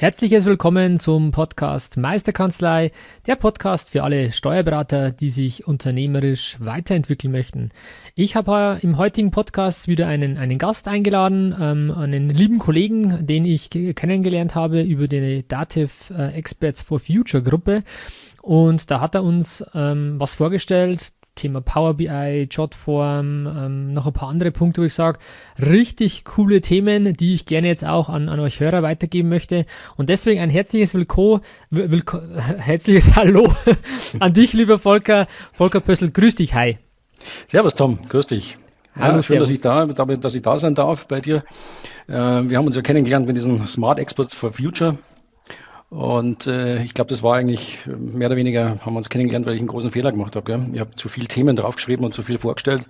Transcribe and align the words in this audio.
Herzliches 0.00 0.44
Willkommen 0.44 1.00
zum 1.00 1.32
Podcast 1.32 1.96
Meisterkanzlei, 1.96 2.92
der 3.26 3.34
Podcast 3.34 3.90
für 3.90 4.04
alle 4.04 4.30
Steuerberater, 4.30 5.10
die 5.10 5.28
sich 5.28 5.66
unternehmerisch 5.66 6.56
weiterentwickeln 6.60 7.32
möchten. 7.32 7.70
Ich 8.14 8.36
habe 8.36 8.78
im 8.82 8.96
heutigen 8.96 9.32
Podcast 9.32 9.88
wieder 9.88 10.06
einen, 10.06 10.38
einen 10.38 10.58
Gast 10.58 10.86
eingeladen, 10.86 11.52
ähm, 11.60 11.90
einen 11.90 12.30
lieben 12.30 12.60
Kollegen, 12.60 13.26
den 13.26 13.44
ich 13.44 13.70
kennengelernt 13.70 14.54
habe 14.54 14.82
über 14.82 15.08
die 15.08 15.44
Dativ 15.48 16.10
äh, 16.16 16.32
Experts 16.32 16.80
for 16.80 17.00
Future 17.00 17.42
Gruppe. 17.42 17.82
Und 18.40 18.92
da 18.92 19.00
hat 19.00 19.16
er 19.16 19.24
uns 19.24 19.64
ähm, 19.74 20.14
was 20.20 20.32
vorgestellt, 20.32 21.10
Thema 21.38 21.60
Power 21.60 21.94
BI, 21.94 22.48
Jotform, 22.50 23.46
ähm, 23.46 23.94
noch 23.94 24.06
ein 24.06 24.12
paar 24.12 24.28
andere 24.28 24.50
Punkte, 24.50 24.82
wo 24.82 24.84
ich 24.84 24.94
sage, 24.94 25.18
richtig 25.58 26.24
coole 26.24 26.60
Themen, 26.60 27.14
die 27.14 27.34
ich 27.34 27.46
gerne 27.46 27.68
jetzt 27.68 27.86
auch 27.86 28.08
an, 28.08 28.28
an 28.28 28.40
euch 28.40 28.60
Hörer 28.60 28.82
weitergeben 28.82 29.28
möchte. 29.28 29.64
Und 29.96 30.08
deswegen 30.08 30.40
ein 30.40 30.50
herzliches 30.50 30.94
Willkommen, 30.94 31.40
Willko 31.70 32.20
herzliches 32.58 33.16
Hallo 33.16 33.54
an 34.20 34.34
dich, 34.34 34.52
lieber 34.52 34.78
Volker. 34.78 35.26
Volker 35.52 35.80
Pössl, 35.80 36.10
grüß 36.10 36.34
dich, 36.34 36.54
hi. 36.54 36.76
Servus 37.46 37.74
Tom, 37.74 37.98
grüß 38.08 38.26
dich. 38.26 38.58
Hallo, 38.94 39.16
ja, 39.16 39.22
schön, 39.22 39.38
dass 39.38 39.50
ich, 39.50 39.60
da, 39.60 39.86
dass 39.86 40.34
ich 40.34 40.42
da 40.42 40.58
sein 40.58 40.74
darf 40.74 41.06
bei 41.06 41.20
dir. 41.20 41.44
Äh, 42.08 42.12
wir 42.12 42.56
haben 42.56 42.66
uns 42.66 42.74
ja 42.74 42.82
kennengelernt 42.82 43.26
mit 43.26 43.36
diesem 43.36 43.64
Smart 43.66 43.98
Experts 43.98 44.34
for 44.34 44.52
Future 44.52 44.98
und 45.90 46.46
äh, 46.46 46.82
ich 46.82 46.92
glaube, 46.92 47.08
das 47.10 47.22
war 47.22 47.36
eigentlich 47.36 47.86
mehr 47.86 48.28
oder 48.28 48.36
weniger, 48.36 48.78
haben 48.84 48.92
wir 48.92 48.98
uns 48.98 49.08
kennengelernt, 49.08 49.46
weil 49.46 49.54
ich 49.54 49.60
einen 49.60 49.68
großen 49.68 49.90
Fehler 49.90 50.12
gemacht 50.12 50.36
habe. 50.36 50.44
Gell? 50.44 50.66
Ich 50.72 50.80
habe 50.80 50.94
zu 50.96 51.08
viele 51.08 51.28
Themen 51.28 51.56
draufgeschrieben 51.56 52.04
und 52.04 52.12
zu 52.12 52.22
viel 52.22 52.38
vorgestellt. 52.38 52.86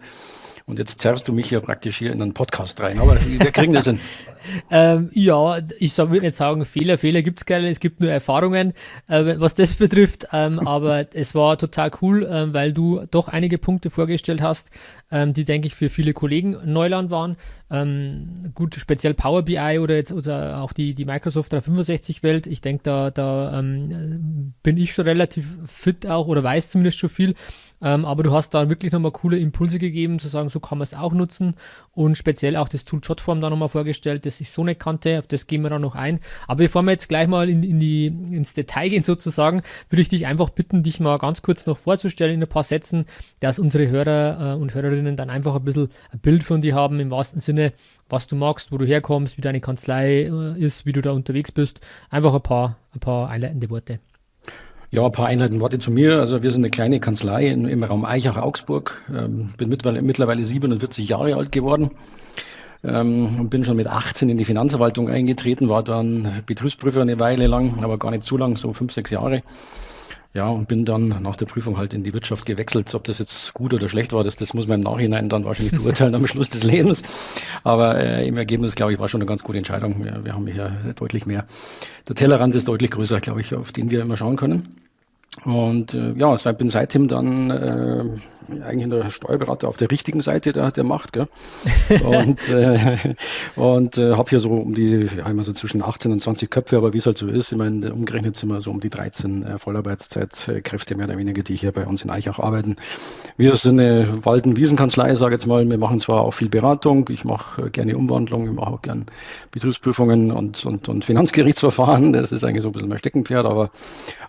Und 0.69 0.79
jetzt 0.79 1.01
zerrst 1.01 1.27
du 1.27 1.33
mich 1.33 1.51
ja 1.51 1.61
praktisch 1.61 1.97
hier 1.97 2.13
in 2.13 2.21
einen 2.21 2.35
Podcast 2.35 2.79
rein. 2.83 2.99
Aber 2.99 3.19
wir 3.19 3.51
kriegen 3.53 3.73
das 3.73 3.87
hin. 3.87 4.01
ähm, 4.71 5.09
ja, 5.15 5.61
ich 5.79 5.97
würde 5.97 6.21
nicht 6.21 6.37
sagen 6.37 6.67
Fehler. 6.67 6.99
Fehler 6.99 7.23
gibt's 7.23 7.47
keine. 7.47 7.71
Es 7.71 7.81
gibt 7.81 8.01
nur 8.01 8.11
Erfahrungen, 8.11 8.75
äh, 9.09 9.37
was 9.39 9.55
das 9.55 9.73
betrifft. 9.73 10.27
Ähm, 10.31 10.59
aber 10.67 11.07
es 11.15 11.35
war 11.35 11.57
total 11.57 11.91
cool, 12.03 12.27
äh, 12.27 12.53
weil 12.53 12.75
du 12.75 13.01
doch 13.11 13.29
einige 13.29 13.57
Punkte 13.57 13.89
vorgestellt 13.89 14.43
hast, 14.43 14.71
ähm, 15.11 15.33
die, 15.33 15.47
denke 15.47 15.69
ich, 15.69 15.75
für 15.75 15.89
viele 15.89 16.13
Kollegen 16.13 16.59
Neuland 16.67 17.11
waren. 17.11 17.39
Ähm, 17.71 18.53
gut, 18.55 18.75
speziell 18.75 19.15
Power 19.15 19.45
BI 19.45 19.79
oder 19.79 19.97
jetzt 19.97 20.13
oder 20.13 20.61
auch 20.61 20.75
die, 20.75 20.95
die 20.95 21.07
Microsoft 21.07 21.51
365 21.55 22.23
Welt. 22.23 22.47
Ich 22.47 22.61
denke, 22.61 22.83
da, 22.83 23.11
da 23.11 23.59
ähm, 23.59 24.53
bin 24.63 24.77
ich 24.77 24.93
schon 24.93 25.07
relativ 25.07 25.47
fit 25.67 26.07
auch 26.07 26.27
oder 26.27 26.45
weiß 26.45 26.69
zumindest 26.69 26.99
schon 26.99 27.09
viel. 27.09 27.35
Ähm, 27.83 28.05
aber 28.05 28.23
du 28.23 28.33
hast 28.33 28.51
da 28.51 28.69
wirklich 28.69 28.93
nochmal 28.93 29.13
coole 29.13 29.39
Impulse 29.39 29.79
gegeben, 29.79 30.19
zu 30.19 30.29
sagen, 30.29 30.49
so 30.49 30.61
kann 30.61 30.79
man 30.79 30.85
es 30.85 30.95
auch 30.95 31.13
nutzen 31.13 31.55
und 31.93 32.17
speziell 32.17 32.57
auch 32.57 32.69
das 32.69 32.85
Tool 32.85 33.01
Jotform 33.03 33.41
da 33.41 33.51
nochmal 33.51 33.69
vorgestellt, 33.69 34.27
das 34.27 34.41
ich 34.41 34.51
so 34.51 34.65
nicht 34.65 34.81
kannte, 34.81 35.19
auf 35.19 35.27
das 35.27 35.47
gehen 35.47 35.63
wir 35.63 35.71
dann 35.71 35.83
noch 35.83 35.95
ein. 35.95 36.21
Aber 36.47 36.59
bevor 36.59 36.83
wir 36.83 36.93
jetzt 36.93 37.09
gleich 37.09 37.29
mal 37.29 37.49
in, 37.49 37.63
in 37.63 37.79
die, 37.79 38.07
ins 38.07 38.55
Detail 38.55 38.89
gehen 38.89 39.05
sozusagen, 39.05 39.63
würde 39.91 40.03
ich 40.03 40.09
dich 40.09 40.27
einfach 40.27 40.51
bitten, 40.51 40.83
dich 40.83 41.01
mal 41.01 41.19
ganz 41.19 41.43
kurz 41.43 41.67
noch 41.67 41.79
vorzustellen 41.79 42.35
in 42.35 42.43
ein 42.43 42.49
paar 42.49 42.65
Sätzen, 42.65 43.07
dass 43.41 43.59
unsere 43.59 43.89
Hörer 43.89 44.55
äh, 44.55 44.57
und 44.57 44.75
Hörerinnen 44.75 45.17
dann 45.17 45.31
einfach 45.31 45.55
ein 45.55 45.65
bisschen 45.65 45.91
ein 46.11 46.19
Bild 46.19 46.43
von 46.43 46.61
dir 46.61 46.75
haben, 46.75 46.99
im 47.01 47.11
wahrsten 47.11 47.41
Sinne, 47.41 47.73
was 48.09 48.27
du 48.27 48.37
magst, 48.37 48.73
wo 48.73 48.79
du 48.79 48.87
herkommst, 48.87 49.37
wie 49.37 49.43
deine 49.43 49.61
Kanzlei 49.61 50.23
äh, 50.23 50.59
ist, 50.59 50.87
wie 50.87 50.93
du 50.93 51.01
da 51.01 51.13
unterwegs 51.13 51.53
bist. 51.53 51.81
Einfach 52.11 52.35
ein 52.35 52.43
paar, 52.43 52.77
ein 52.95 53.01
paar 53.01 53.29
einleitende 53.29 53.71
Worte. 53.71 54.01
Ja, 54.91 55.05
ein 55.05 55.13
paar 55.13 55.27
einleitende 55.27 55.61
Worte 55.61 55.79
zu 55.79 55.91
mir. 55.91 56.19
Also 56.19 56.43
wir 56.43 56.51
sind 56.51 56.63
eine 56.63 56.71
kleine 56.71 56.99
Kanzlei 56.99 57.49
im 57.49 57.85
Raum 57.85 58.07
Eichach-Augsburg. 58.07 59.03
Ähm, 59.11 59.51
bin 59.59 59.69
mittlerweile, 59.69 60.01
mittlerweile 60.01 60.45
47 60.47 61.07
Jahre 61.07 61.37
alt 61.37 61.53
geworden. 61.53 61.91
Ähm, 62.83 63.41
und 63.41 63.51
bin 63.51 63.65
schon 63.65 63.77
mit 63.77 63.87
18 63.87 64.31
in 64.31 64.39
die 64.39 64.47
Finanzverwaltung 64.47 65.11
eingetreten, 65.11 65.69
war 65.69 65.83
dann 65.83 66.43
Betriebsprüfer 66.47 67.03
eine 67.03 67.19
Weile 67.19 67.49
lang, 67.49 67.83
aber 67.83 67.99
gar 67.99 68.13
nicht 68.13 68.25
zu 68.25 68.37
lang, 68.37 68.57
so 68.57 68.73
fünf, 68.73 68.93
sechs 68.93 69.11
Jahre. 69.11 69.43
Ja, 70.39 70.47
und 70.51 70.69
bin 70.69 70.85
dann 70.85 71.09
nach 71.09 71.35
der 71.35 71.47
Prüfung 71.47 71.79
halt 71.79 71.95
in 71.95 72.05
die 72.05 72.15
Wirtschaft 72.15 72.47
gewechselt. 72.47 72.95
Ob 72.95 73.03
das 73.03 73.19
jetzt 73.19 73.55
gut 73.55 73.75
oder 73.75 73.89
schlecht 73.89 74.13
war, 74.13 74.23
das, 74.23 74.37
das 74.37 74.55
muss 74.55 74.69
man 74.69 74.79
im 74.79 74.85
Nachhinein 74.85 75.29
dann 75.29 75.45
wahrscheinlich 75.45 75.77
beurteilen 75.83 76.15
am 76.15 76.29
Schluss 76.29 76.49
des 76.49 76.63
Lebens. 76.63 77.03
Aber 77.65 77.99
äh, 77.99 78.25
im 78.25 78.37
Ergebnis, 78.37 78.77
glaube 78.77 78.93
ich, 78.93 79.01
war 79.01 79.09
schon 79.09 79.21
eine 79.21 79.27
ganz 79.27 79.43
gute 79.43 79.59
Entscheidung. 79.59 80.05
Wir, 80.05 80.25
wir 80.25 80.35
haben 80.35 80.47
hier 80.47 80.95
deutlich 80.95 81.27
mehr. 81.27 81.45
Der 82.07 82.15
Tellerrand 82.15 82.55
ist 82.55 82.69
deutlich 82.69 82.93
größer, 82.93 83.19
glaube 83.19 83.41
ich, 83.41 83.53
auf 83.53 83.73
den 83.73 83.91
wir 83.91 84.01
immer 84.01 84.17
schauen 84.17 84.37
können. 84.37 84.69
Und 85.45 85.95
äh, 85.95 86.13
ja, 86.13 86.37
seit, 86.37 86.57
bin 86.59 86.69
seitdem 86.69 87.09
dann 87.09 87.51
äh, 87.51 88.05
eigentlich 88.63 88.89
der 88.91 89.11
Steuerberater 89.11 89.69
auf 89.69 89.77
der 89.77 89.91
richtigen 89.91 90.21
Seite 90.21 90.53
der, 90.53 90.71
der 90.71 90.85
Macht. 90.85 91.13
Gell? 91.13 91.29
Und, 92.05 92.49
äh, 92.49 93.15
und 93.57 93.99
äh, 93.99 94.15
habe 94.15 94.31
hier 94.31 94.41
so 94.41 94.51
um 94.51 94.75
die, 94.75 95.09
ja, 95.17 95.29
immer 95.29 95.45
so 95.45 95.53
zwischen 95.53 95.83
18 95.83 96.13
und 96.13 96.21
20 96.21 96.51
Köpfe, 96.51 96.77
aber 96.77 96.93
wie 96.93 96.99
es 96.99 97.07
halt 97.07 97.19
so 97.19 97.29
ist, 97.29 97.53
ich 97.53 97.59
meine, 97.59 97.93
umgerechnet 97.93 98.37
sind 98.37 98.49
wir 98.49 98.61
so 98.61 98.71
um 98.71 98.81
die 98.81 98.91
13 98.91 99.45
äh, 99.45 99.59
Vollarbeitszeitkräfte 99.59 100.97
mehr 100.97 101.07
oder 101.07 101.19
weniger, 101.19 101.43
die 101.43 101.57
hier 101.57 101.73
bei 101.73 101.87
uns 101.87 102.05
in 102.05 102.11
Eichach 102.11 102.39
arbeiten. 102.39 102.77
Wir 103.37 103.57
sind 103.57 103.81
eine 103.81 104.25
Walden-Wiesenkanzlei, 104.25 105.15
sage 105.15 105.35
jetzt 105.35 105.47
mal. 105.47 105.69
Wir 105.69 105.79
machen 105.79 106.01
zwar 106.01 106.23
auch 106.23 106.33
viel 106.33 106.49
Beratung, 106.49 107.09
ich 107.11 107.25
mache 107.25 107.67
äh, 107.67 107.71
gerne 107.71 107.97
Umwandlung, 107.97 108.47
ich 108.47 108.53
mache 108.53 108.73
auch 108.73 108.83
gerne 108.83 109.07
Betriebsprüfungen 109.51 110.33
und, 110.33 110.65
und, 110.65 110.89
und 110.89 111.05
Finanzgerichtsverfahren. 111.05 112.13
Das 112.13 112.33
ist 112.33 112.45
eigentlich 112.45 112.63
so 112.63 112.69
ein 112.69 112.73
bisschen 112.73 112.89
mein 112.89 112.99
Steckenpferd, 112.99 113.47
aber 113.47 113.71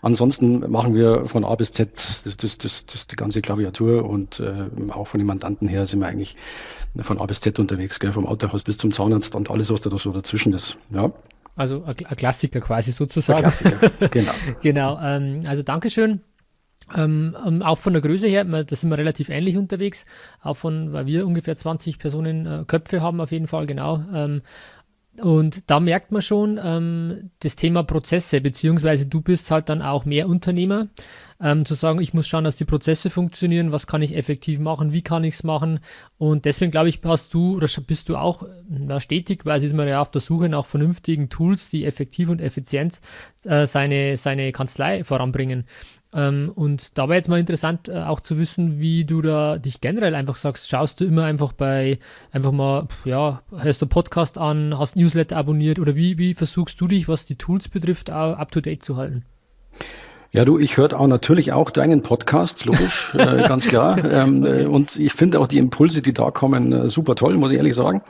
ansonsten 0.01 0.69
machen 0.69 0.95
wir 0.95 1.25
von 1.25 1.45
A 1.45 1.55
bis 1.55 1.71
Z 1.71 1.89
das, 2.25 2.37
das, 2.37 2.57
das, 2.57 2.85
das 2.85 3.07
die 3.07 3.15
ganze 3.15 3.41
Klaviatur 3.41 4.08
und 4.09 4.39
äh, 4.39 4.67
auch 4.91 5.07
von 5.07 5.19
den 5.19 5.27
Mandanten 5.27 5.67
her 5.67 5.87
sind 5.87 5.99
wir 5.99 6.07
eigentlich 6.07 6.35
von 6.99 7.19
A 7.19 7.25
bis 7.25 7.39
Z 7.39 7.59
unterwegs, 7.59 7.99
gell? 7.99 8.11
vom 8.11 8.25
Autohaus 8.25 8.63
bis 8.63 8.77
zum 8.77 8.91
Zahnarzt 8.91 9.35
und 9.35 9.49
alles, 9.49 9.71
was 9.71 9.81
da 9.81 9.97
so 9.97 10.11
dazwischen 10.11 10.53
ist. 10.53 10.77
Ja. 10.91 11.11
Also 11.55 11.83
ein 11.83 11.95
Klassiker 11.95 12.61
quasi 12.61 12.91
sozusagen. 12.91 13.45
Ein 13.45 13.51
Klassiker, 13.51 13.89
genau. 14.11 14.31
genau. 14.61 14.99
Ähm, 15.01 15.43
also 15.45 15.61
Dankeschön. 15.63 16.21
Ähm, 16.95 17.35
ähm, 17.45 17.61
auch 17.61 17.77
von 17.77 17.93
der 17.93 18.01
Größe 18.01 18.27
her, 18.27 18.43
da 18.45 18.75
sind 18.75 18.89
wir 18.89 18.97
relativ 18.97 19.29
ähnlich 19.29 19.57
unterwegs, 19.57 20.05
auch 20.41 20.55
von, 20.55 20.91
weil 20.91 21.05
wir 21.05 21.27
ungefähr 21.27 21.55
20 21.55 21.99
Personen 21.99 22.45
äh, 22.45 22.63
Köpfe 22.65 23.01
haben 23.01 23.21
auf 23.21 23.31
jeden 23.31 23.47
Fall, 23.47 23.67
genau. 23.67 24.03
Ähm, 24.13 24.41
und 25.17 25.69
da 25.69 25.79
merkt 25.79 26.11
man 26.11 26.21
schon 26.21 26.59
ähm, 26.63 27.31
das 27.39 27.55
Thema 27.55 27.83
Prozesse, 27.83 28.41
beziehungsweise 28.41 29.07
du 29.07 29.21
bist 29.21 29.51
halt 29.51 29.69
dann 29.69 29.81
auch 29.81 30.05
mehr 30.05 30.29
Unternehmer, 30.29 30.87
ähm, 31.41 31.65
zu 31.65 31.73
sagen, 31.73 32.01
ich 32.01 32.13
muss 32.13 32.27
schauen, 32.27 32.43
dass 32.43 32.57
die 32.57 32.65
Prozesse 32.65 33.09
funktionieren, 33.09 33.71
was 33.71 33.87
kann 33.87 34.01
ich 34.01 34.15
effektiv 34.15 34.59
machen, 34.59 34.91
wie 34.91 35.01
kann 35.01 35.23
ich 35.23 35.35
es 35.35 35.43
machen. 35.43 35.79
Und 36.17 36.45
deswegen 36.45 36.71
glaube 36.71 36.89
ich, 36.89 36.99
hast 37.03 37.33
du 37.33 37.55
oder 37.55 37.67
bist 37.87 38.09
du 38.09 38.17
auch 38.17 38.43
na, 38.69 38.99
stetig, 38.99 39.45
weil 39.45 39.63
ist 39.63 39.73
man 39.73 39.87
ja 39.87 40.01
auf 40.01 40.11
der 40.11 40.21
Suche 40.21 40.49
nach 40.49 40.65
vernünftigen 40.65 41.29
Tools, 41.29 41.69
die 41.69 41.85
effektiv 41.85 42.29
und 42.29 42.41
effizient 42.41 43.01
äh, 43.45 43.65
seine, 43.65 44.17
seine 44.17 44.51
Kanzlei 44.51 45.03
voranbringen. 45.03 45.65
Ähm, 46.11 46.51
und 46.55 46.97
da 46.97 47.07
wäre 47.07 47.17
jetzt 47.17 47.29
mal 47.29 47.39
interessant, 47.39 47.87
äh, 47.87 47.97
auch 47.97 48.19
zu 48.19 48.37
wissen, 48.37 48.79
wie 48.79 49.05
du 49.05 49.21
da 49.21 49.57
dich 49.57 49.79
generell 49.79 50.15
einfach 50.15 50.37
sagst. 50.37 50.67
Schaust 50.69 50.99
du 50.99 51.05
immer 51.05 51.25
einfach 51.25 51.53
bei, 51.53 51.99
einfach 52.31 52.51
mal, 52.51 52.87
ja, 53.05 53.43
hörst 53.55 53.81
du 53.81 53.85
Podcast 53.85 54.37
an, 54.37 54.77
hast 54.77 54.95
Newsletter 54.95 55.37
abonniert 55.37 55.77
oder 55.79 55.95
wie, 55.95 56.17
wie 56.17 56.33
versuchst 56.33 56.81
du 56.81 56.87
dich, 56.87 57.07
was 57.07 57.25
die 57.25 57.35
Tools 57.35 57.69
betrifft, 57.69 58.09
up 58.09 58.51
to 58.51 58.61
date 58.61 58.83
zu 58.83 58.97
halten? 58.97 59.23
Ja, 60.31 60.45
du, 60.45 60.59
ich 60.59 60.77
höre 60.77 60.99
auch 60.99 61.07
natürlich 61.07 61.53
auch 61.53 61.71
deinen 61.71 62.03
Podcast, 62.03 62.65
logisch, 62.65 63.11
äh, 63.17 63.47
ganz 63.47 63.67
klar. 63.67 63.97
Ähm, 64.03 64.45
äh, 64.45 64.65
und 64.65 64.95
ich 64.97 65.13
finde 65.13 65.39
auch 65.39 65.47
die 65.47 65.57
Impulse, 65.57 66.03
die 66.03 66.13
da 66.13 66.29
kommen, 66.29 66.71
äh, 66.71 66.87
super 66.87 67.15
toll, 67.15 67.35
muss 67.37 67.49
ich 67.49 67.57
ehrlich 67.57 67.73
sagen. 67.73 68.03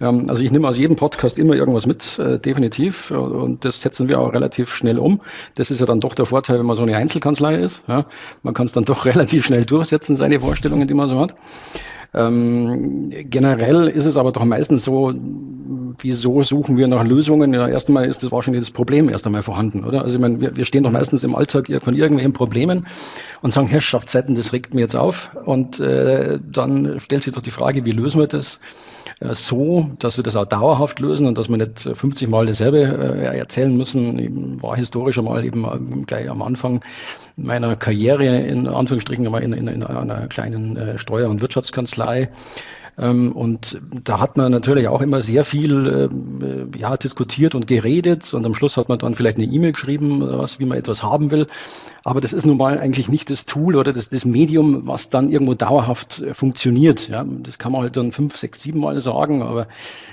Ähm, 0.00 0.30
also 0.30 0.42
ich 0.42 0.50
nehme 0.50 0.66
aus 0.66 0.78
jedem 0.78 0.96
Podcast 0.96 1.38
immer 1.38 1.54
irgendwas 1.54 1.84
mit, 1.84 2.18
äh, 2.18 2.38
definitiv. 2.38 3.10
Und 3.10 3.66
das 3.66 3.82
setzen 3.82 4.08
wir 4.08 4.18
auch 4.18 4.32
relativ 4.32 4.74
schnell 4.74 4.98
um. 4.98 5.20
Das 5.56 5.70
ist 5.70 5.80
ja 5.80 5.84
dann 5.84 6.00
doch 6.00 6.14
der 6.14 6.24
Vorteil, 6.24 6.58
wenn 6.58 6.64
man 6.64 6.76
so 6.76 6.84
eine 6.84 6.96
Einzelkanzlei 6.96 7.56
ist. 7.56 7.84
Ja? 7.86 8.04
Man 8.42 8.54
kann 8.54 8.64
es 8.64 8.72
dann 8.72 8.86
doch 8.86 9.04
relativ 9.04 9.44
schnell 9.44 9.66
durchsetzen, 9.66 10.16
seine 10.16 10.40
Vorstellungen, 10.40 10.88
die 10.88 10.94
man 10.94 11.06
so 11.06 11.20
hat. 11.20 11.34
Ähm, 12.14 13.10
generell 13.10 13.88
ist 13.88 14.06
es 14.06 14.16
aber 14.16 14.32
doch 14.32 14.44
meistens 14.44 14.84
so, 14.84 15.12
wieso 16.00 16.42
suchen 16.42 16.76
wir 16.76 16.88
nach 16.88 17.04
Lösungen? 17.04 17.52
Ja, 17.52 17.68
erst 17.68 17.88
einmal 17.88 18.06
ist 18.06 18.22
das 18.22 18.32
wahrscheinlich 18.32 18.62
das 18.62 18.70
Problem 18.70 19.08
erst 19.08 19.26
einmal 19.26 19.42
vorhanden, 19.42 19.84
oder? 19.84 20.02
Also 20.02 20.16
ich 20.16 20.20
meine, 20.20 20.40
wir, 20.40 20.56
wir 20.56 20.64
stehen 20.64 20.84
doch 20.84 20.90
meistens 20.90 21.24
im 21.24 21.34
Alltag 21.34 21.68
von 21.80 21.94
irgendwelchen 21.94 22.32
Problemen 22.32 22.86
und 23.42 23.52
sagen, 23.52 23.68
Herrschaftszeiten, 23.68 24.34
das 24.34 24.52
regt 24.52 24.74
mir 24.74 24.80
jetzt 24.80 24.96
auf. 24.96 25.30
Und 25.44 25.80
äh, 25.80 26.38
dann 26.50 26.98
stellt 27.00 27.24
sich 27.24 27.34
doch 27.34 27.42
die 27.42 27.50
Frage, 27.50 27.84
wie 27.84 27.90
lösen 27.90 28.20
wir 28.20 28.26
das? 28.26 28.58
Äh, 29.20 29.34
so, 29.34 29.90
dass 29.98 30.16
wir 30.16 30.24
das 30.24 30.36
auch 30.36 30.46
dauerhaft 30.46 31.00
lösen 31.00 31.26
und 31.26 31.38
dass 31.38 31.48
wir 31.48 31.56
nicht 31.56 31.80
50 31.80 32.28
Mal 32.28 32.46
dasselbe 32.46 32.78
äh, 32.78 33.38
erzählen 33.38 33.76
müssen. 33.76 34.18
Ich 34.18 34.62
war 34.62 34.76
historisch 34.76 35.18
einmal 35.18 35.44
eben 35.44 35.64
ähm, 35.64 36.06
gleich 36.06 36.28
am 36.30 36.42
Anfang 36.42 36.80
meiner 37.36 37.76
Karriere 37.76 38.26
in 38.26 38.66
Anführungsstrichen 38.66 39.26
in, 39.26 39.52
in, 39.52 39.68
in 39.68 39.82
einer 39.82 40.26
kleinen 40.28 40.76
äh, 40.76 40.98
Steuer- 40.98 41.30
und 41.30 41.40
Wirtschaftskanzlei 41.40 42.30
und 42.98 43.80
da 44.04 44.18
hat 44.18 44.36
man 44.36 44.50
natürlich 44.50 44.88
auch 44.88 45.00
immer 45.00 45.20
sehr 45.20 45.44
viel 45.44 46.10
äh, 46.74 46.78
ja, 46.78 46.96
diskutiert 46.96 47.54
und 47.54 47.68
geredet 47.68 48.34
und 48.34 48.44
am 48.44 48.54
Schluss 48.54 48.76
hat 48.76 48.88
man 48.88 48.98
dann 48.98 49.14
vielleicht 49.14 49.38
eine 49.38 49.46
E-Mail 49.46 49.72
geschrieben, 49.72 50.20
was, 50.20 50.58
wie 50.58 50.64
man 50.64 50.78
etwas 50.78 51.04
haben 51.04 51.30
will. 51.30 51.46
Aber 52.02 52.20
das 52.20 52.32
ist 52.32 52.44
nun 52.44 52.56
mal 52.56 52.78
eigentlich 52.78 53.08
nicht 53.08 53.30
das 53.30 53.44
Tool 53.44 53.76
oder 53.76 53.92
das, 53.92 54.08
das 54.08 54.24
Medium, 54.24 54.88
was 54.88 55.10
dann 55.10 55.28
irgendwo 55.28 55.54
dauerhaft 55.54 56.22
äh, 56.22 56.34
funktioniert. 56.34 57.08
Ja, 57.08 57.24
das 57.24 57.58
kann 57.58 57.70
man 57.70 57.82
halt 57.82 57.96
dann 57.96 58.10
fünf, 58.10 58.36
sechs, 58.36 58.62
sieben 58.62 58.80
Mal 58.80 59.00
sagen, 59.00 59.42
aber 59.42 59.68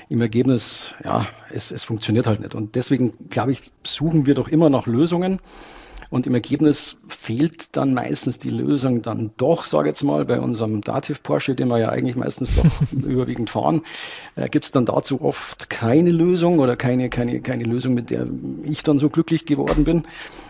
im 0.07 0.21
Ergebnis, 0.21 0.91
ja, 1.03 1.25
es, 1.51 1.71
es 1.71 1.83
funktioniert 1.85 2.27
halt 2.27 2.39
nicht. 2.39 2.53
Und 2.53 2.75
deswegen, 2.75 3.13
glaube 3.29 3.51
ich, 3.51 3.71
suchen 3.83 4.27
wir 4.27 4.35
doch 4.35 4.47
immer 4.47 4.69
nach 4.69 4.85
Lösungen. 4.85 5.39
Und 6.09 6.27
im 6.27 6.33
Ergebnis 6.33 6.95
fehlt 7.07 7.75
dann 7.75 7.93
meistens 7.93 8.39
die 8.39 8.49
Lösung 8.49 9.01
dann 9.01 9.31
doch, 9.37 9.63
sage 9.65 9.89
ich 9.89 9.91
jetzt 9.91 10.03
mal, 10.03 10.25
bei 10.25 10.39
unserem 10.39 10.81
Dativ 10.81 11.23
Porsche, 11.23 11.55
den 11.55 11.67
wir 11.67 11.79
ja 11.79 11.89
eigentlich 11.89 12.15
meistens 12.15 12.55
doch 12.55 12.65
überwiegend 12.91 13.49
fahren, 13.49 13.81
äh, 14.35 14.49
gibt 14.49 14.65
es 14.65 14.71
dann 14.71 14.85
dazu 14.85 15.21
oft 15.21 15.69
keine 15.69 16.11
Lösung 16.11 16.59
oder 16.59 16.75
keine, 16.75 17.09
keine, 17.09 17.41
keine 17.41 17.63
Lösung, 17.63 17.93
mit 17.93 18.09
der 18.09 18.27
ich 18.63 18.83
dann 18.83 18.99
so 18.99 19.09
glücklich 19.09 19.45
geworden 19.45 19.83
bin. 19.83 20.03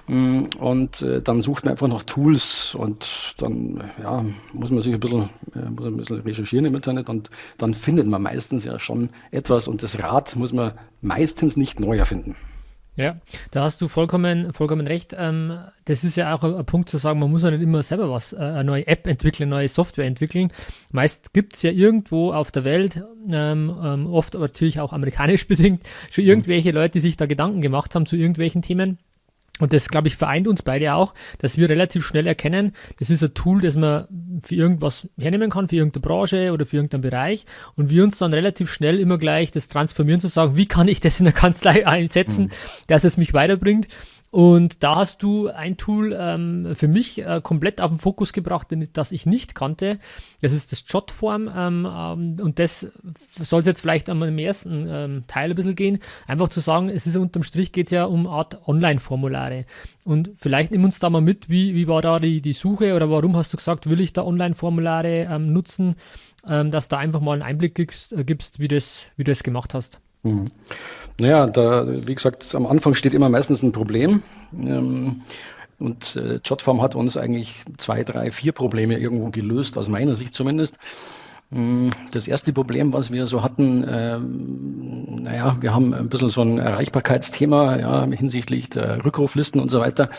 Mm, 0.08 0.44
und 0.60 1.02
äh, 1.02 1.22
dann 1.22 1.42
sucht 1.42 1.66
man 1.66 1.72
einfach 1.72 1.88
nach 1.88 2.04
Tools 2.04 2.76
und 2.76 3.36
dann 3.38 3.84
ja, 4.02 4.24
muss 4.54 4.70
man 4.70 4.82
sich 4.82 4.94
ein 4.94 5.00
bisschen, 5.00 5.30
äh, 5.56 5.70
muss 5.70 5.86
ein 5.86 5.98
bisschen 5.98 6.22
recherchieren 6.22 6.66
im 6.66 6.76
Internet 6.76 7.10
und 7.10 7.30
dann 7.58 7.74
findet 7.74 8.08
man 8.08 8.22
meistens 8.22 8.64
ja 8.64 8.80
schon 8.80 9.10
etwas 9.32 9.68
und 9.68 9.82
das 9.82 10.00
Rad 10.00 10.36
muss 10.36 10.54
man 10.54 10.74
meistens 11.02 11.58
nicht 11.58 11.80
neu 11.80 11.98
erfinden. 11.98 12.36
Ja, 12.98 13.20
da 13.52 13.64
hast 13.64 13.82
du 13.82 13.90
vollkommen, 13.90 14.54
vollkommen 14.54 14.88
recht. 14.88 15.14
Ähm, 15.18 15.60
das 15.84 16.06
ist 16.06 16.16
ja 16.16 16.34
auch 16.34 16.44
ein, 16.44 16.66
Punkt 16.66 16.90
zu 16.90 16.98
sagen, 16.98 17.20
man 17.20 17.30
muss 17.30 17.44
ja 17.44 17.52
nicht 17.52 17.62
immer 17.62 17.84
selber 17.84 18.10
was, 18.10 18.32
äh, 18.32 18.38
eine 18.38 18.64
neue 18.64 18.88
App 18.88 19.06
entwickeln, 19.06 19.50
neue 19.50 19.68
Software 19.68 20.06
entwickeln. 20.06 20.54
Meist 20.92 21.34
gibt's 21.34 21.62
ja 21.62 21.72
irgendwo 21.72 22.32
auf 22.32 22.52
der 22.52 22.64
Welt, 22.64 23.04
ähm, 23.30 23.76
ähm, 23.84 24.08
oft 24.08 24.36
aber 24.36 24.46
natürlich 24.46 24.80
auch 24.80 24.94
amerikanisch 24.94 25.46
bedingt, 25.50 25.84
schon 26.10 26.24
mhm. 26.24 26.30
irgendwelche 26.30 26.72
Leute, 26.72 26.92
die 26.92 27.00
sich 27.02 27.18
da 27.18 27.26
Gedanken 27.26 27.62
gemacht 27.62 27.96
haben 27.96 28.06
zu 28.06 28.16
irgendwelchen 28.16 28.62
Themen 28.62 28.98
und 29.60 29.72
das, 29.72 29.88
glaube 29.88 30.08
ich, 30.10 30.18
vereint 30.18 30.48
uns 30.48 30.64
beide 30.64 30.94
auch, 30.96 31.14
dass 31.40 31.58
wir 31.58 31.70
relativ 31.70 32.06
schnell 32.06 32.28
erkennen, 32.28 32.74
das 33.00 33.10
ist 33.10 33.24
ein 33.24 33.34
Tool, 33.34 33.62
das 33.62 33.78
man 33.78 34.06
für 34.42 34.56
irgendwas 34.56 35.08
hernehmen 35.18 35.50
kann, 35.50 35.70
für 35.70 35.78
irgendeine 35.78 36.02
Branche 36.02 36.52
oder 36.52 36.66
für 36.66 36.76
irgendeinen 36.78 37.02
Bereich. 37.02 37.46
Und 37.76 37.90
wir 37.90 38.04
uns 38.04 38.18
dann 38.18 38.34
relativ 38.34 38.72
schnell 38.72 39.00
immer 39.00 39.18
gleich 39.18 39.52
das 39.52 39.70
transformieren 39.70 40.20
zu 40.20 40.28
sagen, 40.28 40.58
wie 40.58 40.66
kann 40.66 40.90
ich 40.90 41.00
das 41.00 41.20
in 41.20 41.26
der 41.26 41.34
Kanzlei 41.34 41.88
einsetzen, 41.88 42.46
mhm. 42.46 42.52
dass 42.88 43.06
es 43.06 43.18
mich 43.18 43.34
weiterbringt. 43.34 43.88
Und 44.36 44.84
da 44.84 44.96
hast 44.96 45.24
du 45.24 45.48
ein 45.48 45.78
Tool 45.78 46.14
ähm, 46.20 46.76
für 46.76 46.90
mich 46.90 47.26
äh, 47.26 47.40
komplett 47.42 47.80
auf 47.80 47.90
den 47.90 48.00
Fokus 48.00 48.34
gebracht, 48.34 48.68
das 48.92 49.14
ich 49.14 49.26
nicht 49.26 49.56
kannte. 49.56 49.98
Das 50.42 50.52
ist 50.52 50.74
das 50.74 50.84
Jotform. 50.86 51.50
Ähm, 51.56 51.88
ähm, 51.90 52.36
und 52.42 52.60
das 52.60 52.86
soll 53.42 53.62
es 53.62 53.66
jetzt 53.66 53.80
vielleicht 53.80 54.10
einmal 54.10 54.28
im 54.28 54.38
ersten 54.38 54.88
ähm, 54.90 55.24
Teil 55.28 55.52
ein 55.52 55.56
bisschen 55.56 55.76
gehen. 55.76 56.00
Einfach 56.28 56.50
zu 56.50 56.60
sagen, 56.60 56.90
es 56.90 57.08
ist 57.08 57.16
unterm 57.16 57.44
Strich 57.44 57.72
geht 57.72 57.88
es 57.88 57.92
ja 57.92 58.04
um 58.04 58.28
Art 58.28 58.68
Online-Formulare. 58.68 59.64
Und 60.04 60.32
vielleicht 60.36 60.72
nimm 60.72 60.84
uns 60.84 61.00
da 61.00 61.10
mal 61.10 61.22
mit, 61.22 61.48
wie, 61.48 61.74
wie 61.74 61.88
war 61.88 62.02
da 62.02 62.20
die, 62.20 62.42
die 62.42 62.52
Suche 62.52 62.94
oder 62.94 63.10
warum 63.10 63.38
hast 63.38 63.54
du 63.54 63.58
gesagt, 63.58 63.90
will 63.90 64.02
ich 64.02 64.12
da 64.12 64.26
Online-Formulare 64.26 65.30
ähm, 65.32 65.54
nutzen, 65.54 65.96
ähm, 66.46 66.72
dass 66.72 66.90
da 66.90 66.98
einfach 66.98 67.22
mal 67.22 67.36
einen 67.36 67.42
Einblick 67.42 67.74
gibst, 67.74 68.12
äh, 68.12 68.26
gibst 68.26 68.60
wie, 68.60 68.68
das, 68.68 69.12
wie 69.16 69.24
du 69.24 69.32
das 69.32 69.44
gemacht 69.44 69.74
hast. 69.74 70.02
Mhm. 70.24 70.52
Naja, 71.18 71.48
da, 71.48 71.88
wie 71.88 72.16
gesagt, 72.16 72.54
am 72.56 72.66
Anfang 72.66 72.94
steht 72.94 73.14
immer 73.14 73.30
meistens 73.30 73.64
ein 73.64 73.72
Problem. 73.72 74.22
Ähm, 74.54 75.22
und 75.80 76.16
äh, 76.16 76.40
Jotform 76.44 76.82
hat 76.82 76.96
uns 76.96 77.18
eigentlich 77.18 77.64
zwei, 77.78 78.04
drei, 78.04 78.32
vier 78.32 78.52
Probleme 78.52 78.98
irgendwo 78.98 79.30
gelöst, 79.30 79.78
aus 79.78 79.90
meiner 79.90 80.16
Sicht 80.16 80.34
zumindest. 80.34 80.78
Mm, 81.52 81.90
das 82.12 82.28
erste 82.28 82.54
Problem, 82.54 82.92
was 82.92 83.12
wir 83.12 83.28
so 83.28 83.44
hatten, 83.44 83.84
äh, 83.84 84.20
naja, 84.20 85.58
wir 85.62 85.74
haben 85.74 85.94
ein 85.94 86.10
bisschen 86.10 86.30
so 86.30 86.42
ein 86.42 86.58
Erreichbarkeitsthema 86.58 87.78
ja, 87.78 88.06
hinsichtlich 88.08 88.70
der 88.70 89.04
Rückruflisten 89.06 89.62
und 89.62 89.70
so 89.70 89.80
weiter. 89.80 90.10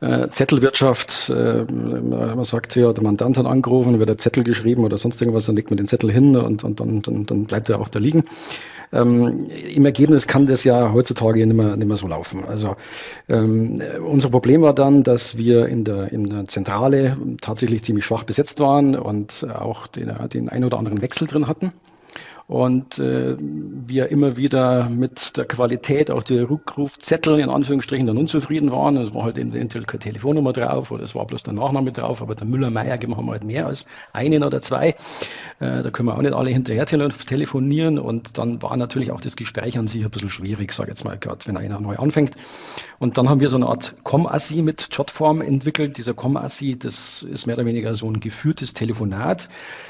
Äh, 0.00 0.30
Zettelwirtschaft, 0.30 1.30
äh, 1.30 1.64
man 1.64 2.44
sagt 2.44 2.76
ja, 2.76 2.92
der 2.92 3.02
Mandant 3.02 3.36
hat 3.36 3.46
angerufen, 3.46 3.98
wird 3.98 4.08
der 4.08 4.18
Zettel 4.18 4.42
geschrieben 4.44 4.84
oder 4.84 4.96
sonst 4.96 5.20
irgendwas, 5.20 5.46
dann 5.46 5.56
legt 5.56 5.70
man 5.70 5.76
den 5.76 5.88
Zettel 5.88 6.10
hin 6.10 6.36
und, 6.36 6.64
und 6.64 6.80
dann, 6.80 7.02
dann, 7.02 7.26
dann 7.26 7.44
bleibt 7.44 7.68
er 7.68 7.80
auch 7.80 7.88
da 7.88 7.98
liegen. 7.98 8.24
Ähm, 8.92 9.48
Im 9.50 9.84
Ergebnis 9.84 10.26
kann 10.26 10.46
das 10.46 10.64
ja 10.64 10.92
heutzutage 10.92 11.46
nicht 11.46 11.56
mehr, 11.56 11.76
nicht 11.76 11.86
mehr 11.86 11.96
so 11.96 12.06
laufen. 12.06 12.44
Also 12.44 12.76
ähm, 13.28 13.82
unser 14.06 14.30
Problem 14.30 14.62
war 14.62 14.74
dann, 14.74 15.02
dass 15.02 15.36
wir 15.36 15.66
in 15.66 15.84
der, 15.84 16.12
in 16.12 16.24
der 16.24 16.46
Zentrale 16.46 17.16
tatsächlich 17.40 17.82
ziemlich 17.82 18.04
schwach 18.04 18.24
besetzt 18.24 18.60
waren 18.60 18.96
und 18.96 19.46
auch 19.48 19.86
den, 19.86 20.12
den 20.32 20.48
ein 20.48 20.64
oder 20.64 20.78
anderen 20.78 21.02
Wechsel 21.02 21.26
drin 21.26 21.46
hatten 21.46 21.72
und 22.46 22.98
äh, 22.98 23.36
wir 23.38 24.10
immer 24.10 24.36
wieder 24.36 24.90
mit 24.90 25.36
der 25.36 25.46
Qualität 25.46 26.10
auch 26.10 26.22
der 26.22 26.50
Rückrufzettel 26.50 27.38
in 27.40 27.48
Anführungsstrichen 27.48 28.06
dann 28.06 28.18
unzufrieden 28.18 28.70
waren. 28.70 28.98
Es 28.98 29.14
war 29.14 29.24
halt 29.24 29.38
eventuell 29.38 29.84
keine 29.84 30.00
Telefonnummer 30.00 30.52
drauf 30.52 30.90
oder 30.90 31.04
es 31.04 31.14
war 31.14 31.26
bloß 31.26 31.42
der 31.42 31.54
Nachname 31.54 31.92
drauf, 31.92 32.20
aber 32.20 32.34
der 32.34 32.46
Müller-Meier 32.46 32.98
haben 32.98 33.26
wir 33.26 33.32
halt 33.32 33.44
mehr 33.44 33.66
als 33.66 33.86
einen 34.12 34.44
oder 34.44 34.60
zwei. 34.60 34.90
Äh, 35.58 35.82
da 35.82 35.90
können 35.90 36.08
wir 36.08 36.16
auch 36.16 36.22
nicht 36.22 36.34
alle 36.34 36.50
hinterher 36.50 36.84
telefonieren 36.84 37.98
und 37.98 38.36
dann 38.36 38.60
war 38.62 38.76
natürlich 38.76 39.10
auch 39.10 39.22
das 39.22 39.36
Gespräch 39.36 39.78
an 39.78 39.86
sich 39.86 40.04
ein 40.04 40.10
bisschen 40.10 40.30
schwierig, 40.30 40.72
sage 40.72 40.90
ich 40.90 40.98
jetzt 40.98 41.04
mal 41.04 41.18
gerade, 41.18 41.46
wenn 41.46 41.56
einer 41.56 41.80
neu 41.80 41.96
anfängt. 41.96 42.34
Und 42.98 43.16
dann 43.18 43.28
haben 43.28 43.40
wir 43.40 43.48
so 43.48 43.56
eine 43.56 43.66
Art 43.66 43.94
Com-Assi 44.02 44.62
mit 44.62 44.88
Jotform 44.92 45.40
entwickelt. 45.40 45.96
Dieser 45.98 46.14
Com-Assi, 46.14 46.78
das 46.78 47.22
ist 47.22 47.46
mehr 47.46 47.56
oder 47.56 47.66
weniger 47.66 47.94
so 47.94 48.08
ein 48.08 48.20
geführtes 48.20 48.74
Telefonat 48.74 49.48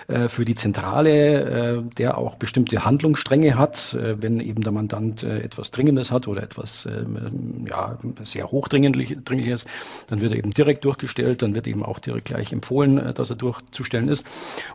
äh, 0.09 0.29
für 0.29 0.45
die 0.45 0.55
Zentrale, 0.55 1.79
äh, 1.79 1.83
der 1.97 2.19
auch 2.19 2.37
bestimmte 2.55 2.85
Handlungsstränge 2.85 3.59
hat, 3.59 3.95
äh, 3.95 4.23
wenn 4.23 4.39
eben 4.39 4.63
der 4.63 4.71
Mandant 4.71 5.25
äh, 5.25 5.41
etwas 5.41 5.73
Dringendes 5.73 6.13
hat 6.13 6.29
oder 6.29 6.41
etwas 6.41 6.87
ähm, 6.87 7.67
ja, 7.69 7.99
sehr 8.23 8.49
hochdringliches, 8.49 9.65
dann 10.07 10.21
wird 10.21 10.31
er 10.31 10.39
eben 10.39 10.53
direkt 10.53 10.85
durchgestellt, 10.85 11.43
dann 11.43 11.57
wird 11.57 11.67
eben 11.67 11.85
auch 11.85 11.99
direkt 11.99 12.27
gleich 12.27 12.53
empfohlen, 12.53 12.99
äh, 12.99 13.13
dass 13.13 13.31
er 13.31 13.37
durchzustellen 13.37 14.09
ist. 14.09 14.25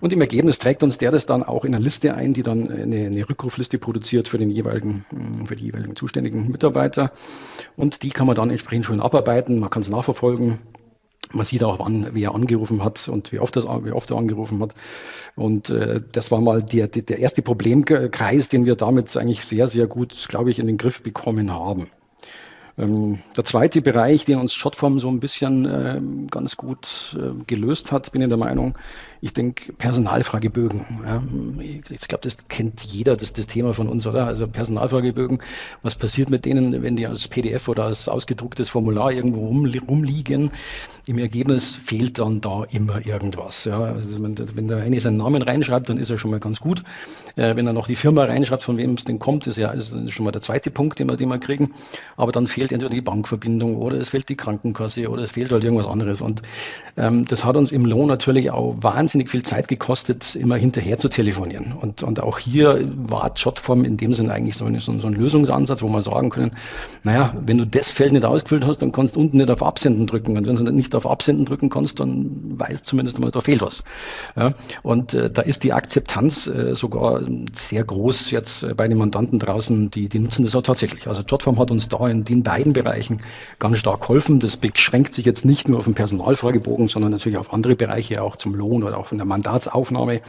Und 0.01 0.11
im 0.11 0.19
Ergebnis 0.19 0.59
trägt 0.59 0.83
uns 0.83 0.97
der 0.97 1.11
das 1.11 1.25
dann 1.25 1.41
auch 1.41 1.63
in 1.63 1.73
eine 1.73 1.81
Liste 1.81 2.13
ein, 2.15 2.33
die 2.33 2.43
dann 2.43 2.69
eine, 2.69 3.05
eine 3.05 3.29
Rückrufliste 3.29 3.77
produziert 3.77 4.27
für 4.27 4.37
den 4.37 4.49
jeweiligen, 4.49 5.05
für 5.45 5.55
die 5.55 5.63
jeweiligen 5.63 5.95
zuständigen 5.95 6.51
Mitarbeiter. 6.51 7.13
Und 7.77 8.03
die 8.03 8.09
kann 8.09 8.27
man 8.27 8.35
dann 8.35 8.49
entsprechend 8.49 8.83
schon 8.83 8.99
abarbeiten, 8.99 9.57
man 9.57 9.69
kann 9.69 9.83
es 9.83 9.89
nachverfolgen. 9.89 10.59
Man 11.31 11.45
sieht 11.45 11.63
auch, 11.63 11.80
wann 11.80 12.07
wer 12.13 12.33
angerufen 12.33 12.83
hat 12.83 13.07
und 13.07 13.31
wie 13.31 13.39
oft, 13.39 13.56
das, 13.56 13.65
wie 13.65 13.92
oft 13.92 14.09
er 14.09 14.18
angerufen 14.18 14.59
hat. 14.61 14.73
Und 15.39 15.69
äh, 15.69 16.01
das 16.11 16.31
war 16.31 16.41
mal 16.41 16.61
der, 16.61 16.89
der 16.89 17.17
erste 17.17 17.41
Problemkreis, 17.41 18.49
den 18.49 18.65
wir 18.65 18.75
damit 18.75 19.15
eigentlich 19.15 19.45
sehr, 19.45 19.69
sehr 19.69 19.87
gut, 19.87 20.25
glaube 20.27 20.51
ich, 20.51 20.59
in 20.59 20.67
den 20.67 20.77
Griff 20.77 21.01
bekommen 21.01 21.53
haben. 21.53 21.87
Ähm, 22.77 23.19
der 23.37 23.45
zweite 23.45 23.81
Bereich, 23.81 24.25
den 24.25 24.39
uns 24.39 24.53
Shotform 24.53 24.99
so 24.99 25.07
ein 25.07 25.21
bisschen 25.21 25.65
äh, 25.65 26.01
ganz 26.29 26.57
gut 26.57 27.17
äh, 27.17 27.41
gelöst 27.47 27.93
hat, 27.93 28.11
bin 28.11 28.21
ich 28.21 28.27
der 28.27 28.37
Meinung, 28.37 28.77
ich 29.21 29.33
denke 29.33 29.73
Personalfragebögen. 29.73 30.85
Ja. 31.06 31.21
Ich, 31.90 32.07
glaube, 32.07 32.23
das 32.23 32.38
kennt 32.47 32.83
jeder, 32.83 33.18
das, 33.18 33.33
das 33.33 33.47
Thema 33.47 33.73
von 33.73 33.90
uns, 33.90 34.07
oder? 34.07 34.26
Also 34.26 34.47
Personalfragebögen, 34.47 35.40
was 35.81 35.95
passiert 35.95 36.30
mit 36.30 36.45
denen, 36.45 36.81
wenn 36.83 36.95
die 36.95 37.06
als 37.06 37.28
PDF 37.28 37.68
oder 37.68 37.83
als 37.83 38.07
ausgedrucktes 38.07 38.69
Formular 38.69 39.11
irgendwo 39.11 39.47
rum, 39.47 39.66
rumliegen? 39.88 40.52
Im 41.06 41.18
Ergebnis 41.18 41.76
fehlt 41.76 42.19
dann 42.19 42.40
da 42.40 42.64
immer 42.71 43.06
irgendwas. 43.06 43.66
Ja. 43.66 43.81
Also 43.81 44.23
wenn, 44.23 44.38
wenn 44.56 44.68
der 44.68 44.78
eine 44.78 44.99
seinen 44.99 45.18
Namen 45.18 45.42
reinschreibt, 45.42 45.90
dann 45.90 45.97
ist 45.97 46.09
er 46.09 46.18
schon 46.18 46.31
mal 46.31 46.40
ganz 46.40 46.61
gut. 46.61 46.83
Äh, 47.35 47.57
wenn 47.57 47.68
er 47.68 47.73
noch 47.73 47.88
die 47.88 47.95
Firma 47.95 48.23
reinschreibt, 48.23 48.64
von 48.64 48.78
wem 48.78 48.94
es 48.94 49.04
denn 49.04 49.19
kommt, 49.19 49.47
ist 49.47 49.57
ja 49.57 49.71
ist 49.71 50.11
schon 50.11 50.23
mal 50.23 50.31
der 50.31 50.42
zweite 50.42 50.71
Punkt, 50.71 50.99
den 50.99 51.09
wir, 51.09 51.18
den 51.18 51.28
wir 51.28 51.40
kriegen. 51.40 51.73
Aber 52.16 52.31
dann 52.31 52.47
fehlt 52.47 52.71
entweder 52.71 52.92
die 52.92 53.02
Bankverbindung 53.02 53.76
oder 53.76 53.97
es 53.97 54.09
fehlt 54.09 54.30
die 54.30 54.38
Krankenkasse 54.38 55.09
oder 55.09 55.23
es 55.23 55.31
fehlt 55.31 55.52
halt 55.52 55.64
irgendwas 55.64 55.88
anderes. 55.88 56.21
Und 56.21 56.42
ähm, 56.95 57.26
das 57.26 57.44
hat 57.44 57.57
uns 57.57 57.73
im 57.73 57.85
Lohn 57.85 58.07
natürlich 58.07 58.52
auch 58.52 58.78
wahnsinnig 58.80 59.08
viel 59.13 59.44
Zeit 59.44 59.68
gekostet, 59.68 60.35
immer 60.35 60.56
hinterher 60.56 60.97
zu 60.99 61.09
telefonieren. 61.09 61.73
Und, 61.73 62.04
und 62.04 62.21
auch 62.21 62.39
hier 62.39 62.89
war 62.95 63.31
Jotform 63.35 63.83
in 63.83 63.97
dem 63.97 64.13
Sinne 64.13 64.33
eigentlich 64.33 64.57
so, 64.57 64.66
eine, 64.66 64.80
so, 64.80 64.92
ein 64.92 65.13
Lösungsansatz, 65.13 65.81
wo 65.81 65.87
wir 65.87 66.01
sagen 66.01 66.30
können, 66.30 66.51
naja, 67.04 67.33
wenn 67.45 67.57
du 67.57 67.66
das 67.66 67.92
Feld 67.92 68.13
nicht 68.13 68.25
ausgefüllt 68.25 68.66
hast, 68.66 68.81
dann 68.81 68.92
kannst 68.92 69.16
du 69.16 69.19
unten 69.19 69.37
nicht 69.37 69.49
auf 69.49 69.63
Absenden 69.63 70.07
drücken. 70.07 70.37
Und 70.37 70.47
wenn 70.47 70.56
du 70.56 70.71
nicht 70.71 70.95
auf 70.95 71.07
Absenden 71.07 71.45
drücken 71.45 71.69
kannst, 71.69 71.99
dann 71.99 72.59
weißt 72.59 72.85
zumindest 72.85 73.18
einmal, 73.18 73.31
da 73.31 73.42
fehlt 73.42 73.61
was. 73.61 73.83
Ja, 74.35 74.54
und 74.83 75.13
äh, 75.13 75.30
da 75.30 75.42
ist 75.42 75.63
die 75.63 75.73
Akzeptanz 75.73 76.47
äh, 76.47 76.75
sogar 76.75 77.21
sehr 77.54 77.83
groß 77.83 78.31
jetzt 78.31 78.63
äh, 78.63 78.73
bei 78.73 78.87
den 78.87 78.97
Mandanten 78.97 79.39
draußen, 79.39 79.89
die, 79.92 80.09
die 80.09 80.19
nutzen 80.19 80.44
das 80.44 80.56
auch 80.56 80.61
tatsächlich. 80.61 81.07
Also 81.07 81.21
Jotform 81.21 81.59
hat 81.59 81.71
uns 81.71 81.87
da 81.89 82.07
in 82.07 82.23
den 82.25 82.44
beiden 82.44 82.73
Bereichen 82.73 83.21
ganz 83.57 83.78
stark 83.78 84.01
geholfen. 84.01 84.39
Das 84.39 84.57
beschränkt 84.57 85.16
sich 85.16 85.25
jetzt 85.25 85.45
nicht 85.45 85.68
nur 85.68 85.80
auf 85.80 85.85
den 85.85 85.95
Personalfragebogen, 85.95 86.87
sondern 86.87 87.11
natürlich 87.11 87.37
auf 87.37 87.54
andere 87.54 87.75
Bereiche, 87.75 88.21
auch 88.21 88.35
zum 88.35 88.56
Lohn 88.56 88.83
oder 88.83 88.98
auch 88.99 89.07
von 89.07 89.18
der 89.18 89.25
Mandatsaufnahme 89.25 90.21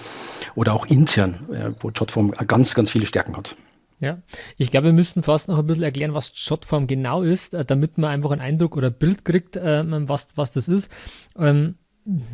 oder 0.54 0.74
auch 0.74 0.86
intern, 0.86 1.48
äh, 1.52 1.70
wo 1.80 1.90
Jotform 1.90 2.32
ganz, 2.46 2.74
ganz 2.74 2.90
viele 2.90 3.06
Stärken 3.06 3.36
hat. 3.36 3.56
Ja, 4.00 4.18
ich 4.56 4.70
glaube, 4.70 4.86
wir 4.86 4.92
müssten 4.94 5.22
fast 5.22 5.48
noch 5.48 5.58
ein 5.58 5.66
bisschen 5.66 5.82
erklären, 5.82 6.14
was 6.14 6.32
Jotform 6.34 6.86
genau 6.86 7.22
ist, 7.22 7.52
äh, 7.52 7.64
damit 7.64 7.98
man 7.98 8.10
einfach 8.10 8.30
einen 8.30 8.40
Eindruck 8.40 8.76
oder 8.76 8.90
Bild 8.90 9.24
kriegt, 9.26 9.56
äh, 9.56 9.84
was, 10.08 10.28
was 10.36 10.52
das 10.52 10.68
ist. 10.68 10.90
Ähm, 11.38 11.74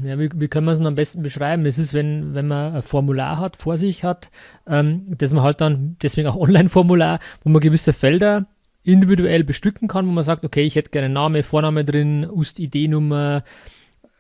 ja, 0.05 0.19
wie, 0.19 0.31
wie 0.35 0.49
können 0.49 0.67
wir 0.67 0.73
es 0.73 0.81
am 0.81 0.95
besten 0.95 1.23
beschreiben? 1.23 1.67
Es 1.67 1.79
ist, 1.79 1.93
wenn, 1.93 2.35
wenn 2.35 2.47
man 2.47 2.75
ein 2.77 2.83
Formular 2.83 3.39
hat, 3.41 3.57
vor 3.57 3.77
sich 3.77 4.05
hat, 4.05 4.31
ähm, 4.67 5.17
dass 5.19 5.33
man 5.33 5.43
halt 5.43 5.61
dann, 5.61 5.97
deswegen 6.03 6.29
auch 6.29 6.37
Online-Formular, 6.41 7.19
wo 7.43 7.51
man 7.51 7.61
gewisse 7.61 7.93
Felder 7.93 8.47
individuell 8.85 9.43
bestücken 9.43 9.89
kann, 9.89 10.07
wo 10.07 10.13
man 10.13 10.23
sagt, 10.23 10.45
okay, 10.45 10.63
ich 10.63 10.77
hätte 10.77 10.91
gerne 10.91 11.09
Name, 11.09 11.43
Vorname 11.43 11.85
drin, 11.85 12.29
UST-ID-Nummer, 12.31 13.43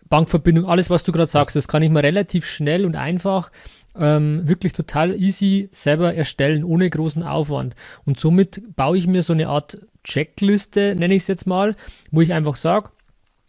Bankverbindung, 0.08 0.66
alles, 0.66 0.90
was 0.90 1.02
du 1.02 1.12
gerade 1.12 1.26
sagst, 1.26 1.56
das 1.56 1.68
kann 1.68 1.82
ich 1.82 1.90
mir 1.90 2.02
relativ 2.02 2.46
schnell 2.46 2.84
und 2.84 2.96
einfach 2.96 3.50
ähm, 3.98 4.48
wirklich 4.48 4.72
total 4.72 5.14
easy 5.14 5.68
selber 5.72 6.14
erstellen, 6.14 6.64
ohne 6.64 6.88
großen 6.88 7.22
Aufwand. 7.22 7.75
Und 8.04 8.20
somit 8.20 8.62
baue 8.76 8.98
ich 8.98 9.06
mir 9.06 9.22
so 9.22 9.32
eine 9.32 9.48
Art 9.48 9.78
Checkliste, 10.04 10.94
nenne 10.96 11.14
ich 11.14 11.22
es 11.22 11.28
jetzt 11.28 11.46
mal, 11.46 11.75
wo 12.10 12.20
ich 12.20 12.32
einfach 12.32 12.56
sage, 12.56 12.90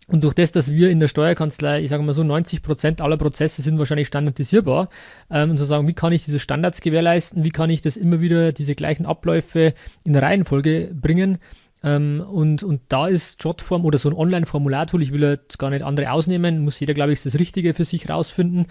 und 0.09 0.23
durch 0.23 0.33
das, 0.33 0.53
dass 0.53 0.71
wir 0.71 0.89
in 0.89 1.01
der 1.01 1.09
Steuerkanzlei, 1.09 1.81
ich 1.81 1.89
sage 1.89 2.01
mal 2.01 2.13
so, 2.13 2.23
90 2.23 2.61
Prozent 2.61 3.01
aller 3.01 3.17
Prozesse 3.17 3.61
sind 3.61 3.77
wahrscheinlich 3.77 4.07
standardisierbar, 4.07 4.87
ähm, 5.29 5.51
und 5.51 5.57
zu 5.57 5.65
sagen, 5.65 5.87
wie 5.87 5.93
kann 5.93 6.13
ich 6.13 6.23
diese 6.23 6.39
Standards 6.39 6.79
gewährleisten, 6.79 7.43
wie 7.43 7.49
kann 7.49 7.69
ich 7.69 7.81
das 7.81 7.97
immer 7.97 8.21
wieder, 8.21 8.53
diese 8.53 8.73
gleichen 8.73 9.05
Abläufe 9.05 9.73
in 10.05 10.15
Reihenfolge 10.15 10.91
bringen, 10.93 11.39
ähm, 11.83 12.21
und, 12.21 12.63
und 12.63 12.81
da 12.89 13.07
ist 13.07 13.43
Jotform 13.43 13.85
oder 13.85 13.97
so 13.97 14.09
ein 14.09 14.15
Online-Formulartool, 14.15 15.01
ich 15.01 15.13
will 15.13 15.23
jetzt 15.23 15.59
gar 15.59 15.69
nicht 15.69 15.83
andere 15.83 16.11
ausnehmen, 16.11 16.63
muss 16.63 16.79
jeder, 16.79 16.93
glaube 16.93 17.13
ich, 17.13 17.21
das 17.21 17.37
Richtige 17.37 17.73
für 17.73 17.85
sich 17.85 18.09
rausfinden. 18.09 18.67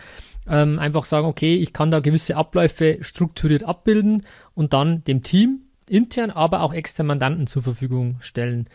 Ähm, 0.48 0.78
einfach 0.78 1.04
sagen, 1.04 1.26
okay, 1.26 1.56
ich 1.56 1.72
kann 1.72 1.90
da 1.90 2.00
gewisse 2.00 2.36
Abläufe 2.36 2.98
strukturiert 3.00 3.64
abbilden 3.64 4.22
und 4.54 4.72
dann 4.72 5.04
dem 5.04 5.22
Team 5.22 5.62
intern, 5.88 6.30
aber 6.30 6.62
auch 6.62 6.72
extern 6.72 7.06
Mandanten 7.06 7.46
zur 7.46 7.62
Verfügung 7.62 8.16
stellen. 8.20 8.68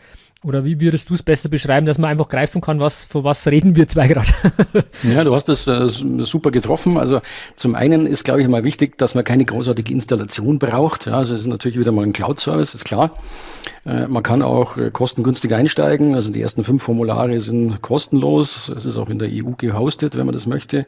Oder 0.44 0.64
wie 0.64 0.80
würdest 0.80 1.08
du 1.08 1.14
es 1.14 1.22
besser 1.22 1.48
beschreiben, 1.48 1.86
dass 1.86 1.98
man 1.98 2.10
einfach 2.10 2.28
greifen 2.28 2.60
kann, 2.60 2.80
was, 2.80 3.04
vor 3.04 3.22
was 3.22 3.46
reden 3.46 3.76
wir 3.76 3.86
zwei 3.86 4.08
gerade? 4.08 4.28
ja, 5.04 5.22
du 5.22 5.32
hast 5.34 5.48
das 5.48 5.68
äh, 5.68 5.86
super 5.86 6.50
getroffen. 6.50 6.98
Also 6.98 7.20
zum 7.54 7.76
einen 7.76 8.06
ist, 8.06 8.24
glaube 8.24 8.42
ich, 8.42 8.48
mal 8.48 8.64
wichtig, 8.64 8.98
dass 8.98 9.14
man 9.14 9.22
keine 9.22 9.44
großartige 9.44 9.92
Installation 9.92 10.58
braucht. 10.58 11.06
Ja, 11.06 11.12
also 11.14 11.34
es 11.34 11.42
ist 11.42 11.46
natürlich 11.46 11.78
wieder 11.78 11.92
mal 11.92 12.04
ein 12.04 12.12
Cloud-Service, 12.12 12.74
ist 12.74 12.84
klar. 12.84 13.16
Äh, 13.86 14.08
man 14.08 14.24
kann 14.24 14.42
auch 14.42 14.76
äh, 14.76 14.90
kostengünstig 14.90 15.54
einsteigen. 15.54 16.16
Also 16.16 16.32
die 16.32 16.42
ersten 16.42 16.64
fünf 16.64 16.82
Formulare 16.82 17.40
sind 17.40 17.80
kostenlos. 17.80 18.68
Es 18.68 18.84
ist 18.84 18.96
auch 18.98 19.10
in 19.10 19.20
der 19.20 19.28
EU 19.30 19.52
gehostet, 19.56 20.18
wenn 20.18 20.26
man 20.26 20.34
das 20.34 20.46
möchte 20.46 20.86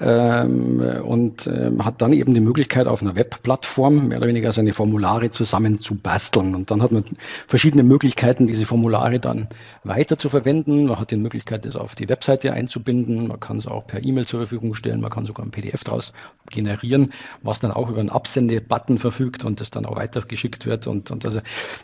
ähm, 0.00 0.80
und 1.04 1.46
ähm, 1.46 1.84
hat 1.84 2.00
dann 2.00 2.12
eben 2.12 2.32
die 2.32 2.40
Möglichkeit, 2.40 2.86
auf 2.86 3.02
einer 3.02 3.16
Webplattform 3.16 4.08
mehr 4.08 4.18
oder 4.18 4.28
weniger 4.28 4.52
seine 4.52 4.72
Formulare 4.72 5.30
zusammen 5.30 5.80
zu 5.80 5.94
basteln. 5.94 6.54
Und 6.54 6.70
dann 6.70 6.82
hat 6.82 6.90
man 6.90 7.04
verschiedene 7.46 7.82
Möglichkeiten, 7.82 8.46
diese 8.46 8.64
Formulare 8.64 9.18
dann 9.18 9.48
weiter 9.84 10.16
zu 10.16 10.30
verwenden. 10.30 10.86
Man 10.86 10.98
hat 10.98 11.10
die 11.10 11.16
Möglichkeit, 11.16 11.66
das 11.66 11.76
auf 11.76 11.94
die 11.94 12.08
Webseite 12.08 12.52
einzubinden. 12.52 13.28
Man 13.28 13.38
kann 13.40 13.58
es 13.58 13.66
auch 13.66 13.86
per 13.86 14.04
E-Mail 14.04 14.26
zur 14.26 14.40
Verfügung 14.40 14.74
stellen. 14.74 15.00
Man 15.00 15.10
kann 15.10 15.26
sogar 15.26 15.44
ein 15.44 15.50
PDF 15.50 15.84
daraus 15.84 16.14
generieren, 16.50 17.12
was 17.42 17.60
dann 17.60 17.70
auch 17.70 17.90
über 17.90 18.00
einen 18.00 18.10
Absende-Button 18.10 18.98
verfügt 18.98 19.44
und 19.44 19.60
das 19.60 19.70
dann 19.70 19.84
auch 19.84 19.96
weitergeschickt 19.96 20.64
wird. 20.64 20.86
Und, 20.86 21.10
und 21.10 21.24
also, 21.26 21.40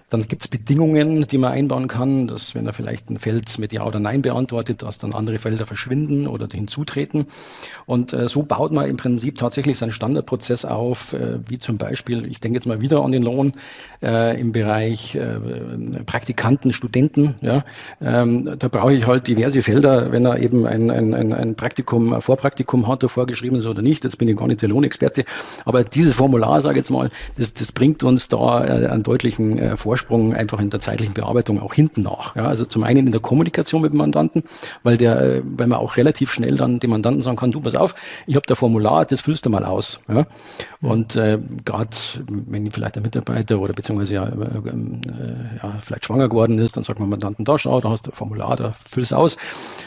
dann 0.09 0.23
gibt 0.23 0.43
es 0.43 0.49
Bedingungen, 0.49 1.27
die 1.27 1.39
man 1.39 1.53
einbauen 1.53 1.89
kann, 1.89 2.29
dass 2.29 2.55
wenn 2.55 2.67
er 2.67 2.73
vielleicht 2.73 3.11
ein 3.11 3.19
Feld 3.19 3.59
mit 3.59 3.73
Ja 3.73 3.85
oder 3.85 4.01
Nein 4.01 4.23
beantwortet, 4.23 4.83
dass 4.83 4.99
dann 4.99 5.15
andere 5.15 5.39
Felder 5.39 5.67
verschwinden 5.67 6.27
oder 6.27 6.49
hinzutreten. 6.51 7.27
Und 7.85 8.06
und 8.13 8.13
äh, 8.13 8.29
so 8.29 8.43
baut 8.43 8.73
man 8.73 8.87
im 8.87 8.97
Prinzip 8.97 9.37
tatsächlich 9.37 9.79
seinen 9.79 9.91
Standardprozess 9.91 10.65
auf, 10.65 11.13
äh, 11.13 11.39
wie 11.49 11.59
zum 11.59 11.77
Beispiel, 11.77 12.27
ich 12.27 12.41
denke 12.41 12.57
jetzt 12.57 12.67
mal 12.67 12.81
wieder 12.81 13.03
an 13.03 13.13
den 13.13 13.23
Lohn 13.23 13.55
äh, 14.03 14.41
im 14.41 14.53
Bereich 14.53 15.15
äh, 15.15 15.39
Praktikanten, 16.05 16.73
Studenten. 16.73 17.35
Ja, 17.41 17.65
ähm, 18.01 18.57
da 18.59 18.69
brauche 18.69 18.95
ich 18.95 19.07
halt 19.07 19.27
diverse 19.27 19.63
Felder, 19.63 20.13
wenn 20.13 20.25
er 20.25 20.39
eben 20.39 20.67
ein, 20.67 20.91
ein, 20.91 21.33
ein, 21.33 21.55
Praktikum, 21.57 22.13
ein 22.13 22.21
Vorpraktikum 22.21 22.87
hat, 22.87 23.09
vorgeschrieben 23.11 23.59
ist 23.59 23.67
oder 23.67 23.83
nicht. 23.83 24.05
Jetzt 24.05 24.19
bin 24.19 24.29
ich 24.29 24.37
gar 24.37 24.47
nicht 24.47 24.63
der 24.63 24.69
Lohnexperte, 24.69 25.25
aber 25.65 25.85
dieses 25.85 26.15
Formular, 26.15 26.61
sage 26.61 26.75
ich 26.75 26.85
jetzt 26.85 26.91
mal, 26.91 27.11
das, 27.37 27.55
das 27.55 27.73
bringt 27.73 28.03
uns 28.03 28.29
da 28.29 28.65
äh, 28.65 28.87
einen 28.87 29.03
deutlichen 29.03 29.59
äh, 29.59 29.77
Vorsprung 29.77 30.35
einfach 30.35 30.61
in 30.61 30.71
der 30.71 30.81
zeitlichen 30.81 31.15
Bearbeitung 31.15 31.61
auch 31.61 31.75
hinten 31.75 32.03
nach. 32.03 32.37
Ja, 32.37 32.47
also 32.47 32.65
zum 32.65 32.85
einen 32.85 33.07
in 33.07 33.13
der 33.13 33.21
Kommunikation 33.21 33.83
mit 33.83 33.93
dem 33.93 33.99
Mandanten, 33.99 34.45
weil 34.83 34.97
der, 34.97 35.43
weil 35.45 35.67
man 35.67 35.79
auch 35.79 35.97
relativ 35.97 36.33
schnell 36.33 36.57
dann 36.57 36.79
dem 36.79 36.91
Mandanten 36.91 37.23
sagen 37.23 37.37
kann, 37.37 37.51
du 37.51 37.61
pass 37.61 37.75
auf, 37.75 37.86
ich 38.27 38.37
habe 38.37 38.47
da 38.47 38.55
Formular, 38.55 39.05
das 39.05 39.21
füllst 39.21 39.47
du 39.47 39.51
mal 39.51 39.65
aus. 39.65 40.01
Ja? 40.09 40.27
Und 40.81 41.17
äh, 41.17 41.39
gerade 41.65 41.97
wenn 42.29 42.71
vielleicht 42.71 42.97
der 42.97 43.03
Mitarbeiter 43.03 43.59
oder 43.61 43.73
beziehungsweise 43.73 44.15
ja, 44.15 44.25
äh, 44.27 44.31
äh, 44.31 45.57
ja, 45.63 45.79
vielleicht 45.81 46.07
schwanger 46.07 46.29
geworden 46.29 46.59
ist, 46.59 46.77
dann 46.77 46.85
sagt 46.85 47.01
man 47.01 47.09
Mandanten, 47.09 47.45
da 47.45 47.59
schau, 47.59 47.81
da 47.81 47.91
hast 47.91 48.07
du 48.07 48.11
ein 48.11 48.15
Formular, 48.15 48.57
da 48.57 48.75
füllst 48.87 49.13
du 49.13 49.17
aus 49.17 49.37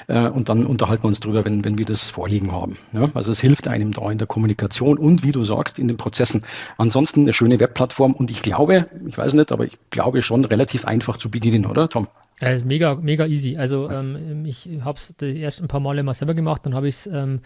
äh, 0.08 0.28
und 0.28 0.50
dann 0.50 0.66
unterhalten 0.66 1.04
wir 1.04 1.08
uns 1.08 1.20
drüber, 1.20 1.46
wenn, 1.46 1.64
wenn 1.66 1.78
wir 1.78 1.86
das 1.86 2.10
vorliegen 2.10 2.52
haben. 2.52 2.78
Ja? 2.94 3.10
Also 3.14 3.32
es 3.32 3.40
hilft 3.40 3.68
einem 3.68 3.92
da 3.92 4.10
in 4.12 4.18
der 4.18 4.28
Kommunikation 4.28 4.98
und 4.98 5.24
wie 5.24 5.32
du 5.32 5.44
sagst, 5.44 5.80
in 5.80 5.88
den 5.88 5.98
Prozessen. 5.98 6.44
Ansonsten 6.78 7.22
eine 7.22 7.34
schöne 7.34 7.60
Webplattform 7.60 8.14
und 8.14 8.32
ich 8.32 8.42
glaube, 8.42 8.88
ich 9.08 9.18
weiß 9.18 9.34
nicht, 9.34 9.52
aber 9.52 9.66
ich 9.66 9.78
glaube 9.90 10.22
schon 10.22 10.46
relativ 10.46 10.86
einfach 10.86 11.18
zu 11.18 11.30
bedienen, 11.30 11.66
oder 11.66 11.90
Tom? 11.90 12.08
Ja, 12.42 12.58
mega, 12.64 12.96
mega 12.96 13.26
easy. 13.26 13.58
Also 13.58 13.90
ähm, 13.90 14.46
ich 14.46 14.70
habe 14.82 14.98
es 14.98 15.14
erst 15.22 15.62
ein 15.62 15.68
paar 15.68 15.82
Male 15.82 16.04
mal 16.04 16.14
selber 16.14 16.34
gemacht, 16.34 16.66
dann 16.66 16.74
habe 16.74 16.88
ich 16.88 16.96
es 16.96 17.08
ähm, 17.08 17.42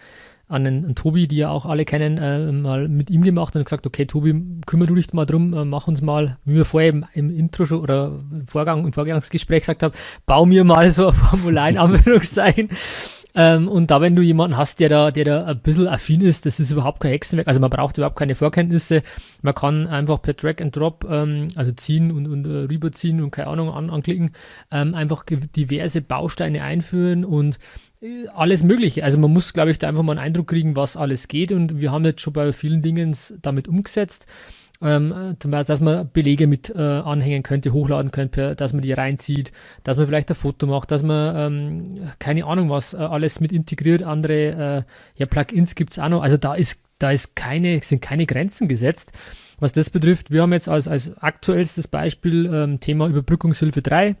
an 0.48 0.66
einen, 0.66 0.84
einen, 0.84 0.94
Tobi, 0.94 1.26
die 1.26 1.36
ja 1.36 1.50
auch 1.50 1.66
alle 1.66 1.84
kennen, 1.84 2.18
äh, 2.18 2.52
mal 2.52 2.88
mit 2.88 3.10
ihm 3.10 3.22
gemacht 3.22 3.56
und 3.56 3.64
gesagt, 3.64 3.86
okay, 3.86 4.06
Tobi, 4.06 4.60
kümmere 4.66 4.88
du 4.88 4.94
dich 4.94 5.12
mal 5.12 5.26
drum, 5.26 5.54
äh, 5.54 5.64
mach 5.64 5.88
uns 5.88 6.02
mal, 6.02 6.38
wie 6.44 6.56
wir 6.56 6.64
vorher 6.64 6.90
im, 6.90 7.06
im 7.14 7.30
Intro 7.30 7.64
schon 7.64 7.80
oder 7.80 8.20
im 8.30 8.46
Vorgang, 8.46 8.84
im 8.84 8.92
Vorgangsgespräch 8.92 9.60
gesagt 9.60 9.82
haben, 9.82 9.94
bau 10.26 10.44
mir 10.46 10.64
mal 10.64 10.90
so 10.90 11.08
ein 11.08 11.14
Formular 11.14 11.68
in 11.68 11.78
Anführungszeichen. 11.78 12.68
Ähm, 13.36 13.68
und 13.68 13.90
da, 13.90 14.00
wenn 14.00 14.14
du 14.14 14.22
jemanden 14.22 14.56
hast, 14.56 14.78
der 14.78 14.88
da, 14.88 15.10
der 15.10 15.24
da 15.24 15.44
ein 15.46 15.58
bisschen 15.58 15.88
affin 15.88 16.20
ist, 16.20 16.46
das 16.46 16.60
ist 16.60 16.70
überhaupt 16.70 17.00
kein 17.00 17.10
Hexenwerk. 17.10 17.48
Also 17.48 17.60
man 17.60 17.70
braucht 17.70 17.98
überhaupt 17.98 18.16
keine 18.16 18.36
Vorkenntnisse. 18.36 19.02
Man 19.42 19.54
kann 19.54 19.88
einfach 19.88 20.22
per 20.22 20.34
Drag 20.34 20.60
and 20.60 20.74
Drop, 20.76 21.04
ähm, 21.10 21.48
also 21.56 21.72
ziehen 21.72 22.12
und, 22.12 22.28
und 22.28 22.46
äh, 22.46 22.72
rüberziehen 22.72 23.20
und 23.20 23.32
keine 23.32 23.48
Ahnung 23.48 23.70
an, 23.70 23.90
anklicken, 23.90 24.30
ähm, 24.70 24.94
einfach 24.94 25.24
diverse 25.24 26.00
Bausteine 26.00 26.62
einführen 26.62 27.24
und 27.24 27.58
alles 28.34 28.62
Mögliche. 28.62 29.04
Also 29.04 29.18
man 29.18 29.32
muss, 29.32 29.52
glaube 29.52 29.70
ich, 29.70 29.78
da 29.78 29.88
einfach 29.88 30.02
mal 30.02 30.12
einen 30.12 30.26
Eindruck 30.26 30.48
kriegen, 30.48 30.76
was 30.76 30.96
alles 30.96 31.28
geht. 31.28 31.52
Und 31.52 31.80
wir 31.80 31.92
haben 31.92 32.04
jetzt 32.04 32.20
schon 32.20 32.32
bei 32.32 32.52
vielen 32.52 32.82
Dingen 32.82 33.16
damit 33.42 33.68
umgesetzt 33.68 34.26
ähm, 34.82 35.36
zum 35.38 35.50
Beispiel, 35.50 35.72
dass 35.72 35.80
man 35.80 36.10
Belege 36.12 36.46
mit 36.46 36.70
äh, 36.70 36.78
anhängen 36.78 37.42
könnte, 37.42 37.72
hochladen 37.72 38.10
könnte, 38.10 38.54
dass 38.54 38.72
man 38.72 38.82
die 38.82 38.92
reinzieht, 38.92 39.52
dass 39.82 39.96
man 39.96 40.06
vielleicht 40.06 40.30
ein 40.30 40.34
Foto 40.34 40.66
macht, 40.66 40.90
dass 40.90 41.02
man 41.02 41.36
ähm, 41.36 42.10
keine 42.18 42.44
Ahnung 42.44 42.70
was 42.70 42.94
äh, 42.94 42.98
alles 42.98 43.40
mit 43.40 43.52
integriert, 43.52 44.02
andere 44.02 44.32
äh, 44.34 44.82
ja 45.16 45.26
Plugins 45.26 45.74
gibt's 45.74 45.98
auch 45.98 46.08
noch. 46.08 46.22
Also 46.22 46.36
da 46.36 46.54
ist 46.54 46.78
da 46.98 47.10
ist 47.10 47.34
keine 47.34 47.80
sind 47.82 48.02
keine 48.02 48.26
Grenzen 48.26 48.68
gesetzt. 48.68 49.12
Was 49.60 49.72
das 49.72 49.88
betrifft, 49.88 50.30
wir 50.30 50.42
haben 50.42 50.52
jetzt 50.52 50.68
als 50.68 50.88
als 50.88 51.16
aktuellstes 51.18 51.88
Beispiel 51.88 52.50
ähm, 52.52 52.80
Thema 52.80 53.08
Überbrückungshilfe 53.08 53.82
3 53.82 54.16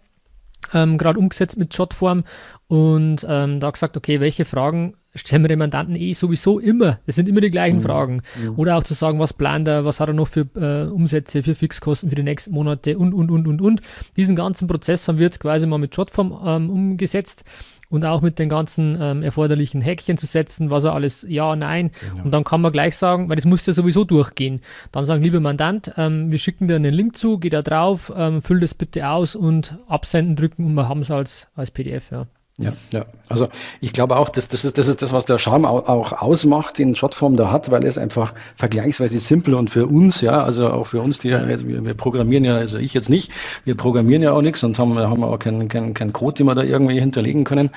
ähm, 0.72 0.98
gerade 0.98 1.18
umgesetzt 1.18 1.56
mit 1.56 1.76
Jotform 1.76 2.24
und 2.68 3.26
ähm, 3.28 3.60
da 3.60 3.70
gesagt, 3.70 3.96
okay, 3.96 4.20
welche 4.20 4.44
Fragen 4.44 4.94
stellen 5.14 5.42
wir 5.42 5.48
dem 5.48 5.58
Mandanten 5.58 5.96
eh 5.96 6.12
sowieso 6.12 6.58
immer. 6.58 6.98
Das 7.06 7.14
sind 7.14 7.28
immer 7.28 7.40
die 7.40 7.50
gleichen 7.50 7.78
mhm. 7.78 7.82
Fragen. 7.82 8.22
Mhm. 8.40 8.58
Oder 8.58 8.76
auch 8.76 8.84
zu 8.84 8.94
sagen, 8.94 9.18
was 9.18 9.32
plant 9.32 9.68
er, 9.68 9.84
was 9.84 10.00
hat 10.00 10.08
er 10.08 10.14
noch 10.14 10.28
für 10.28 10.46
äh, 10.56 10.90
Umsätze, 10.90 11.42
für 11.42 11.54
Fixkosten 11.54 12.08
für 12.10 12.16
die 12.16 12.22
nächsten 12.22 12.52
Monate 12.52 12.98
und, 12.98 13.14
und, 13.14 13.30
und, 13.30 13.46
und, 13.46 13.60
und. 13.60 13.80
Diesen 14.16 14.36
ganzen 14.36 14.68
Prozess 14.68 15.06
haben 15.08 15.18
wir 15.18 15.26
jetzt 15.26 15.40
quasi 15.40 15.66
mal 15.66 15.78
mit 15.78 15.96
Jotform 15.96 16.38
ähm, 16.44 16.70
umgesetzt 16.70 17.44
und 17.90 18.04
auch 18.04 18.22
mit 18.22 18.38
den 18.38 18.48
ganzen 18.48 18.98
ähm, 19.00 19.22
erforderlichen 19.22 19.80
Häkchen 19.80 20.18
zu 20.18 20.26
setzen, 20.26 20.70
was 20.70 20.84
er 20.84 20.94
alles 20.94 21.24
ja, 21.28 21.54
nein. 21.54 21.92
Genau. 22.00 22.24
Und 22.24 22.30
dann 22.32 22.44
kann 22.44 22.60
man 22.60 22.72
gleich 22.72 22.96
sagen, 22.96 23.28
weil 23.28 23.36
das 23.36 23.44
muss 23.44 23.64
ja 23.66 23.72
sowieso 23.72 24.04
durchgehen. 24.04 24.60
Dann 24.90 25.06
sagen, 25.06 25.22
lieber 25.22 25.40
Mandant, 25.40 25.92
ähm, 25.96 26.30
wir 26.30 26.38
schicken 26.38 26.66
dir 26.66 26.76
einen 26.76 26.92
Link 26.92 27.16
zu, 27.16 27.38
geh 27.38 27.50
da 27.50 27.62
drauf, 27.62 28.12
ähm, 28.16 28.42
füll 28.42 28.60
das 28.60 28.74
bitte 28.74 29.08
aus 29.08 29.36
und 29.36 29.78
absenden 29.86 30.36
drücken 30.36 30.64
und 30.64 30.74
wir 30.74 30.88
haben 30.88 31.00
es 31.00 31.10
als, 31.10 31.48
als 31.54 31.70
PDF, 31.70 32.10
ja. 32.10 32.26
Ja, 32.56 32.70
ja, 32.92 33.04
also 33.28 33.48
ich 33.80 33.92
glaube 33.92 34.16
auch, 34.16 34.28
dass 34.28 34.46
das 34.46 34.64
ist 34.64 34.78
das 34.78 34.86
ist 34.86 35.02
das, 35.02 35.12
was 35.12 35.24
der 35.24 35.38
Charme 35.38 35.64
auch, 35.64 36.12
ausmacht, 36.12 36.78
den 36.78 36.94
Shotform 36.94 37.34
da 37.34 37.50
hat, 37.50 37.72
weil 37.72 37.84
es 37.84 37.98
einfach 37.98 38.32
vergleichsweise 38.54 39.18
simpel 39.18 39.54
und 39.54 39.70
für 39.70 39.86
uns, 39.86 40.20
ja, 40.20 40.44
also 40.44 40.68
auch 40.68 40.86
für 40.86 41.00
uns, 41.00 41.18
die 41.18 41.34
also 41.34 41.66
wir, 41.66 41.84
wir 41.84 41.94
programmieren 41.94 42.44
ja, 42.44 42.54
also 42.54 42.78
ich 42.78 42.94
jetzt 42.94 43.10
nicht, 43.10 43.32
wir 43.64 43.76
programmieren 43.76 44.22
ja 44.22 44.30
auch 44.30 44.42
nichts 44.42 44.62
und 44.62 44.78
haben, 44.78 44.96
haben 44.96 45.24
auch 45.24 45.38
keinen 45.40 45.66
kein, 45.66 45.94
kein 45.94 46.12
Code, 46.12 46.36
den 46.36 46.46
wir 46.46 46.54
da 46.54 46.62
irgendwie 46.62 47.00
hinterlegen 47.00 47.42
können, 47.42 47.70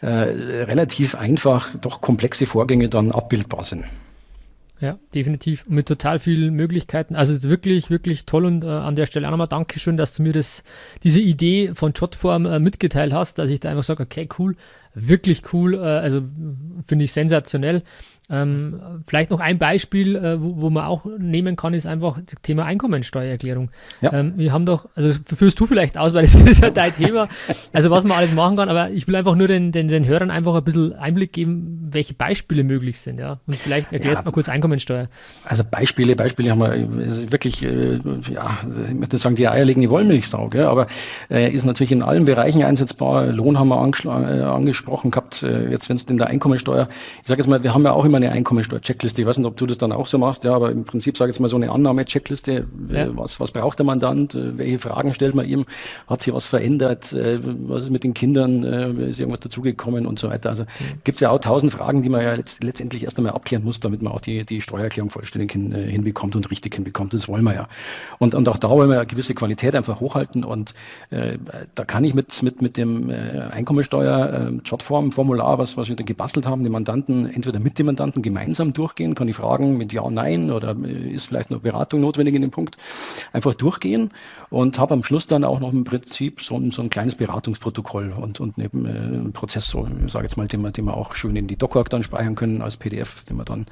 äh, 0.00 0.08
relativ 0.08 1.14
einfach 1.14 1.76
doch 1.78 2.00
komplexe 2.00 2.46
Vorgänge 2.46 2.88
dann 2.88 3.12
abbildbar 3.12 3.62
sind. 3.62 3.84
Ja, 4.78 4.98
definitiv. 5.14 5.64
Mit 5.68 5.88
total 5.88 6.18
vielen 6.18 6.52
Möglichkeiten. 6.52 7.14
Also 7.14 7.48
wirklich, 7.48 7.88
wirklich 7.88 8.26
toll 8.26 8.44
und 8.44 8.62
äh, 8.62 8.68
an 8.68 8.94
der 8.94 9.06
Stelle 9.06 9.26
auch 9.26 9.30
nochmal 9.30 9.48
Dankeschön, 9.48 9.96
dass 9.96 10.12
du 10.12 10.22
mir 10.22 10.34
das, 10.34 10.62
diese 11.02 11.20
Idee 11.20 11.72
von 11.74 11.92
Jotform 11.94 12.44
äh, 12.44 12.58
mitgeteilt 12.58 13.14
hast, 13.14 13.38
dass 13.38 13.48
ich 13.48 13.60
da 13.60 13.70
einfach 13.70 13.84
sage, 13.84 14.02
okay, 14.02 14.28
cool, 14.38 14.54
wirklich 14.94 15.42
cool, 15.54 15.74
äh, 15.74 15.78
also 15.78 16.22
finde 16.86 17.06
ich 17.06 17.12
sensationell. 17.12 17.82
Ähm, 18.28 18.80
vielleicht 19.06 19.30
noch 19.30 19.38
ein 19.38 19.58
Beispiel, 19.58 20.16
äh, 20.16 20.42
wo, 20.42 20.62
wo, 20.62 20.70
man 20.70 20.84
auch 20.84 21.06
nehmen 21.18 21.54
kann, 21.54 21.74
ist 21.74 21.86
einfach 21.86 22.18
das 22.26 22.42
Thema 22.42 22.64
Einkommensteuererklärung. 22.64 23.70
Ja. 24.00 24.12
Ähm, 24.12 24.32
wir 24.36 24.52
haben 24.52 24.66
doch, 24.66 24.88
also 24.96 25.12
führst 25.24 25.60
du 25.60 25.66
vielleicht 25.66 25.96
aus, 25.96 26.12
weil 26.12 26.24
das 26.24 26.34
ist 26.46 26.60
ja 26.60 26.70
dein 26.70 26.92
Thema, 26.92 27.28
also 27.72 27.90
was 27.90 28.02
man 28.02 28.18
alles 28.18 28.32
machen 28.32 28.56
kann, 28.56 28.68
aber 28.68 28.90
ich 28.90 29.06
will 29.06 29.14
einfach 29.14 29.36
nur 29.36 29.46
den, 29.46 29.70
den, 29.70 29.86
den 29.86 30.06
Hörern 30.06 30.32
einfach 30.32 30.56
ein 30.56 30.64
bisschen 30.64 30.94
Einblick 30.94 31.32
geben, 31.32 31.88
welche 31.92 32.14
Beispiele 32.14 32.64
möglich 32.64 32.98
sind, 32.98 33.20
ja. 33.20 33.38
Und 33.46 33.56
vielleicht 33.56 33.92
erklärst 33.92 34.22
ja. 34.22 34.24
mal 34.24 34.32
kurz 34.32 34.48
Einkommensteuer. 34.48 35.08
Also 35.44 35.62
Beispiele, 35.62 36.16
Beispiele 36.16 36.50
haben 36.50 36.60
wir 36.60 37.30
wirklich, 37.30 37.62
äh, 37.62 38.00
ja, 38.28 38.58
ich 38.88 38.94
möchte 38.94 39.18
sagen, 39.18 39.36
die 39.36 39.46
eierlegende 39.48 39.88
Wollmilchsau, 39.88 40.48
gell? 40.48 40.66
aber 40.66 40.88
äh, 41.30 41.52
ist 41.52 41.64
natürlich 41.64 41.92
in 41.92 42.02
allen 42.02 42.24
Bereichen 42.24 42.64
einsetzbar. 42.64 43.26
Lohn 43.26 43.56
haben 43.56 43.68
wir 43.68 43.76
äh, 43.76 44.42
angesprochen 44.42 45.12
gehabt, 45.12 45.44
äh, 45.44 45.70
jetzt 45.70 45.88
wenn 45.88 45.94
es 45.96 46.02
in 46.04 46.18
der 46.18 46.26
Einkommensteuer, 46.26 46.88
ich 47.22 47.28
sage 47.28 47.40
jetzt 47.40 47.48
mal, 47.48 47.62
wir 47.62 47.72
haben 47.72 47.84
ja 47.84 47.92
auch 47.92 48.04
immer 48.04 48.15
immer 48.16 48.26
eine 48.26 48.34
Einkommensteuer-Checkliste. 48.34 49.22
Ich 49.22 49.28
weiß 49.28 49.38
nicht, 49.38 49.46
ob 49.46 49.56
du 49.56 49.66
das 49.66 49.78
dann 49.78 49.92
auch 49.92 50.06
so 50.06 50.18
machst, 50.18 50.44
ja, 50.44 50.52
aber 50.52 50.70
im 50.70 50.84
Prinzip 50.84 51.16
sage 51.16 51.30
ich 51.30 51.36
jetzt 51.36 51.40
mal 51.40 51.48
so 51.48 51.56
eine 51.56 51.70
Annahme-Checkliste. 51.70 52.66
Äh, 52.90 52.94
ja. 52.94 53.16
Was, 53.16 53.40
was 53.40 53.50
braucht 53.50 53.78
der 53.78 53.86
Mandant? 53.86 54.34
Äh, 54.34 54.58
welche 54.58 54.78
Fragen 54.78 55.14
stellt 55.14 55.34
man 55.34 55.46
ihm? 55.46 55.64
Hat 56.06 56.20
sich 56.22 56.32
was 56.32 56.46
verändert? 56.48 57.12
Äh, 57.12 57.40
was 57.42 57.82
ist 57.84 57.90
mit 57.90 58.04
den 58.04 58.14
Kindern? 58.14 58.62
Ist 58.64 59.20
irgendwas 59.20 59.40
dazugekommen 59.40 60.06
und 60.06 60.18
so 60.18 60.30
weiter? 60.30 60.48
Also 60.50 60.62
mhm. 60.64 60.66
gibt 61.04 61.16
es 61.16 61.20
ja 61.20 61.30
auch 61.30 61.40
tausend 61.40 61.72
Fragen, 61.72 62.02
die 62.02 62.08
man 62.08 62.22
ja 62.22 62.36
letztendlich 62.60 63.04
erst 63.04 63.18
einmal 63.18 63.34
abklären 63.34 63.64
muss, 63.64 63.80
damit 63.80 64.02
man 64.02 64.12
auch 64.12 64.20
die, 64.20 64.44
die 64.44 64.60
Steuererklärung 64.60 65.10
vollständig 65.10 65.52
hin, 65.52 65.72
hinbekommt 65.72 66.34
und 66.36 66.50
richtig 66.50 66.74
hinbekommt. 66.74 67.14
Das 67.14 67.28
wollen 67.28 67.44
wir 67.44 67.54
ja. 67.54 67.68
Und, 68.18 68.34
und 68.34 68.48
auch 68.48 68.58
da 68.58 68.68
wollen 68.70 68.88
wir 68.88 68.96
eine 68.96 69.06
gewisse 69.06 69.34
Qualität 69.34 69.76
einfach 69.76 70.00
hochhalten 70.00 70.44
und 70.44 70.74
äh, 71.10 71.38
da 71.74 71.84
kann 71.84 72.04
ich 72.04 72.14
mit, 72.14 72.42
mit, 72.42 72.62
mit 72.62 72.76
dem 72.76 73.10
Einkommensteuer-Jotform-Formular, 73.10 75.58
was, 75.58 75.76
was 75.76 75.88
wir 75.88 75.96
da 75.96 76.04
gebastelt 76.04 76.46
haben, 76.46 76.62
den 76.62 76.70
Mandanten 76.72 77.26
entweder 77.26 77.58
mit 77.60 77.78
dem 77.78 77.86
Mandanten 77.86 78.05
Mandanten 78.06 78.22
gemeinsam 78.22 78.72
durchgehen, 78.72 79.16
kann 79.16 79.26
ich 79.26 79.34
fragen 79.34 79.76
mit 79.76 79.92
Ja, 79.92 80.08
Nein? 80.08 80.52
Oder 80.52 80.76
äh, 80.84 81.10
ist 81.10 81.26
vielleicht 81.26 81.50
noch 81.50 81.60
Beratung 81.60 82.00
notwendig 82.00 82.36
in 82.36 82.42
dem 82.42 82.52
Punkt, 82.52 82.76
einfach 83.32 83.54
durchgehen 83.54 84.12
und 84.56 84.78
habe 84.78 84.94
am 84.94 85.02
Schluss 85.02 85.26
dann 85.26 85.44
auch 85.44 85.60
noch 85.60 85.70
im 85.70 85.84
Prinzip 85.84 86.40
so, 86.40 86.56
ein, 86.56 86.70
so 86.70 86.80
ein 86.80 86.88
kleines 86.88 87.14
Beratungsprotokoll 87.14 88.14
und, 88.18 88.40
und 88.40 88.56
neben 88.56 88.86
äh, 88.86 88.88
einen 88.88 89.32
Prozess, 89.34 89.66
so 89.66 89.86
ich 90.06 90.10
sage 90.10 90.24
jetzt 90.24 90.38
mal, 90.38 90.46
den 90.46 90.62
wir, 90.62 90.70
den 90.70 90.86
wir 90.86 90.96
auch 90.96 91.14
schön 91.14 91.36
in 91.36 91.46
die 91.46 91.56
DocWork 91.56 91.90
dann 91.90 92.02
speichern 92.02 92.36
können 92.36 92.62
als 92.62 92.78
PDF, 92.78 93.22
den 93.24 93.36
man 93.36 93.44
dann 93.44 93.66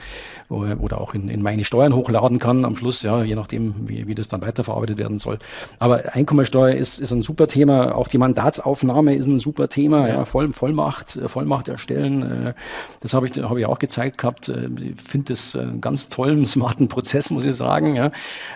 oder 0.50 1.00
auch 1.00 1.14
in, 1.14 1.30
in 1.30 1.40
meine 1.40 1.64
Steuern 1.64 1.94
hochladen 1.94 2.38
kann 2.38 2.66
am 2.66 2.76
Schluss, 2.76 3.00
ja, 3.00 3.22
je 3.22 3.34
nachdem, 3.34 3.88
wie, 3.88 4.06
wie 4.06 4.14
das 4.14 4.28
dann 4.28 4.42
weiterverarbeitet 4.42 4.98
werden 4.98 5.18
soll. 5.18 5.38
Aber 5.78 6.14
Einkommensteuer 6.14 6.74
ist, 6.74 7.00
ist 7.00 7.12
ein 7.12 7.22
super 7.22 7.46
Thema, 7.46 7.94
auch 7.94 8.08
die 8.08 8.18
Mandatsaufnahme 8.18 9.14
ist 9.14 9.26
ein 9.26 9.38
super 9.38 9.70
Thema, 9.70 10.06
ja, 10.06 10.26
Voll, 10.26 10.52
Vollmacht, 10.52 11.18
Vollmacht 11.26 11.68
erstellen, 11.68 12.22
äh, 12.22 12.54
das 13.00 13.14
habe 13.14 13.26
ich, 13.26 13.36
habe 13.38 13.58
ich 13.58 13.66
auch 13.66 13.78
gezeigt 13.78 14.18
gehabt. 14.18 14.50
Äh, 14.50 14.68
ich 14.80 15.00
finde 15.00 15.32
das 15.32 15.56
einen 15.56 15.80
ganz 15.80 16.10
tollen, 16.10 16.44
smarten 16.46 16.88
Prozess, 16.88 17.30
muss 17.30 17.46
ich 17.46 17.56
sagen. 17.56 17.96
Ja. 17.96 18.12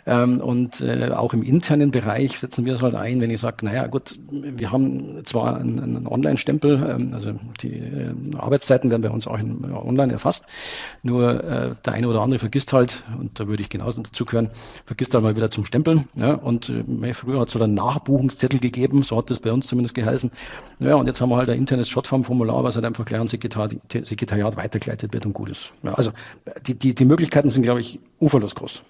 Ähm, 0.06 0.40
und 0.40 0.82
äh, 0.82 1.10
auch 1.12 1.32
im 1.32 1.42
internen 1.42 1.90
Bereich 1.90 2.17
setzen 2.26 2.66
wir 2.66 2.74
es 2.74 2.82
halt 2.82 2.94
ein, 2.94 3.20
wenn 3.20 3.30
ich 3.30 3.40
sage, 3.40 3.64
naja 3.64 3.86
gut, 3.86 4.18
wir 4.30 4.72
haben 4.72 5.24
zwar 5.24 5.56
einen, 5.56 6.06
Online-Stempel, 6.06 6.74
ähm, 6.88 7.14
also 7.14 7.32
die 7.62 7.74
äh, 7.74 8.14
Arbeitszeiten 8.36 8.90
werden 8.90 9.02
bei 9.02 9.10
uns 9.10 9.26
auch 9.26 9.38
online 9.38 10.12
erfasst, 10.12 10.44
nur 11.02 11.34
der 11.34 11.92
eine 11.92 12.08
oder 12.08 12.20
andere 12.20 12.38
vergisst 12.38 12.72
halt, 12.72 13.04
und 13.18 13.38
da 13.38 13.46
würde 13.46 13.62
ich 13.62 13.68
genauso 13.68 14.02
dazu 14.02 14.24
gehören, 14.24 14.50
vergisst 14.84 15.14
halt 15.14 15.24
mal 15.24 15.36
wieder 15.36 15.50
zum 15.50 15.64
Stempeln. 15.64 16.08
Ja. 16.16 16.34
Und 16.34 16.72
früher 17.12 17.40
hat 17.40 17.48
es 17.48 17.54
so 17.54 17.60
einen 17.60 17.74
Nachbuchungszettel 17.74 18.60
gegeben, 18.60 19.02
so 19.02 19.16
hat 19.16 19.30
das 19.30 19.40
bei 19.40 19.52
uns 19.52 19.66
zumindest 19.66 19.94
geheißen. 19.94 20.30
Ja, 20.80 20.94
und 20.96 21.06
jetzt 21.06 21.20
haben 21.20 21.30
wir 21.30 21.36
halt 21.36 21.48
ein 21.48 21.58
internes 21.58 21.88
Shotform-Formular, 21.88 22.64
was 22.64 22.74
halt 22.74 22.84
einfach 22.84 23.04
gleich 23.04 23.20
an 23.20 23.28
Sekretariat, 23.28 23.76
Sekretariat 23.90 24.56
weitergeleitet 24.56 25.12
wird 25.12 25.26
und 25.26 25.32
gut 25.32 25.50
ist. 25.50 25.72
Ja, 25.82 25.94
also 25.94 26.12
die, 26.66 26.74
die, 26.74 26.94
die 26.94 27.04
Möglichkeiten 27.04 27.50
sind, 27.50 27.62
glaube 27.62 27.80
ich, 27.80 28.00
uferlos 28.20 28.54
groß. 28.54 28.82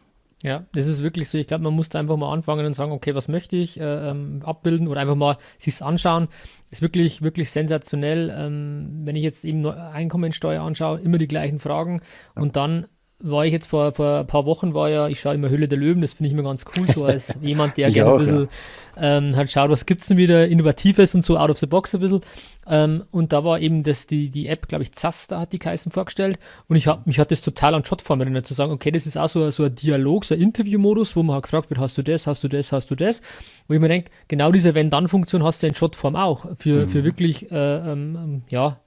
Ja, 0.43 0.67
das 0.73 0.87
ist 0.87 1.03
wirklich 1.03 1.29
so. 1.29 1.37
Ich 1.37 1.49
glaube, 1.49 1.65
man 1.65 1.75
muss 1.75 1.89
da 1.89 1.99
einfach 1.99 2.17
mal 2.17 2.33
anfangen 2.33 2.65
und 2.65 2.75
sagen, 2.75 2.93
okay, 2.93 3.15
was 3.15 3.27
möchte 3.27 3.57
ich 3.57 3.81
äh, 3.81 4.11
ähm, 4.11 4.43
abbilden 4.45 4.87
oder 4.87 5.01
einfach 5.01 5.17
mal 5.17 5.37
sich's 5.59 5.83
anschauen. 5.83 6.29
Ist 6.71 6.81
wirklich, 6.81 7.23
wirklich 7.23 7.51
sensationell. 7.51 8.33
Ähm, 8.37 9.01
wenn 9.05 9.17
ich 9.17 9.25
jetzt 9.25 9.45
eben 9.45 9.67
Einkommensteuer 9.67 10.63
anschaue, 10.63 11.01
immer 11.01 11.19
die 11.19 11.27
gleichen 11.27 11.59
Fragen 11.59 12.03
ja. 12.37 12.43
und 12.43 12.55
dann 12.55 12.87
war 13.21 13.45
ich 13.45 13.53
jetzt 13.53 13.67
vor, 13.67 13.93
vor 13.93 14.21
ein 14.21 14.27
paar 14.27 14.47
Wochen, 14.47 14.75
war 14.75 14.89
ja, 14.91 15.09
ich 15.09 15.21
schaue 15.21 15.35
immer 15.35 15.49
Höhle 15.49 15.67
der 15.67 15.79
Löwen, 15.79 16.03
das 16.03 16.13
finde 16.13 16.29
ich 16.29 16.33
immer 16.33 16.45
ganz 16.45 16.65
cool, 16.77 16.87
so 16.93 17.05
als 17.05 17.35
jemand, 17.43 17.77
der 17.77 17.91
gerne 17.91 18.13
ein 18.13 18.19
bisschen 18.19 18.49
ja. 18.97 19.19
ähm, 19.19 19.35
halt 19.35 19.51
schaut, 19.51 19.71
was 19.71 19.87
gibt's 19.87 20.07
denn 20.07 20.17
wieder 20.17 20.47
Innovatives 20.47 21.17
und 21.17 21.25
so 21.25 21.37
out 21.37 21.51
of 21.51 21.59
the 21.59 21.67
box 21.67 21.95
ein 21.95 22.01
bisschen. 22.01 22.21
Ähm, 22.69 23.05
und 23.11 23.33
da 23.33 23.43
war 23.43 23.59
eben 23.59 23.83
das, 23.83 24.07
die, 24.07 24.31
die 24.31 24.47
App, 24.47 24.69
glaube 24.69 24.85
ich, 24.85 24.93
Zaster 24.95 25.41
hat 25.41 25.53
die 25.53 25.59
Kaisen 25.59 25.91
vorgestellt 25.91 26.39
und 26.69 26.77
ich 26.77 26.87
hab, 26.87 27.07
mich 27.07 27.19
hat 27.19 27.33
das 27.33 27.41
total 27.41 27.75
an 27.75 27.85
Shotform 27.85 28.21
erinnert, 28.21 28.47
zu 28.47 28.55
sagen, 28.55 28.71
okay, 28.71 28.93
das 28.93 29.07
ist 29.07 29.17
auch 29.17 29.29
so, 29.29 29.51
so 29.51 29.65
ein 29.65 29.75
Dialog, 29.75 30.25
so 30.25 30.35
ein 30.35 30.41
Interviewmodus, 30.41 31.17
wo 31.17 31.25
man 31.25 31.35
halt 31.35 31.45
gefragt 31.45 31.71
wird, 31.71 31.81
hast 31.81 31.99
du 31.99 32.03
das, 32.03 32.29
hast 32.29 32.45
du 32.45 32.49
das, 32.49 32.71
hast 32.71 32.89
du 32.89 32.95
das, 32.95 33.21
wo 33.67 33.75
ich 33.75 33.81
mir 33.81 33.89
denke, 33.89 34.13
genau 34.29 34.53
diese 34.53 34.77
Wenn-Dann-Funktion 34.77 35.43
hast 35.43 35.63
du 35.63 35.67
in 35.67 35.75
Shotform 35.75 36.15
auch, 36.15 36.47
für, 36.59 36.87
mhm. 36.87 36.89
für 36.89 37.03
wirklich, 37.03 37.51
äh, 37.51 37.93
ähm, 37.93 38.43
ja, 38.49 38.79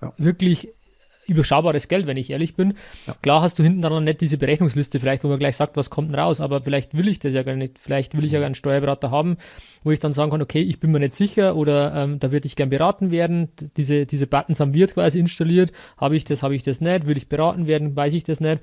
ja, 0.00 0.12
wirklich 0.16 0.68
überschaubares 1.28 1.88
Geld, 1.88 2.06
wenn 2.06 2.16
ich 2.16 2.30
ehrlich 2.30 2.54
bin. 2.54 2.74
Ja. 3.06 3.14
Klar 3.22 3.42
hast 3.42 3.58
du 3.58 3.62
hinten 3.62 3.82
dann 3.82 4.04
nicht 4.04 4.20
diese 4.20 4.38
Berechnungsliste, 4.38 5.00
vielleicht, 5.00 5.24
wo 5.24 5.28
man 5.28 5.38
gleich 5.38 5.56
sagt, 5.56 5.76
was 5.76 5.90
kommt 5.90 6.10
denn 6.10 6.18
raus, 6.18 6.40
aber 6.40 6.62
vielleicht 6.62 6.94
will 6.94 7.08
ich 7.08 7.18
das 7.18 7.34
ja 7.34 7.42
gar 7.42 7.54
nicht. 7.54 7.78
Vielleicht 7.78 8.16
will 8.16 8.24
ich 8.24 8.32
ja 8.32 8.44
einen 8.44 8.54
Steuerberater 8.54 9.10
haben, 9.10 9.36
wo 9.84 9.90
ich 9.90 9.98
dann 9.98 10.12
sagen 10.12 10.30
kann, 10.30 10.42
okay, 10.42 10.60
ich 10.60 10.80
bin 10.80 10.92
mir 10.92 11.00
nicht 11.00 11.14
sicher 11.14 11.56
oder 11.56 11.94
ähm, 11.94 12.18
da 12.18 12.32
würde 12.32 12.46
ich 12.46 12.56
gern 12.56 12.68
beraten 12.68 13.10
werden. 13.10 13.48
Diese, 13.76 14.06
diese 14.06 14.26
Buttons 14.26 14.60
haben 14.60 14.74
wir 14.74 14.86
quasi 14.86 15.18
installiert. 15.18 15.72
Habe 15.96 16.16
ich 16.16 16.24
das, 16.24 16.42
habe 16.42 16.54
ich 16.54 16.62
das 16.62 16.80
nicht? 16.80 17.06
Will 17.06 17.16
ich 17.16 17.28
beraten 17.28 17.66
werden? 17.66 17.96
Weiß 17.96 18.14
ich 18.14 18.24
das 18.24 18.40
nicht? 18.40 18.62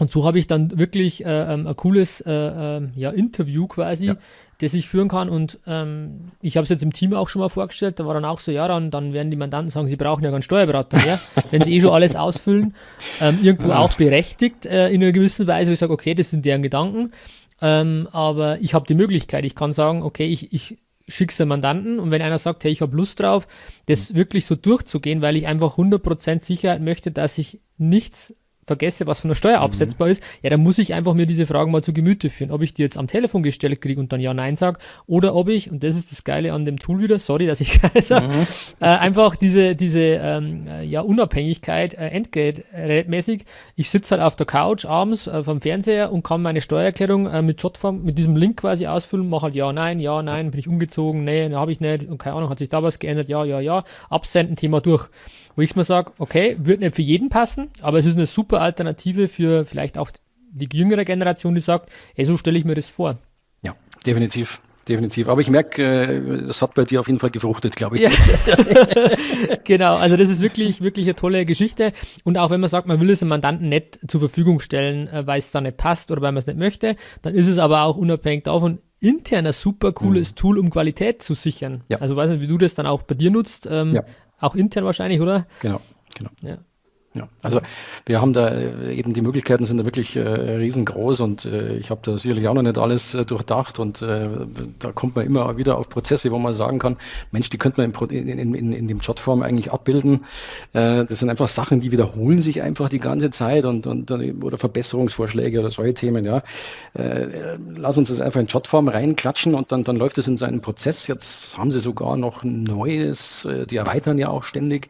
Und 0.00 0.10
so 0.10 0.24
habe 0.24 0.38
ich 0.38 0.46
dann 0.46 0.78
wirklich 0.78 1.26
äh, 1.26 1.52
ähm, 1.52 1.66
ein 1.66 1.76
cooles 1.76 2.22
äh, 2.22 2.32
äh, 2.32 2.88
ja, 2.96 3.10
Interview 3.10 3.66
quasi, 3.66 4.06
ja. 4.06 4.16
das 4.58 4.72
ich 4.72 4.88
führen 4.88 5.08
kann. 5.08 5.28
Und 5.28 5.58
ähm, 5.66 6.30
ich 6.40 6.56
habe 6.56 6.62
es 6.62 6.70
jetzt 6.70 6.82
im 6.82 6.94
Team 6.94 7.12
auch 7.12 7.28
schon 7.28 7.40
mal 7.40 7.50
vorgestellt. 7.50 8.00
Da 8.00 8.06
war 8.06 8.14
dann 8.14 8.24
auch 8.24 8.38
so, 8.38 8.50
ja, 8.50 8.66
dann, 8.66 8.90
dann 8.90 9.12
werden 9.12 9.30
die 9.30 9.36
Mandanten 9.36 9.70
sagen, 9.70 9.88
sie 9.88 9.96
brauchen 9.96 10.24
ja 10.24 10.30
keinen 10.30 10.40
Steuerberater 10.40 10.96
mehr, 11.04 11.20
wenn 11.50 11.60
sie 11.60 11.74
eh 11.74 11.80
schon 11.82 11.90
alles 11.90 12.16
ausfüllen. 12.16 12.74
Ähm, 13.20 13.40
irgendwo 13.42 13.72
auch 13.72 13.92
berechtigt 13.92 14.64
äh, 14.64 14.88
in 14.88 15.02
einer 15.02 15.12
gewissen 15.12 15.46
Weise, 15.46 15.70
wo 15.70 15.74
ich 15.74 15.78
sage, 15.78 15.92
okay, 15.92 16.14
das 16.14 16.30
sind 16.30 16.46
deren 16.46 16.62
Gedanken. 16.62 17.12
Ähm, 17.60 18.08
aber 18.10 18.58
ich 18.62 18.72
habe 18.72 18.86
die 18.86 18.94
Möglichkeit, 18.94 19.44
ich 19.44 19.54
kann 19.54 19.74
sagen, 19.74 20.02
okay, 20.02 20.26
ich, 20.26 20.54
ich 20.54 20.78
schicke 21.08 21.44
Mandanten 21.44 21.98
und 21.98 22.10
wenn 22.10 22.22
einer 22.22 22.38
sagt, 22.38 22.64
hey, 22.64 22.72
ich 22.72 22.80
habe 22.80 22.96
Lust 22.96 23.20
drauf, 23.20 23.46
das 23.84 24.14
wirklich 24.14 24.46
so 24.46 24.54
durchzugehen, 24.54 25.20
weil 25.20 25.36
ich 25.36 25.46
einfach 25.46 25.76
100% 25.76 26.40
Sicherheit 26.40 26.80
möchte, 26.80 27.10
dass 27.10 27.36
ich 27.36 27.60
nichts 27.76 28.34
vergesse, 28.70 29.08
was 29.08 29.18
von 29.18 29.30
der 29.30 29.34
Steuer 29.34 29.58
mhm. 29.58 29.64
absetzbar 29.64 30.08
ist, 30.08 30.22
ja, 30.42 30.50
dann 30.50 30.60
muss 30.60 30.78
ich 30.78 30.94
einfach 30.94 31.14
mir 31.14 31.26
diese 31.26 31.44
Fragen 31.44 31.72
mal 31.72 31.82
zu 31.82 31.92
Gemüte 31.92 32.30
führen. 32.30 32.52
Ob 32.52 32.62
ich 32.62 32.72
die 32.72 32.82
jetzt 32.82 32.96
am 32.96 33.08
Telefon 33.08 33.42
gestellt 33.42 33.80
kriege 33.80 34.00
und 34.00 34.12
dann 34.12 34.20
Ja, 34.20 34.32
Nein 34.32 34.56
sage, 34.56 34.78
oder 35.08 35.34
ob 35.34 35.48
ich, 35.48 35.72
und 35.72 35.82
das 35.82 35.96
ist 35.96 36.12
das 36.12 36.22
Geile 36.22 36.52
an 36.52 36.64
dem 36.64 36.78
Tool 36.78 37.00
wieder, 37.00 37.18
sorry, 37.18 37.46
dass 37.46 37.60
ich 37.60 37.80
sage, 38.02 38.28
mhm. 38.28 38.46
äh, 38.78 38.84
einfach 38.84 39.34
diese, 39.34 39.74
diese 39.74 40.00
ähm, 40.00 40.68
ja, 40.84 41.00
Unabhängigkeit 41.00 41.94
äh, 41.94 42.10
entgeltmäßig. 42.10 43.44
Ich 43.74 43.90
sitze 43.90 44.14
halt 44.14 44.22
auf 44.22 44.36
der 44.36 44.46
Couch 44.46 44.84
abends 44.84 45.26
äh, 45.26 45.42
vom 45.42 45.60
Fernseher 45.60 46.12
und 46.12 46.22
kann 46.22 46.40
meine 46.40 46.60
Steuererklärung 46.60 47.26
äh, 47.26 47.42
mit 47.42 47.60
Jotform, 47.60 48.04
mit 48.04 48.18
diesem 48.18 48.36
Link 48.36 48.58
quasi 48.58 48.86
ausfüllen, 48.86 49.28
mache 49.28 49.42
halt 49.42 49.56
Ja, 49.56 49.72
Nein, 49.72 49.98
Ja, 49.98 50.22
Nein, 50.22 50.52
bin 50.52 50.60
ich 50.60 50.68
umgezogen, 50.68 51.24
nee, 51.24 51.52
habe 51.52 51.72
ich 51.72 51.80
nicht, 51.80 52.08
und 52.08 52.18
keine 52.18 52.36
Ahnung, 52.36 52.50
hat 52.50 52.60
sich 52.60 52.68
da 52.68 52.84
was 52.84 53.00
geändert, 53.00 53.28
ja, 53.28 53.44
ja, 53.44 53.58
ja, 53.58 53.82
absenden, 54.08 54.54
Thema 54.54 54.80
durch 54.80 55.08
wo 55.60 55.62
ich 55.62 55.76
mir 55.76 55.84
sage, 55.84 56.10
okay, 56.16 56.56
wird 56.58 56.80
nicht 56.80 56.94
für 56.94 57.02
jeden 57.02 57.28
passen, 57.28 57.68
aber 57.82 57.98
es 57.98 58.06
ist 58.06 58.16
eine 58.16 58.24
super 58.24 58.62
Alternative 58.62 59.28
für 59.28 59.66
vielleicht 59.66 59.98
auch 59.98 60.10
die 60.52 60.66
jüngere 60.72 61.04
Generation, 61.04 61.54
die 61.54 61.60
sagt, 61.60 61.90
hey, 62.14 62.24
so 62.24 62.38
stelle 62.38 62.58
ich 62.58 62.64
mir 62.64 62.74
das 62.74 62.88
vor. 62.88 63.18
Ja, 63.60 63.74
definitiv. 64.06 64.62
Definitiv. 64.88 65.28
Aber 65.28 65.42
ich 65.42 65.50
merke, 65.50 65.82
äh, 65.82 66.46
das 66.46 66.62
hat 66.62 66.72
bei 66.72 66.84
dir 66.84 67.00
auf 67.00 67.08
jeden 67.08 67.18
Fall 67.18 67.28
gefruchtet, 67.28 67.76
glaube 67.76 67.96
ich. 67.96 68.02
Ja. 68.02 68.10
genau, 69.64 69.96
also 69.96 70.16
das 70.16 70.30
ist 70.30 70.40
wirklich, 70.40 70.80
wirklich 70.80 71.04
eine 71.04 71.14
tolle 71.14 71.44
Geschichte. 71.44 71.92
Und 72.24 72.38
auch 72.38 72.48
wenn 72.48 72.60
man 72.60 72.70
sagt, 72.70 72.88
man 72.88 72.98
will 72.98 73.10
es 73.10 73.18
dem 73.18 73.28
Mandanten 73.28 73.68
nicht 73.68 74.00
zur 74.10 74.20
Verfügung 74.20 74.60
stellen, 74.60 75.08
äh, 75.08 75.26
weil 75.26 75.40
es 75.40 75.50
da 75.50 75.60
nicht 75.60 75.76
passt 75.76 76.10
oder 76.10 76.22
weil 76.22 76.32
man 76.32 76.38
es 76.38 76.46
nicht 76.46 76.58
möchte, 76.58 76.96
dann 77.20 77.34
ist 77.34 77.48
es 77.48 77.58
aber 77.58 77.82
auch 77.82 77.98
unabhängig 77.98 78.44
davon 78.44 78.78
intern 78.98 79.46
ein 79.46 79.52
super 79.52 79.92
cooles 79.92 80.30
mhm. 80.30 80.36
Tool, 80.36 80.58
um 80.58 80.70
Qualität 80.70 81.22
zu 81.22 81.34
sichern. 81.34 81.82
Ja. 81.90 81.98
Also 81.98 82.16
weiß 82.16 82.30
nicht, 82.30 82.40
wie 82.40 82.46
du 82.46 82.56
das 82.56 82.74
dann 82.74 82.86
auch 82.86 83.02
bei 83.02 83.14
dir 83.14 83.30
nutzt. 83.30 83.68
Ähm, 83.70 83.92
ja. 83.92 84.02
Auch 84.40 84.54
intern 84.54 84.84
wahrscheinlich, 84.84 85.20
oder? 85.20 85.46
Genau, 85.60 85.80
genau. 86.14 86.30
Ja. 86.42 86.58
Ja, 87.12 87.28
also 87.42 87.60
wir 88.06 88.20
haben 88.20 88.32
da 88.32 88.46
äh, 88.50 88.94
eben 88.94 89.14
die 89.14 89.20
Möglichkeiten 89.20 89.66
sind 89.66 89.78
da 89.78 89.84
wirklich 89.84 90.14
äh, 90.14 90.20
riesengroß 90.20 91.18
und 91.18 91.44
äh, 91.44 91.74
ich 91.74 91.90
habe 91.90 92.00
da 92.04 92.16
sicherlich 92.16 92.46
auch 92.46 92.54
noch 92.54 92.62
nicht 92.62 92.78
alles 92.78 93.14
äh, 93.14 93.24
durchdacht 93.24 93.80
und 93.80 94.00
äh, 94.00 94.28
da 94.78 94.92
kommt 94.92 95.16
man 95.16 95.26
immer 95.26 95.56
wieder 95.56 95.76
auf 95.76 95.88
Prozesse, 95.88 96.30
wo 96.30 96.38
man 96.38 96.54
sagen 96.54 96.78
kann, 96.78 96.98
Mensch, 97.32 97.50
die 97.50 97.58
könnte 97.58 97.80
man 97.80 97.92
in, 98.10 98.28
in, 98.28 98.54
in, 98.54 98.72
in 98.72 98.86
dem 98.86 99.00
Jotform 99.00 99.42
eigentlich 99.42 99.72
abbilden. 99.72 100.24
Äh, 100.72 101.04
das 101.04 101.18
sind 101.18 101.30
einfach 101.30 101.48
Sachen, 101.48 101.80
die 101.80 101.90
wiederholen 101.90 102.42
sich 102.42 102.62
einfach 102.62 102.88
die 102.88 103.00
ganze 103.00 103.30
Zeit 103.30 103.64
und, 103.64 103.88
und 103.88 104.12
oder 104.12 104.56
Verbesserungsvorschläge 104.56 105.58
oder 105.58 105.72
solche 105.72 105.94
Themen. 105.94 106.24
Ja, 106.24 106.42
lass 106.94 107.98
uns 107.98 108.10
das 108.10 108.20
einfach 108.20 108.40
in 108.40 108.46
Jotform 108.46 108.88
reinklatschen 108.88 109.54
und 109.54 109.72
dann 109.72 109.82
dann 109.82 109.96
läuft 109.96 110.18
es 110.18 110.28
in 110.28 110.36
seinen 110.36 110.60
Prozess. 110.60 111.06
Jetzt 111.06 111.58
haben 111.58 111.70
sie 111.70 111.80
sogar 111.80 112.16
noch 112.16 112.42
ein 112.44 112.62
neues, 112.62 113.46
die 113.68 113.76
erweitern 113.76 114.18
ja 114.18 114.28
auch 114.28 114.44
ständig. 114.44 114.88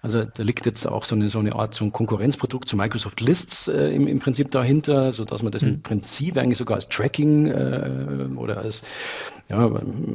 Also 0.00 0.24
da 0.24 0.42
liegt 0.42 0.66
jetzt 0.66 0.86
auch 0.86 1.04
so 1.04 1.14
eine, 1.14 1.28
so 1.28 1.41
eine 1.42 1.54
Art 1.54 1.74
so 1.74 1.84
ein 1.84 1.92
Konkurrenzprodukt 1.92 2.68
zu 2.68 2.76
Microsoft 2.76 3.20
Lists 3.20 3.68
äh, 3.68 3.88
im, 3.88 4.06
im 4.06 4.20
Prinzip 4.20 4.50
dahinter, 4.50 5.12
so 5.12 5.24
dass 5.24 5.42
man 5.42 5.52
das 5.52 5.62
mhm. 5.62 5.68
im 5.68 5.82
Prinzip 5.82 6.36
eigentlich 6.36 6.58
sogar 6.58 6.76
als 6.76 6.88
Tracking 6.88 7.46
äh, 7.46 8.28
oder 8.36 8.58
als 8.58 8.82
ja, 9.48 9.70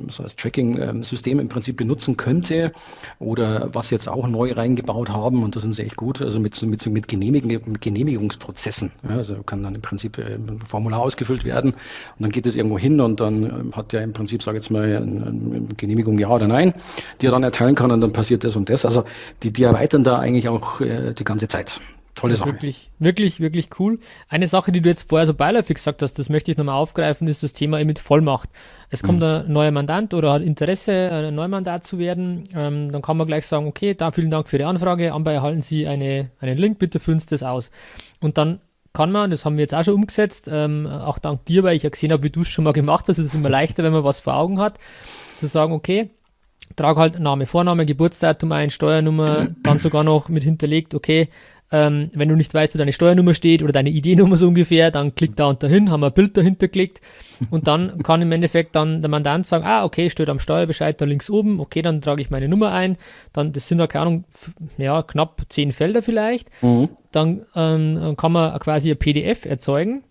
so 0.09 0.23
als 0.23 0.35
Tracking-System 0.35 1.39
im 1.39 1.49
Prinzip 1.49 1.77
benutzen 1.77 2.17
könnte 2.17 2.71
oder 3.19 3.69
was 3.73 3.91
jetzt 3.91 4.07
auch 4.07 4.27
neu 4.27 4.51
reingebaut 4.53 5.09
haben 5.09 5.43
und 5.43 5.55
das 5.55 5.63
sind 5.63 5.73
sie 5.73 5.83
echt 5.83 5.95
gut, 5.95 6.21
also 6.21 6.39
mit, 6.39 6.59
mit, 6.63 6.85
mit, 6.87 7.07
Genehmigung, 7.07 7.51
mit 7.51 7.81
Genehmigungsprozessen. 7.81 8.91
Ja, 9.07 9.17
also 9.17 9.43
kann 9.43 9.63
dann 9.63 9.75
im 9.75 9.81
Prinzip 9.81 10.17
äh, 10.17 10.35
ein 10.35 10.59
Formular 10.67 11.01
ausgefüllt 11.01 11.45
werden 11.45 11.73
und 11.73 11.79
dann 12.19 12.31
geht 12.31 12.45
es 12.45 12.55
irgendwo 12.55 12.79
hin 12.79 12.99
und 12.99 13.19
dann 13.19 13.43
ähm, 13.43 13.71
hat 13.73 13.93
der 13.93 14.03
im 14.03 14.13
Prinzip, 14.13 14.41
sage 14.41 14.57
ich 14.57 14.63
jetzt 14.63 14.71
mal, 14.71 14.83
eine, 14.83 15.27
eine 15.27 15.67
Genehmigung 15.77 16.17
ja 16.17 16.29
oder 16.29 16.47
nein, 16.47 16.73
die 17.21 17.27
er 17.27 17.31
dann 17.31 17.43
erteilen 17.43 17.75
kann 17.75 17.91
und 17.91 18.01
dann 18.01 18.13
passiert 18.13 18.43
das 18.43 18.55
und 18.55 18.69
das. 18.69 18.85
Also 18.85 19.03
die, 19.43 19.51
die 19.51 19.63
erweitern 19.63 20.03
da 20.03 20.17
eigentlich 20.17 20.49
auch 20.49 20.81
äh, 20.81 21.13
die 21.19 21.23
ganze 21.23 21.47
Zeit. 21.47 21.79
Tolle 22.17 22.35
Sache. 22.35 22.49
Wirklich, 22.51 22.89
wirklich, 22.97 23.39
wirklich 23.39 23.69
cool. 23.79 23.99
Eine 24.27 24.47
Sache, 24.47 24.71
die 24.71 24.81
du 24.81 24.89
jetzt 24.89 25.07
vorher 25.07 25.27
so 25.27 25.35
beiläufig 25.35 25.75
gesagt 25.75 26.01
hast, 26.01 26.17
das 26.17 26.29
möchte 26.29 26.49
ich 26.49 26.57
nochmal 26.57 26.75
aufgreifen, 26.75 27.27
ist 27.27 27.43
das 27.43 27.53
Thema 27.53 27.79
eben 27.79 27.87
mit 27.87 27.99
Vollmacht. 27.99 28.49
Es 28.89 29.03
kommt 29.03 29.19
mhm. 29.19 29.25
ein 29.25 29.51
neuer 29.51 29.71
Mandant 29.71 30.15
oder 30.15 30.33
hat 30.33 30.41
Interesse, 30.41 31.11
ein 31.11 31.35
Neumandat 31.35 31.85
zu 31.85 31.99
werden, 31.99 32.45
ähm, 32.55 32.91
dann 32.91 33.03
kann 33.03 33.17
man 33.17 33.27
gleich 33.27 33.45
sagen, 33.45 33.67
okay, 33.67 33.93
da 33.93 34.11
vielen 34.11 34.31
Dank 34.31 34.49
für 34.49 34.57
die 34.57 34.63
Anfrage, 34.63 35.13
anbei 35.13 35.33
erhalten 35.33 35.61
Sie 35.61 35.85
eine, 35.85 36.31
einen 36.39 36.57
Link, 36.57 36.79
bitte 36.79 36.99
füllen 36.99 37.19
Sie 37.19 37.27
das 37.27 37.43
aus. 37.43 37.69
Und 38.19 38.39
dann 38.39 38.61
kann 38.93 39.11
man, 39.11 39.29
das 39.29 39.45
haben 39.45 39.57
wir 39.57 39.61
jetzt 39.61 39.75
auch 39.75 39.83
schon 39.83 39.93
umgesetzt, 39.93 40.49
ähm, 40.51 40.87
auch 40.87 41.19
dank 41.19 41.45
dir, 41.45 41.61
weil 41.61 41.75
ich 41.75 41.83
ja 41.83 41.89
gesehen 41.91 42.11
habe, 42.11 42.23
wie 42.23 42.31
du 42.31 42.41
es 42.41 42.49
schon 42.49 42.63
mal 42.63 42.73
gemacht 42.73 43.07
hast, 43.07 43.19
es 43.19 43.27
ist 43.27 43.35
immer 43.35 43.49
leichter, 43.49 43.83
wenn 43.83 43.93
man 43.93 44.03
was 44.03 44.21
vor 44.21 44.33
Augen 44.33 44.59
hat, 44.59 44.79
zu 45.37 45.45
sagen, 45.45 45.71
okay, 45.71 46.09
trage 46.75 46.99
halt 46.99 47.19
Name, 47.19 47.45
Vorname, 47.45 47.85
Geburtsdatum 47.85 48.51
ein, 48.51 48.69
Steuernummer, 48.69 49.49
dann 49.63 49.79
sogar 49.79 50.03
noch 50.03 50.29
mit 50.29 50.43
hinterlegt, 50.43 50.93
okay, 50.93 51.29
ähm, 51.71 52.11
wenn 52.13 52.29
du 52.29 52.35
nicht 52.35 52.53
weißt, 52.53 52.73
wo 52.73 52.77
deine 52.77 52.93
Steuernummer 52.93 53.33
steht 53.33 53.61
oder 53.61 53.73
deine 53.73 53.89
ID-Nummer 53.89 54.37
so 54.37 54.47
ungefähr, 54.47 54.89
dann 54.89 55.15
klick 55.15 55.35
da 55.35 55.47
und 55.47 55.61
dahin, 55.61 55.91
haben 55.91 55.99
wir 55.99 56.07
ein 56.07 56.13
Bild 56.13 56.37
dahinter 56.37 56.67
geklickt 56.67 57.01
und 57.49 57.67
dann 57.67 58.03
kann 58.03 58.21
im 58.21 58.31
Endeffekt 58.31 58.75
dann 58.75 59.01
der 59.01 59.09
Mandant 59.09 59.45
sagen, 59.45 59.65
ah, 59.65 59.83
okay, 59.83 60.09
steht 60.09 60.29
am 60.29 60.39
Steuerbescheid 60.39 60.99
da 60.99 61.05
links 61.05 61.29
oben, 61.29 61.59
okay, 61.59 61.81
dann 61.81 62.01
trage 62.01 62.21
ich 62.21 62.29
meine 62.29 62.47
Nummer 62.47 62.71
ein, 62.71 62.97
dann, 63.33 63.51
das 63.51 63.67
sind 63.67 63.79
da, 63.79 63.87
keine 63.87 64.01
Ahnung, 64.03 64.23
ja, 64.77 65.03
knapp 65.03 65.41
zehn 65.49 65.73
Felder 65.73 66.01
vielleicht, 66.01 66.49
mhm. 66.61 66.89
dann 67.11 67.45
ähm, 67.55 68.15
kann 68.15 68.31
man 68.31 68.57
quasi 68.59 68.91
ein 68.91 68.97
PDF 68.97 69.45
erzeugen. 69.45 70.03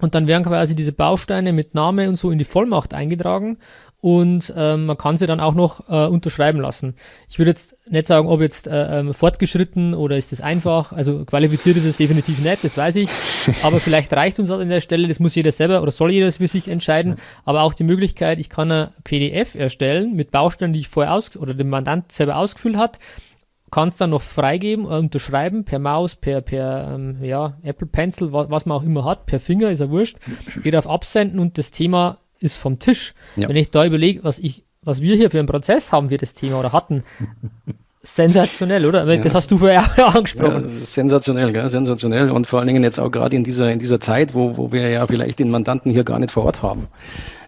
Und 0.00 0.14
dann 0.14 0.28
werden 0.28 0.44
quasi 0.44 0.76
diese 0.76 0.92
Bausteine 0.92 1.52
mit 1.52 1.74
Name 1.74 2.08
und 2.08 2.14
so 2.14 2.30
in 2.30 2.38
die 2.38 2.44
Vollmacht 2.44 2.94
eingetragen 2.94 3.58
und 4.00 4.52
ähm, 4.56 4.86
man 4.86 4.96
kann 4.96 5.16
sie 5.16 5.26
dann 5.26 5.40
auch 5.40 5.54
noch 5.54 5.88
äh, 5.88 6.06
unterschreiben 6.06 6.60
lassen. 6.60 6.94
Ich 7.28 7.38
würde 7.38 7.50
jetzt 7.50 7.74
nicht 7.90 8.06
sagen, 8.06 8.28
ob 8.28 8.40
jetzt 8.40 8.68
äh, 8.68 9.00
ähm, 9.00 9.12
fortgeschritten 9.12 9.92
oder 9.94 10.16
ist 10.16 10.30
das 10.30 10.40
einfach. 10.40 10.92
Also 10.92 11.24
qualifiziert 11.24 11.76
ist 11.76 11.84
es 11.84 11.96
definitiv 11.96 12.40
nicht, 12.40 12.62
das 12.62 12.76
weiß 12.76 12.94
ich. 12.96 13.08
Aber 13.62 13.80
vielleicht 13.80 14.12
reicht 14.12 14.38
uns 14.38 14.52
an 14.52 14.68
der 14.68 14.80
Stelle, 14.80 15.08
das 15.08 15.18
muss 15.18 15.34
jeder 15.34 15.50
selber 15.50 15.82
oder 15.82 15.90
soll 15.90 16.12
jeder 16.12 16.30
für 16.30 16.46
sich 16.46 16.68
entscheiden. 16.68 17.16
Aber 17.44 17.62
auch 17.62 17.74
die 17.74 17.84
Möglichkeit, 17.84 18.38
ich 18.38 18.48
kann 18.48 18.70
ein 18.70 18.90
PDF 19.02 19.56
erstellen 19.56 20.14
mit 20.14 20.30
Bausteinen, 20.30 20.72
die 20.72 20.80
ich 20.80 20.88
vorher 20.88 21.14
aus 21.14 21.36
oder 21.36 21.54
der 21.54 21.66
Mandant 21.66 22.12
selber 22.12 22.36
ausgefüllt 22.36 22.76
hat 22.76 22.98
kann 23.70 23.88
es 23.88 23.98
dann 23.98 24.10
noch 24.10 24.22
freigeben, 24.22 24.86
äh, 24.86 24.96
unterschreiben 24.96 25.64
per 25.64 25.78
Maus, 25.78 26.16
per, 26.16 26.40
per 26.40 26.94
ähm, 26.94 27.22
ja, 27.22 27.58
Apple 27.62 27.86
Pencil, 27.86 28.32
was, 28.32 28.48
was 28.48 28.64
man 28.64 28.78
auch 28.78 28.82
immer 28.82 29.04
hat, 29.04 29.26
per 29.26 29.40
Finger, 29.40 29.70
ist 29.70 29.80
ja 29.80 29.90
wurscht. 29.90 30.16
Geht 30.62 30.74
auf 30.74 30.88
Absenden 30.88 31.38
und 31.38 31.58
das 31.58 31.70
Thema 31.70 32.16
ist 32.40 32.56
vom 32.56 32.78
Tisch. 32.78 33.14
Ja. 33.36 33.48
Wenn 33.48 33.56
ich 33.56 33.70
da 33.70 33.84
überlege, 33.84 34.24
was 34.24 34.38
ich, 34.38 34.64
was 34.82 35.00
wir 35.00 35.16
hier 35.16 35.30
für 35.30 35.38
einen 35.38 35.48
Prozess 35.48 35.92
haben 35.92 36.08
für 36.08 36.18
das 36.18 36.34
Thema 36.34 36.60
oder 36.60 36.72
hatten, 36.72 37.04
sensationell, 38.02 38.86
oder? 38.86 39.06
Ja. 39.12 39.20
Das 39.22 39.34
hast 39.34 39.50
du 39.50 39.58
vorher 39.58 39.82
auch 39.82 40.14
angesprochen. 40.14 40.78
Ja, 40.80 40.86
sensationell, 40.86 41.52
gell? 41.52 41.68
sensationell. 41.68 42.30
Und 42.30 42.46
vor 42.46 42.60
allen 42.60 42.68
Dingen 42.68 42.84
jetzt 42.84 42.98
auch 42.98 43.10
gerade 43.10 43.36
in 43.36 43.44
dieser, 43.44 43.70
in 43.70 43.78
dieser 43.78 44.00
Zeit, 44.00 44.34
wo, 44.34 44.56
wo 44.56 44.72
wir 44.72 44.88
ja 44.88 45.06
vielleicht 45.06 45.38
den 45.38 45.50
Mandanten 45.50 45.90
hier 45.90 46.04
gar 46.04 46.18
nicht 46.18 46.30
vor 46.30 46.44
Ort 46.44 46.62
haben 46.62 46.88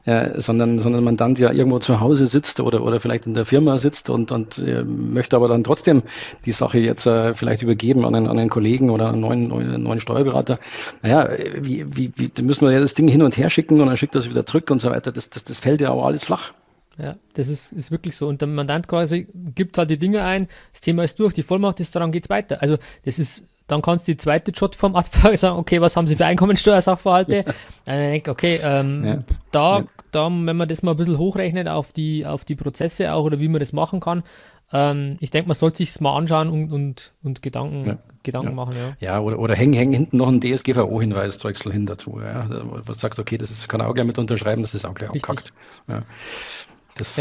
äh, 0.04 0.40
sondern, 0.40 0.78
sondern 0.78 1.04
Mandant 1.04 1.38
ja 1.38 1.52
irgendwo 1.52 1.78
zu 1.78 2.00
Hause 2.00 2.26
sitzt 2.26 2.60
oder, 2.60 2.82
oder 2.82 3.00
vielleicht 3.00 3.26
in 3.26 3.34
der 3.34 3.44
Firma 3.44 3.78
sitzt 3.78 4.10
und, 4.10 4.32
und 4.32 4.58
äh, 4.58 4.84
möchte 4.84 5.36
aber 5.36 5.48
dann 5.48 5.64
trotzdem 5.64 6.02
die 6.46 6.52
Sache 6.52 6.78
jetzt 6.78 7.06
äh, 7.06 7.34
vielleicht 7.34 7.62
übergeben 7.62 8.04
an 8.04 8.14
einen, 8.14 8.26
an 8.26 8.38
einen 8.38 8.50
Kollegen 8.50 8.90
oder 8.90 9.10
einen 9.10 9.20
neuen, 9.20 9.48
neuen, 9.48 9.82
neuen 9.82 10.00
Steuerberater. 10.00 10.58
Naja, 11.02 11.28
wie, 11.58 11.84
wie, 11.96 12.12
wie 12.16 12.42
müssen 12.42 12.66
wir 12.66 12.72
ja 12.72 12.80
das 12.80 12.94
Ding 12.94 13.08
hin 13.08 13.22
und 13.22 13.36
her 13.36 13.50
schicken 13.50 13.80
und 13.80 13.86
dann 13.86 13.96
schickt 13.96 14.14
das 14.14 14.28
wieder 14.28 14.46
zurück 14.46 14.70
und 14.70 14.80
so 14.80 14.90
weiter. 14.90 15.12
Das, 15.12 15.28
das, 15.30 15.44
das 15.44 15.58
fällt 15.58 15.80
ja 15.80 15.90
auch 15.90 16.04
alles 16.04 16.24
flach. 16.24 16.52
Ja, 16.98 17.16
das 17.34 17.48
ist, 17.48 17.72
ist 17.72 17.90
wirklich 17.90 18.16
so. 18.16 18.28
Und 18.28 18.40
der 18.40 18.48
Mandant 18.48 18.88
quasi 18.88 19.26
gibt 19.54 19.78
halt 19.78 19.90
die 19.90 19.98
Dinge 19.98 20.22
ein, 20.22 20.48
das 20.72 20.82
Thema 20.82 21.04
ist 21.04 21.18
durch, 21.18 21.32
die 21.32 21.42
Vollmacht 21.42 21.80
ist, 21.80 21.94
daran 21.94 22.12
geht's 22.12 22.28
weiter. 22.28 22.60
Also 22.60 22.76
das 23.04 23.18
ist 23.18 23.42
dann 23.70 23.82
kannst 23.82 24.08
du 24.08 24.12
die 24.12 24.18
zweite 24.18 24.50
Jotform 24.52 24.96
abfragen, 24.96 25.36
sagen, 25.36 25.58
okay, 25.58 25.80
was 25.80 25.96
haben 25.96 26.06
Sie 26.06 26.16
für 26.16 26.26
Einkommensteuersachverhalte? 26.26 27.36
Ja. 27.36 27.44
Dann 27.84 27.98
denke 27.98 28.30
okay, 28.30 28.60
ähm, 28.62 29.04
ja. 29.04 29.18
da, 29.52 29.78
ja. 29.78 29.84
da, 30.12 30.24
wenn 30.26 30.56
man 30.56 30.68
das 30.68 30.82
mal 30.82 30.92
ein 30.92 30.96
bisschen 30.96 31.18
hochrechnet 31.18 31.68
auf 31.68 31.92
die, 31.92 32.26
auf 32.26 32.44
die 32.44 32.56
Prozesse 32.56 33.12
auch 33.12 33.24
oder 33.24 33.38
wie 33.38 33.48
man 33.48 33.60
das 33.60 33.72
machen 33.72 34.00
kann, 34.00 34.22
ähm, 34.72 35.16
ich 35.20 35.30
denke, 35.30 35.48
man 35.48 35.56
sollte 35.56 35.78
sich 35.78 36.00
mal 36.00 36.16
anschauen 36.16 36.48
und, 36.48 36.72
und, 36.72 37.12
und 37.22 37.42
Gedanken, 37.42 37.86
ja. 37.86 37.98
Gedanken 38.22 38.50
ja. 38.50 38.54
machen. 38.54 38.74
Ja, 38.76 38.96
ja 39.00 39.20
oder, 39.20 39.38
oder 39.38 39.54
hängen 39.54 39.72
häng 39.72 39.92
hinten 39.92 40.16
noch 40.16 40.28
ein 40.28 40.40
DSGVO-Hinweis 40.40 41.38
Zeugsel 41.38 41.72
hin 41.72 41.86
dazu. 41.86 42.20
Ja, 42.20 42.46
was 42.48 43.00
sagst, 43.00 43.18
okay, 43.18 43.36
das 43.36 43.50
ist, 43.50 43.68
kann 43.68 43.80
er 43.80 43.88
auch 43.88 43.94
gleich 43.94 44.06
mit 44.06 44.18
unterschreiben, 44.18 44.62
das 44.62 44.74
ist 44.74 44.84
auch 44.84 44.94
gleich 44.94 45.10
abkackt. 45.10 45.52
Ja. 45.88 46.02
Das 46.96 47.18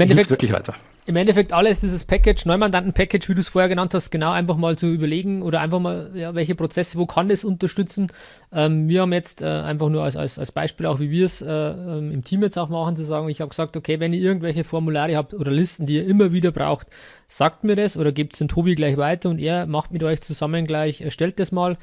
Endeffekt, 0.00 0.30
wirklich 0.30 0.52
weiter. 0.52 0.74
Im 1.08 1.16
Endeffekt 1.16 1.54
alles 1.54 1.80
dieses 1.80 2.04
Package, 2.04 2.44
Neumandanten-Package, 2.44 3.30
wie 3.30 3.34
du 3.34 3.40
es 3.40 3.48
vorher 3.48 3.70
genannt 3.70 3.94
hast, 3.94 4.10
genau 4.10 4.30
einfach 4.30 4.58
mal 4.58 4.76
zu 4.76 4.88
überlegen 4.88 5.40
oder 5.40 5.62
einfach 5.62 5.80
mal, 5.80 6.10
ja, 6.14 6.34
welche 6.34 6.54
Prozesse, 6.54 6.98
wo 6.98 7.06
kann 7.06 7.30
das 7.30 7.46
unterstützen. 7.46 8.08
Ähm, 8.52 8.90
wir 8.90 9.00
haben 9.00 9.14
jetzt 9.14 9.40
äh, 9.40 9.46
einfach 9.46 9.88
nur 9.88 10.02
als, 10.04 10.16
als, 10.16 10.38
als 10.38 10.52
Beispiel, 10.52 10.84
auch 10.84 11.00
wie 11.00 11.10
wir 11.10 11.24
es 11.24 11.40
äh, 11.40 11.50
ähm, 11.50 12.12
im 12.12 12.24
Team 12.24 12.42
jetzt 12.42 12.58
auch 12.58 12.68
machen, 12.68 12.94
zu 12.94 13.04
sagen, 13.04 13.30
ich 13.30 13.40
habe 13.40 13.48
gesagt, 13.48 13.74
okay, 13.74 14.00
wenn 14.00 14.12
ihr 14.12 14.20
irgendwelche 14.20 14.64
Formulare 14.64 15.16
habt 15.16 15.32
oder 15.32 15.50
Listen, 15.50 15.86
die 15.86 15.94
ihr 15.94 16.06
immer 16.06 16.30
wieder 16.30 16.52
braucht, 16.52 16.88
sagt 17.26 17.64
mir 17.64 17.74
das 17.74 17.96
oder 17.96 18.12
gebt 18.12 18.34
es 18.34 18.38
den 18.40 18.48
Tobi 18.48 18.74
gleich 18.74 18.98
weiter 18.98 19.30
und 19.30 19.38
er 19.38 19.64
macht 19.64 19.92
mit 19.92 20.02
euch 20.02 20.20
zusammen 20.20 20.66
gleich, 20.66 21.00
erstellt 21.00 21.40
das 21.40 21.52
mal. 21.52 21.78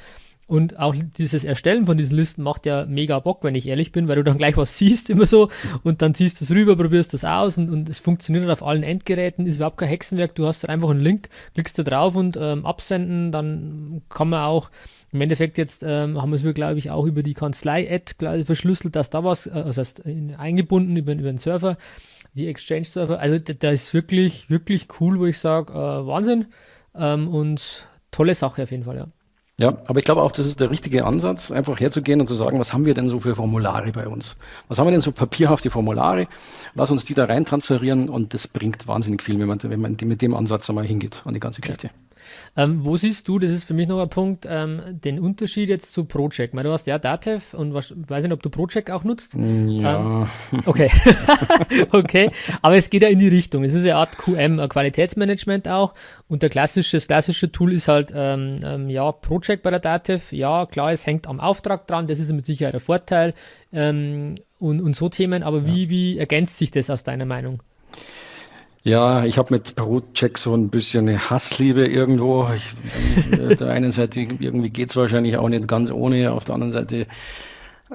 Und 0.47 0.77
auch 0.77 0.93
dieses 1.17 1.43
Erstellen 1.43 1.87
von 1.87 1.97
diesen 1.97 2.15
Listen 2.15 2.43
macht 2.43 2.67
ja 2.67 2.85
mega 2.85 3.19
Bock, 3.19 3.43
wenn 3.43 3.55
ich 3.55 3.67
ehrlich 3.67 3.91
bin, 3.91 4.07
weil 4.07 4.17
du 4.17 4.23
dann 4.23 4.37
gleich 4.37 4.57
was 4.57 4.77
siehst 4.77 5.09
immer 5.09 5.25
so 5.25 5.49
und 5.83 6.03
dann 6.03 6.13
ziehst 6.13 6.39
du 6.39 6.45
es 6.45 6.51
rüber, 6.51 6.75
probierst 6.75 7.13
das 7.13 7.25
aus 7.25 7.57
und, 7.57 7.71
und 7.71 7.89
es 7.89 7.97
funktioniert 7.97 8.47
auf 8.49 8.61
allen 8.61 8.83
Endgeräten, 8.83 9.47
ist 9.47 9.55
überhaupt 9.55 9.77
kein 9.77 9.89
Hexenwerk. 9.89 10.35
Du 10.35 10.45
hast 10.45 10.69
einfach 10.69 10.91
einen 10.91 11.01
Link, 11.01 11.29
klickst 11.55 11.79
da 11.79 11.83
drauf 11.83 12.15
und 12.15 12.37
ähm, 12.39 12.65
absenden, 12.65 13.31
dann 13.31 14.03
kann 14.09 14.29
man 14.29 14.43
auch 14.43 14.69
im 15.11 15.21
Endeffekt 15.21 15.57
jetzt 15.57 15.81
ähm, 15.81 16.21
haben 16.21 16.31
wir 16.31 16.35
es, 16.35 16.53
glaube 16.53 16.77
ich, 16.77 16.91
auch 16.91 17.05
über 17.05 17.23
die 17.23 17.33
Kanzlei-Ad 17.33 18.43
verschlüsselt, 18.43 18.95
dass 18.95 19.09
da 19.09 19.23
was, 19.23 19.47
äh, 19.47 19.51
also 19.51 19.79
heißt, 19.79 20.03
eingebunden 20.37 20.95
über, 20.95 21.13
über 21.13 21.31
den 21.31 21.37
Server, 21.37 21.77
die 22.33 22.47
Exchange-Server. 22.47 23.19
Also 23.19 23.39
da, 23.39 23.71
ist 23.71 23.93
wirklich, 23.93 24.49
wirklich 24.49 24.87
cool, 24.99 25.17
wo 25.19 25.25
ich 25.25 25.39
sage, 25.39 25.73
äh, 25.73 25.75
Wahnsinn 26.05 26.47
ähm, 26.93 27.29
und 27.29 27.87
tolle 28.11 28.35
Sache 28.35 28.63
auf 28.63 28.71
jeden 28.71 28.83
Fall, 28.83 28.97
ja. 28.97 29.07
Ja, 29.57 29.77
aber 29.87 29.99
ich 29.99 30.05
glaube 30.05 30.21
auch, 30.21 30.33
das 30.33 30.47
ist 30.47 30.59
der 30.59 30.69
richtige 30.69 31.05
Ansatz, 31.05 31.49
einfach 31.49 31.79
herzugehen 31.79 32.19
und 32.19 32.27
zu 32.27 32.33
sagen, 32.33 32.59
was 32.59 32.73
haben 32.73 32.85
wir 32.85 32.93
denn 32.93 33.07
so 33.07 33.21
für 33.21 33.35
Formulare 33.35 33.89
bei 33.93 34.05
uns? 34.05 34.35
Was 34.67 34.79
haben 34.79 34.87
wir 34.87 34.91
denn 34.91 34.99
so 34.99 35.13
papierhafte 35.13 35.69
Formulare? 35.69 36.27
Lass 36.73 36.91
uns 36.91 37.05
die 37.05 37.13
da 37.13 37.23
rein 37.23 37.45
transferieren 37.45 38.09
und 38.09 38.33
das 38.33 38.49
bringt 38.49 38.85
wahnsinnig 38.85 39.23
viel, 39.23 39.39
wenn 39.39 39.47
man, 39.47 39.63
wenn 39.63 39.79
man 39.79 39.95
mit 40.03 40.21
dem 40.21 40.33
Ansatz 40.33 40.69
einmal 40.69 40.85
hingeht 40.85 41.21
an 41.25 41.33
die 41.33 41.39
ganze 41.39 41.61
Geschichte. 41.61 41.89
Ähm, 42.57 42.83
wo 42.83 42.97
siehst 42.97 43.27
du, 43.27 43.39
das 43.39 43.49
ist 43.49 43.65
für 43.65 43.73
mich 43.73 43.87
noch 43.87 44.01
ein 44.01 44.09
Punkt, 44.09 44.47
ähm, 44.49 44.81
den 44.89 45.19
Unterschied 45.19 45.69
jetzt 45.69 45.93
zu 45.93 46.05
Project? 46.05 46.55
Weil 46.55 46.63
du 46.63 46.71
hast 46.71 46.87
ja 46.87 46.99
Datev 46.99 47.55
und 47.55 47.73
was, 47.73 47.93
weiß 47.95 48.23
nicht, 48.23 48.31
ob 48.31 48.41
du 48.41 48.49
Project 48.49 48.91
auch 48.91 49.03
nutzt. 49.03 49.33
Ja. 49.33 50.27
Ähm, 50.51 50.61
okay. 50.65 50.91
okay. 51.91 52.31
Aber 52.61 52.75
es 52.75 52.89
geht 52.89 53.03
ja 53.03 53.09
in 53.09 53.19
die 53.19 53.27
Richtung. 53.27 53.63
Es 53.63 53.73
ist 53.73 53.83
eine 53.83 53.95
Art 53.95 54.17
QM, 54.17 54.59
ein 54.59 54.69
Qualitätsmanagement 54.69 55.67
auch. 55.67 55.93
Und 56.27 56.43
der 56.43 56.49
klassische, 56.49 56.97
das 56.97 57.07
klassische 57.07 57.51
Tool 57.51 57.73
ist 57.73 57.87
halt, 57.87 58.11
ähm, 58.15 58.57
ähm, 58.63 58.89
ja, 58.89 59.11
Project 59.11 59.63
bei 59.63 59.71
der 59.71 59.79
Datev. 59.79 60.35
Ja, 60.35 60.65
klar, 60.65 60.91
es 60.91 61.05
hängt 61.05 61.27
am 61.27 61.39
Auftrag 61.39 61.87
dran. 61.87 62.07
Das 62.07 62.19
ist 62.19 62.31
mit 62.31 62.45
Sicherheit 62.45 62.73
ein 62.73 62.79
Vorteil. 62.79 63.33
Ähm, 63.71 64.35
und, 64.59 64.81
und 64.81 64.95
so 64.95 65.09
Themen. 65.09 65.43
Aber 65.43 65.59
ja. 65.59 65.65
wie, 65.67 65.89
wie 65.89 66.17
ergänzt 66.17 66.57
sich 66.57 66.71
das 66.71 66.89
aus 66.89 67.03
deiner 67.03 67.25
Meinung? 67.25 67.61
Ja, 68.85 69.25
ich 69.25 69.39
habe 69.39 69.51
mit 69.51 69.75
Brotcheck 69.75 70.37
so 70.37 70.53
ein 70.53 70.69
bisschen 70.69 71.09
eine 71.09 71.31
Hassliebe 71.31 71.87
irgendwo. 71.87 72.47
Ich, 72.55 72.75
auf 73.41 73.55
der 73.55 73.69
einen 73.69 73.91
Seite 73.91 74.21
irgendwie 74.21 74.69
geht's 74.69 74.95
wahrscheinlich 74.95 75.37
auch 75.37 75.49
nicht 75.49 75.67
ganz 75.67 75.89
ohne, 75.91 76.31
auf 76.31 76.43
der 76.43 76.53
anderen 76.53 76.71
Seite 76.71 77.07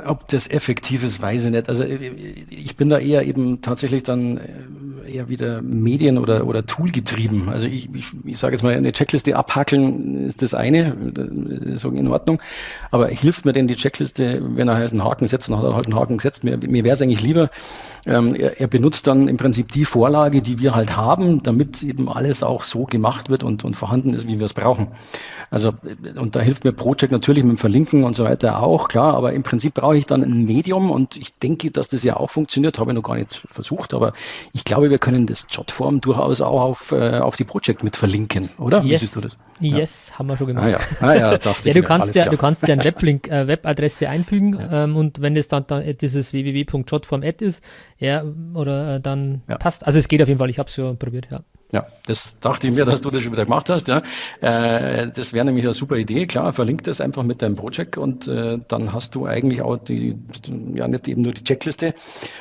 ob 0.05 0.29
das 0.29 0.48
effektiv 0.48 1.03
ist, 1.03 1.20
weiß 1.20 1.46
ich 1.46 1.50
nicht. 1.50 1.68
Also 1.68 1.83
äh, 1.83 2.12
ich 2.50 2.76
bin 2.76 2.88
da 2.88 2.98
eher 2.98 3.26
eben 3.26 3.61
tatsächlich 3.61 4.05
dann 4.05 4.38
äh, 4.38 5.12
eher 5.12 5.29
wieder 5.29 5.62
Medien- 5.62 6.18
oder, 6.18 6.46
oder 6.46 6.64
Tool 6.64 6.90
getrieben. 6.90 7.48
Also 7.48 7.66
ich, 7.66 7.92
ich, 7.92 8.07
ich 8.24 8.38
sage 8.38 8.55
jetzt 8.55 8.62
mal, 8.62 8.74
eine 8.74 8.92
Checkliste 8.92 9.35
abhackeln 9.35 10.26
ist 10.26 10.42
das 10.42 10.55
eine, 10.55 10.92
ist 11.64 11.85
in 11.85 12.07
Ordnung. 12.07 12.40
Aber 12.92 13.09
hilft 13.09 13.44
mir 13.44 13.53
denn 13.53 13.66
die 13.66 13.74
Checkliste, 13.74 14.40
wenn 14.40 14.68
er 14.68 14.76
halt 14.76 14.92
einen 14.92 15.03
Haken 15.03 15.26
setzt, 15.26 15.48
dann 15.48 15.59
hat 15.59 15.64
er 15.64 15.74
halt 15.74 15.87
einen 15.87 15.96
Haken 15.96 16.18
gesetzt. 16.18 16.44
Mir, 16.44 16.57
mir 16.57 16.85
wäre 16.85 16.94
es 16.94 17.03
eigentlich 17.03 17.22
lieber, 17.22 17.50
ähm, 18.06 18.34
er, 18.34 18.60
er 18.60 18.66
benutzt 18.66 19.06
dann 19.06 19.28
im 19.28 19.36
Prinzip 19.36 19.72
die 19.72 19.84
Vorlage, 19.84 20.42
die 20.42 20.58
wir 20.58 20.74
halt 20.74 20.96
haben, 20.96 21.42
damit 21.42 21.82
eben 21.82 22.08
alles 22.08 22.42
auch 22.42 22.62
so 22.62 22.84
gemacht 22.84 23.30
wird 23.30 23.42
und, 23.42 23.64
und 23.64 23.74
vorhanden 23.74 24.14
ist, 24.14 24.26
wie 24.26 24.38
wir 24.38 24.46
es 24.46 24.54
brauchen. 24.54 24.88
Also, 25.50 25.72
und 26.16 26.36
da 26.36 26.40
hilft 26.40 26.64
mir 26.64 26.72
Project 26.72 27.12
natürlich 27.12 27.44
mit 27.44 27.56
dem 27.56 27.58
Verlinken 27.58 28.04
und 28.04 28.14
so 28.14 28.24
weiter 28.24 28.62
auch, 28.62 28.88
klar, 28.88 29.14
aber 29.14 29.32
im 29.32 29.42
Prinzip 29.42 29.74
brauche 29.74 29.96
ich 29.96 30.06
dann 30.06 30.22
ein 30.22 30.44
Medium 30.44 30.90
und 30.90 31.16
ich 31.16 31.34
denke, 31.38 31.70
dass 31.70 31.88
das 31.88 32.04
ja 32.04 32.16
auch 32.16 32.30
funktioniert, 32.30 32.78
habe 32.78 32.92
ich 32.92 32.94
noch 32.94 33.02
gar 33.02 33.16
nicht 33.16 33.42
versucht, 33.50 33.92
aber 33.92 34.12
ich 34.52 34.64
glaube, 34.64 34.90
wir 34.90 34.98
können 34.98 35.26
das 35.26 35.46
Jotform 35.50 36.00
durchaus 36.00 36.40
auch 36.40 36.60
auf, 36.60 36.92
äh, 36.92 37.18
auf 37.18 37.36
die 37.36 37.44
Project 37.44 37.82
mit 37.82 37.96
verlinken, 37.96 38.48
oder? 38.58 38.82
Yes. 38.82 38.84
Wie 38.84 38.96
siehst 38.96 39.16
du 39.16 39.20
das? 39.22 39.36
Yes, 39.60 40.08
ja. 40.10 40.18
haben 40.18 40.26
wir 40.28 40.36
schon 40.36 40.46
gemacht. 40.46 40.64
Ah, 40.64 40.70
ja. 40.70 40.78
Ah, 41.00 41.14
ja, 41.14 41.38
ja, 41.64 41.74
du 41.74 41.82
kannst 41.82 42.14
ja, 42.14 42.28
du 42.28 42.36
kannst 42.36 42.66
ja 42.66 42.72
einen 42.72 42.84
Weblink, 42.84 43.28
äh, 43.28 43.46
Webadresse 43.46 44.08
einfügen 44.08 44.58
ähm, 44.70 44.96
und 44.96 45.20
wenn 45.20 45.34
das 45.34 45.48
dann, 45.48 45.66
dann 45.66 45.96
dieses 46.00 46.32
www.jotform.ad 46.32 47.44
ist, 47.44 47.62
ja, 48.00 48.24
oder 48.54 48.96
äh, 48.96 49.00
dann 49.00 49.42
ja. 49.46 49.58
passt. 49.58 49.86
Also 49.86 49.98
es 49.98 50.08
geht 50.08 50.20
auf 50.22 50.28
jeden 50.28 50.38
Fall, 50.38 50.50
ich 50.50 50.58
habe 50.58 50.68
es 50.68 50.74
schon 50.74 50.96
probiert, 50.96 51.28
ja. 51.30 51.40
Ja, 51.72 51.86
das 52.06 52.36
dachte 52.40 52.66
ich 52.66 52.74
mir, 52.74 52.84
dass 52.84 53.00
du 53.00 53.10
das 53.10 53.22
schon 53.22 53.30
wieder 53.30 53.44
gemacht 53.44 53.70
hast. 53.70 53.86
Ja, 53.86 54.02
äh, 54.40 55.08
das 55.12 55.32
wäre 55.32 55.44
nämlich 55.44 55.64
eine 55.64 55.74
super 55.74 55.96
Idee. 55.96 56.26
Klar, 56.26 56.52
verlinkt 56.52 56.88
das 56.88 57.00
einfach 57.00 57.22
mit 57.22 57.42
deinem 57.42 57.54
Project 57.54 57.96
und 57.96 58.26
äh, 58.26 58.58
dann 58.66 58.92
hast 58.92 59.14
du 59.14 59.26
eigentlich 59.26 59.62
auch 59.62 59.76
die, 59.76 60.18
ja 60.74 60.88
nicht 60.88 61.06
eben 61.06 61.22
nur 61.22 61.32
die 61.32 61.44
Checkliste, 61.44 61.94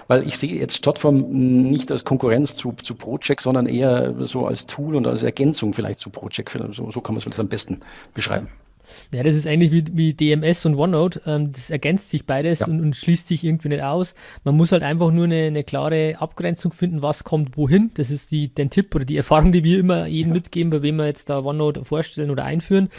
weil 0.08 0.26
ich 0.26 0.40
sehe 0.40 0.56
jetzt 0.56 0.78
Stadtform 0.78 1.30
nicht 1.30 1.92
als 1.92 2.06
Konkurrenz 2.06 2.56
zu, 2.56 2.72
zu 2.72 2.96
Project, 2.96 3.42
sondern 3.42 3.68
eher 3.68 4.16
so 4.26 4.48
als 4.48 4.66
Tool 4.66 4.96
und 4.96 5.06
als 5.06 5.22
Ergänzung 5.22 5.74
vielleicht 5.74 6.00
zu 6.00 6.10
Project. 6.10 6.58
So, 6.72 6.90
so 6.90 7.02
kann 7.02 7.14
man 7.14 7.18
es 7.18 7.24
vielleicht 7.24 7.40
am 7.40 7.50
besten 7.50 7.82
beschreiben. 8.16 8.48
Ja, 8.48 8.69
das 9.12 9.36
ist 9.36 9.48
eigentlich 9.48 9.72
wie, 9.72 9.86
wie 9.94 10.14
DMS 10.14 10.66
und 10.66 10.76
OneNote. 10.76 11.22
Ähm, 11.26 11.52
das 11.52 11.70
ergänzt 11.70 12.10
sich 12.10 12.26
beides 12.26 12.60
ja. 12.60 12.68
und, 12.68 12.82
und, 12.82 12.96
schließt 12.96 13.28
sich 13.28 13.44
irgendwie 13.44 13.70
nicht 13.70 13.84
aus. 13.84 14.16
Man 14.44 14.56
muss 14.56 14.72
halt 14.72 14.84
einfach 14.84 15.12
nur 15.12 15.26
eine, 15.26 15.46
eine 15.46 15.64
klare 15.64 16.16
Abgrenzung 16.20 16.72
finden, 16.74 17.02
was 17.02 17.24
kommt 17.24 17.58
wohin. 17.58 17.92
Das 17.96 18.12
ist 18.12 18.32
die, 18.32 18.54
den 18.54 18.70
Tipp 18.70 18.94
oder 18.96 19.06
die 19.06 19.18
Erfahrung, 19.18 19.52
die 19.52 19.64
wir 19.64 19.80
immer 19.80 20.08
jedem 20.08 20.30
ja. 20.30 20.36
mitgeben, 20.36 20.70
bei 20.70 20.82
wem 20.82 20.98
wir 20.98 21.06
jetzt 21.06 21.30
da 21.30 21.40
OneNote 21.40 21.86
vorstellen 21.86 22.32
oder 22.32 22.46
einführen 22.46 22.90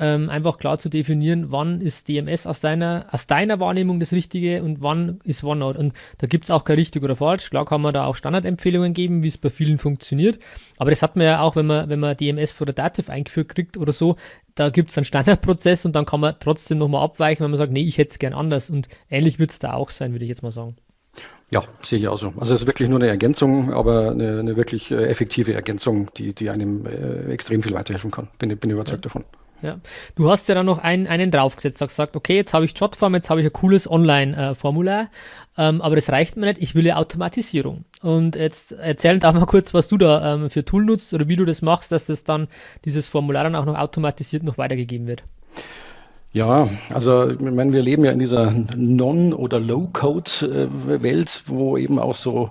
ähm, 0.00 0.30
einfach 0.30 0.58
klar 0.58 0.78
zu 0.78 0.88
definieren, 0.88 1.52
wann 1.52 1.80
ist 1.80 2.08
DMS 2.08 2.46
aus 2.46 2.60
deiner, 2.60 3.06
aus 3.12 3.26
deiner 3.26 3.60
Wahrnehmung 3.60 4.00
das 4.00 4.12
Richtige 4.12 4.62
und 4.62 4.80
wann 4.80 5.20
ist 5.24 5.44
OneNote. 5.44 5.78
Und 5.78 5.92
da 6.18 6.26
gibt's 6.26 6.50
auch 6.50 6.64
kein 6.64 6.76
richtig 6.76 7.02
oder 7.02 7.16
falsch. 7.16 7.50
Klar 7.50 7.66
kann 7.66 7.82
man 7.82 7.92
da 7.92 8.06
auch 8.06 8.16
Standardempfehlungen 8.16 8.94
geben, 8.94 9.22
wie 9.22 9.28
es 9.28 9.38
bei 9.38 9.50
vielen 9.50 9.78
funktioniert. 9.78 10.38
Aber 10.78 10.90
das 10.90 11.02
hat 11.02 11.16
man 11.16 11.26
ja 11.26 11.40
auch, 11.40 11.54
wenn 11.54 11.66
man, 11.66 11.88
wenn 11.88 12.00
man 12.00 12.16
DMS 12.16 12.52
vor 12.52 12.64
der 12.64 12.74
Dativ 12.74 13.10
eingeführt 13.10 13.50
kriegt 13.50 13.76
oder 13.76 13.92
so, 13.92 14.16
da 14.54 14.70
gibt's 14.70 14.96
einen 14.96 15.04
Standardprozess 15.04 15.84
und 15.84 15.94
dann 15.94 16.06
kann 16.06 16.20
man 16.20 16.34
trotzdem 16.40 16.78
nochmal 16.78 17.04
abweichen, 17.04 17.44
wenn 17.44 17.50
man 17.50 17.58
sagt, 17.58 17.72
nee, 17.72 17.84
ich 17.84 17.98
hätte 17.98 18.10
es 18.10 18.18
gern 18.18 18.32
anders. 18.32 18.70
Und 18.70 18.88
ähnlich 19.10 19.38
wird's 19.38 19.58
da 19.58 19.74
auch 19.74 19.90
sein, 19.90 20.12
würde 20.12 20.24
ich 20.24 20.30
jetzt 20.30 20.42
mal 20.42 20.50
sagen. 20.50 20.76
Ja, 21.50 21.64
sehe 21.82 21.98
ich 21.98 22.06
auch 22.06 22.18
so. 22.18 22.28
Also 22.38 22.54
es 22.54 22.62
ist 22.62 22.66
wirklich 22.66 22.88
nur 22.88 23.00
eine 23.00 23.08
Ergänzung, 23.08 23.72
aber 23.72 24.12
eine, 24.12 24.38
eine 24.38 24.56
wirklich 24.56 24.92
äh, 24.92 25.06
effektive 25.06 25.52
Ergänzung, 25.52 26.08
die, 26.16 26.32
die 26.32 26.48
einem 26.48 26.86
äh, 26.86 27.32
extrem 27.32 27.62
viel 27.62 27.74
weiterhelfen 27.74 28.12
kann. 28.12 28.28
Bin, 28.38 28.56
bin 28.56 28.70
überzeugt 28.70 29.04
ja. 29.04 29.08
davon. 29.08 29.24
Ja. 29.62 29.78
Du 30.14 30.30
hast 30.30 30.48
ja 30.48 30.54
dann 30.54 30.66
noch 30.66 30.78
einen, 30.78 31.06
einen 31.06 31.30
draufgesetzt, 31.30 31.80
hast 31.80 31.88
gesagt, 31.88 32.16
okay, 32.16 32.36
jetzt 32.36 32.54
habe 32.54 32.64
ich 32.64 32.78
Jotform, 32.78 33.14
jetzt 33.14 33.30
habe 33.30 33.40
ich 33.40 33.46
ein 33.46 33.52
cooles 33.52 33.90
Online-Formular, 33.90 35.08
ähm, 35.58 35.82
aber 35.82 35.96
das 35.96 36.10
reicht 36.10 36.36
mir 36.36 36.46
nicht, 36.46 36.62
ich 36.62 36.74
will 36.74 36.86
ja 36.86 36.96
Automatisierung. 36.96 37.84
Und 38.02 38.36
jetzt 38.36 38.72
erzähl 38.72 39.18
da 39.18 39.32
mal 39.32 39.46
kurz, 39.46 39.74
was 39.74 39.88
du 39.88 39.98
da 39.98 40.34
ähm, 40.34 40.50
für 40.50 40.64
Tool 40.64 40.84
nutzt 40.84 41.12
oder 41.12 41.28
wie 41.28 41.36
du 41.36 41.44
das 41.44 41.62
machst, 41.62 41.92
dass 41.92 42.06
das 42.06 42.24
dann, 42.24 42.48
dieses 42.84 43.08
Formular 43.08 43.44
dann 43.44 43.54
auch 43.54 43.66
noch 43.66 43.78
automatisiert 43.78 44.42
noch 44.42 44.58
weitergegeben 44.58 45.06
wird. 45.06 45.22
Ja, 46.32 46.68
also 46.94 47.28
ich 47.28 47.40
meine, 47.40 47.72
wir 47.72 47.82
leben 47.82 48.04
ja 48.04 48.12
in 48.12 48.20
dieser 48.20 48.52
Non- 48.76 49.32
oder 49.32 49.58
Low-Code-Welt, 49.58 51.42
wo 51.46 51.76
eben 51.76 51.98
auch 51.98 52.14
so 52.14 52.50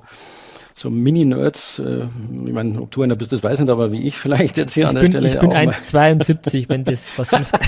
so 0.80 0.90
Mini-Nerds, 0.90 1.80
äh, 1.80 2.06
ich 2.46 2.54
meine, 2.54 2.82
ob 2.82 2.92
du 2.92 3.02
einer 3.02 3.18
bist, 3.18 3.34
das 3.34 3.44
weiß 3.44 3.60
nicht, 3.60 3.70
aber 3.70 3.92
wie 3.92 4.08
ich 4.08 4.18
vielleicht 4.18 4.56
jetzt 4.56 4.74
hier 4.74 4.84
ich 4.84 4.90
an 4.90 4.96
der 4.96 5.02
bin, 5.02 5.12
Stelle. 5.12 5.28
Ich 5.28 5.38
bin 5.38 5.52
1,72, 5.52 6.70
wenn 6.70 6.86
das 6.86 7.14
was 7.18 7.32
hilft. 7.32 7.60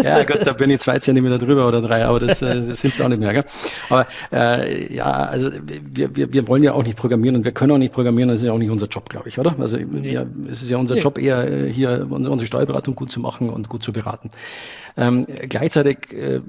ja, 0.00 0.22
gut, 0.22 0.46
da 0.46 0.52
bin 0.52 0.70
ich 0.70 0.80
zwei 0.80 1.00
Zentimeter 1.00 1.38
drüber 1.38 1.66
oder 1.66 1.80
drei, 1.80 2.04
aber 2.04 2.20
das, 2.20 2.42
äh, 2.42 2.62
das 2.64 2.80
hilft 2.80 3.02
auch 3.02 3.08
nicht 3.08 3.20
mehr. 3.20 3.32
Gell? 3.32 3.44
Aber 3.90 4.06
äh, 4.32 4.94
ja, 4.94 5.04
also 5.04 5.50
wir, 5.82 6.14
wir, 6.14 6.32
wir 6.32 6.46
wollen 6.46 6.62
ja 6.62 6.74
auch 6.74 6.84
nicht 6.84 6.96
programmieren 6.96 7.34
und 7.34 7.44
wir 7.44 7.50
können 7.50 7.72
auch 7.72 7.78
nicht 7.78 7.92
programmieren, 7.92 8.28
das 8.28 8.38
ist 8.38 8.46
ja 8.46 8.52
auch 8.52 8.58
nicht 8.58 8.70
unser 8.70 8.86
Job, 8.86 9.08
glaube 9.08 9.28
ich, 9.28 9.36
oder? 9.36 9.58
Also 9.58 9.76
nee. 9.76 10.12
ja, 10.12 10.24
es 10.48 10.62
ist 10.62 10.70
ja 10.70 10.76
unser 10.76 10.94
nee. 10.94 11.00
Job 11.00 11.18
eher 11.18 11.50
äh, 11.50 11.72
hier 11.72 12.06
unsere 12.08 12.46
Steuerberatung 12.46 12.94
gut 12.94 13.10
zu 13.10 13.18
machen 13.18 13.50
und 13.50 13.68
gut 13.68 13.82
zu 13.82 13.92
beraten. 13.92 14.30
Ähm, 14.96 15.24
gleichzeitig 15.48 16.12
äh, 16.12 16.40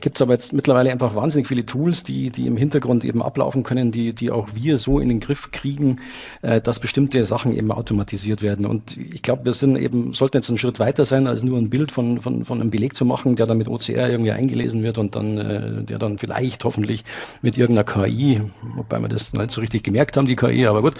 gibt 0.00 0.16
es 0.16 0.22
aber 0.22 0.32
jetzt 0.32 0.52
mittlerweile 0.54 0.90
einfach 0.90 1.14
wahnsinnig 1.14 1.48
viele 1.48 1.66
Tools, 1.66 2.02
die, 2.02 2.30
die 2.30 2.46
im 2.46 2.56
Hintergrund 2.56 3.04
eben 3.04 3.22
ablaufen 3.22 3.62
können, 3.62 3.92
die, 3.92 4.14
die 4.14 4.30
auch 4.30 4.48
wir 4.54 4.78
so 4.78 5.00
in 5.00 5.10
den 5.10 5.20
Griff 5.20 5.50
kriegen, 5.50 6.00
äh, 6.40 6.62
dass 6.62 6.78
bestimmte 6.78 7.24
Sachen 7.26 7.52
eben 7.54 7.70
automatisiert 7.70 8.40
werden. 8.40 8.64
Und 8.64 8.96
ich 8.96 9.20
glaube, 9.20 9.44
wir 9.44 9.52
sind 9.52 9.76
eben, 9.76 10.14
sollten 10.14 10.38
jetzt 10.38 10.48
einen 10.48 10.56
Schritt 10.56 10.78
weiter 10.78 11.04
sein, 11.04 11.26
als 11.26 11.42
nur 11.42 11.58
ein 11.58 11.68
Bild 11.68 11.92
von, 11.92 12.20
von, 12.20 12.44
von 12.46 12.60
einem 12.60 12.70
Beleg 12.70 12.96
zu 12.96 13.04
machen, 13.04 13.36
der 13.36 13.46
dann 13.46 13.58
mit 13.58 13.68
OCR 13.68 14.08
irgendwie 14.08 14.32
eingelesen 14.32 14.82
wird 14.82 14.96
und 14.96 15.14
dann, 15.14 15.36
äh, 15.36 15.82
der 15.82 15.98
dann 15.98 16.16
vielleicht 16.16 16.64
hoffentlich 16.64 17.04
mit 17.42 17.58
irgendeiner 17.58 17.84
KI, 17.84 18.40
wobei 18.76 18.98
wir 19.00 19.08
das 19.08 19.34
nicht 19.34 19.50
so 19.50 19.60
richtig 19.60 19.84
gemerkt 19.84 20.16
haben, 20.16 20.26
die 20.26 20.36
KI, 20.36 20.66
aber 20.66 20.80
gut, 20.80 20.94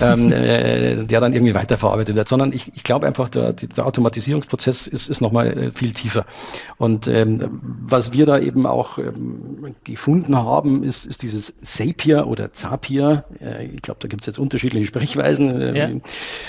ähm, 0.00 0.32
äh, 0.32 1.04
der 1.04 1.20
dann 1.20 1.34
irgendwie 1.34 1.54
weiterverarbeitet 1.54 2.16
wird, 2.16 2.28
sondern 2.28 2.52
ich, 2.52 2.72
ich 2.74 2.82
glaube 2.82 3.06
einfach, 3.06 3.28
der, 3.28 3.52
der 3.52 3.86
Automatisierungsprozess 3.86 4.88
ist, 4.88 5.08
ist 5.08 5.20
nochmal 5.20 5.46
äh, 5.56 5.72
viel 5.72 5.92
tiefer. 5.92 6.26
Und 6.78 7.06
ähm, 7.06 7.60
was 7.86 8.12
wir 8.12 8.26
da 8.26 8.38
eben 8.38 8.66
auch 8.66 8.98
ähm, 8.98 9.74
gefunden 9.84 10.36
haben, 10.36 10.82
ist, 10.82 11.06
ist 11.06 11.22
dieses 11.22 11.54
Zapier 11.62 12.26
oder 12.26 12.52
Zapier. 12.52 13.24
Äh, 13.40 13.66
ich 13.66 13.82
glaube, 13.82 14.00
da 14.00 14.08
gibt 14.08 14.22
es 14.22 14.26
jetzt 14.26 14.38
unterschiedliche 14.38 14.86
Sprechweisen. 14.86 15.60
Äh, 15.60 16.00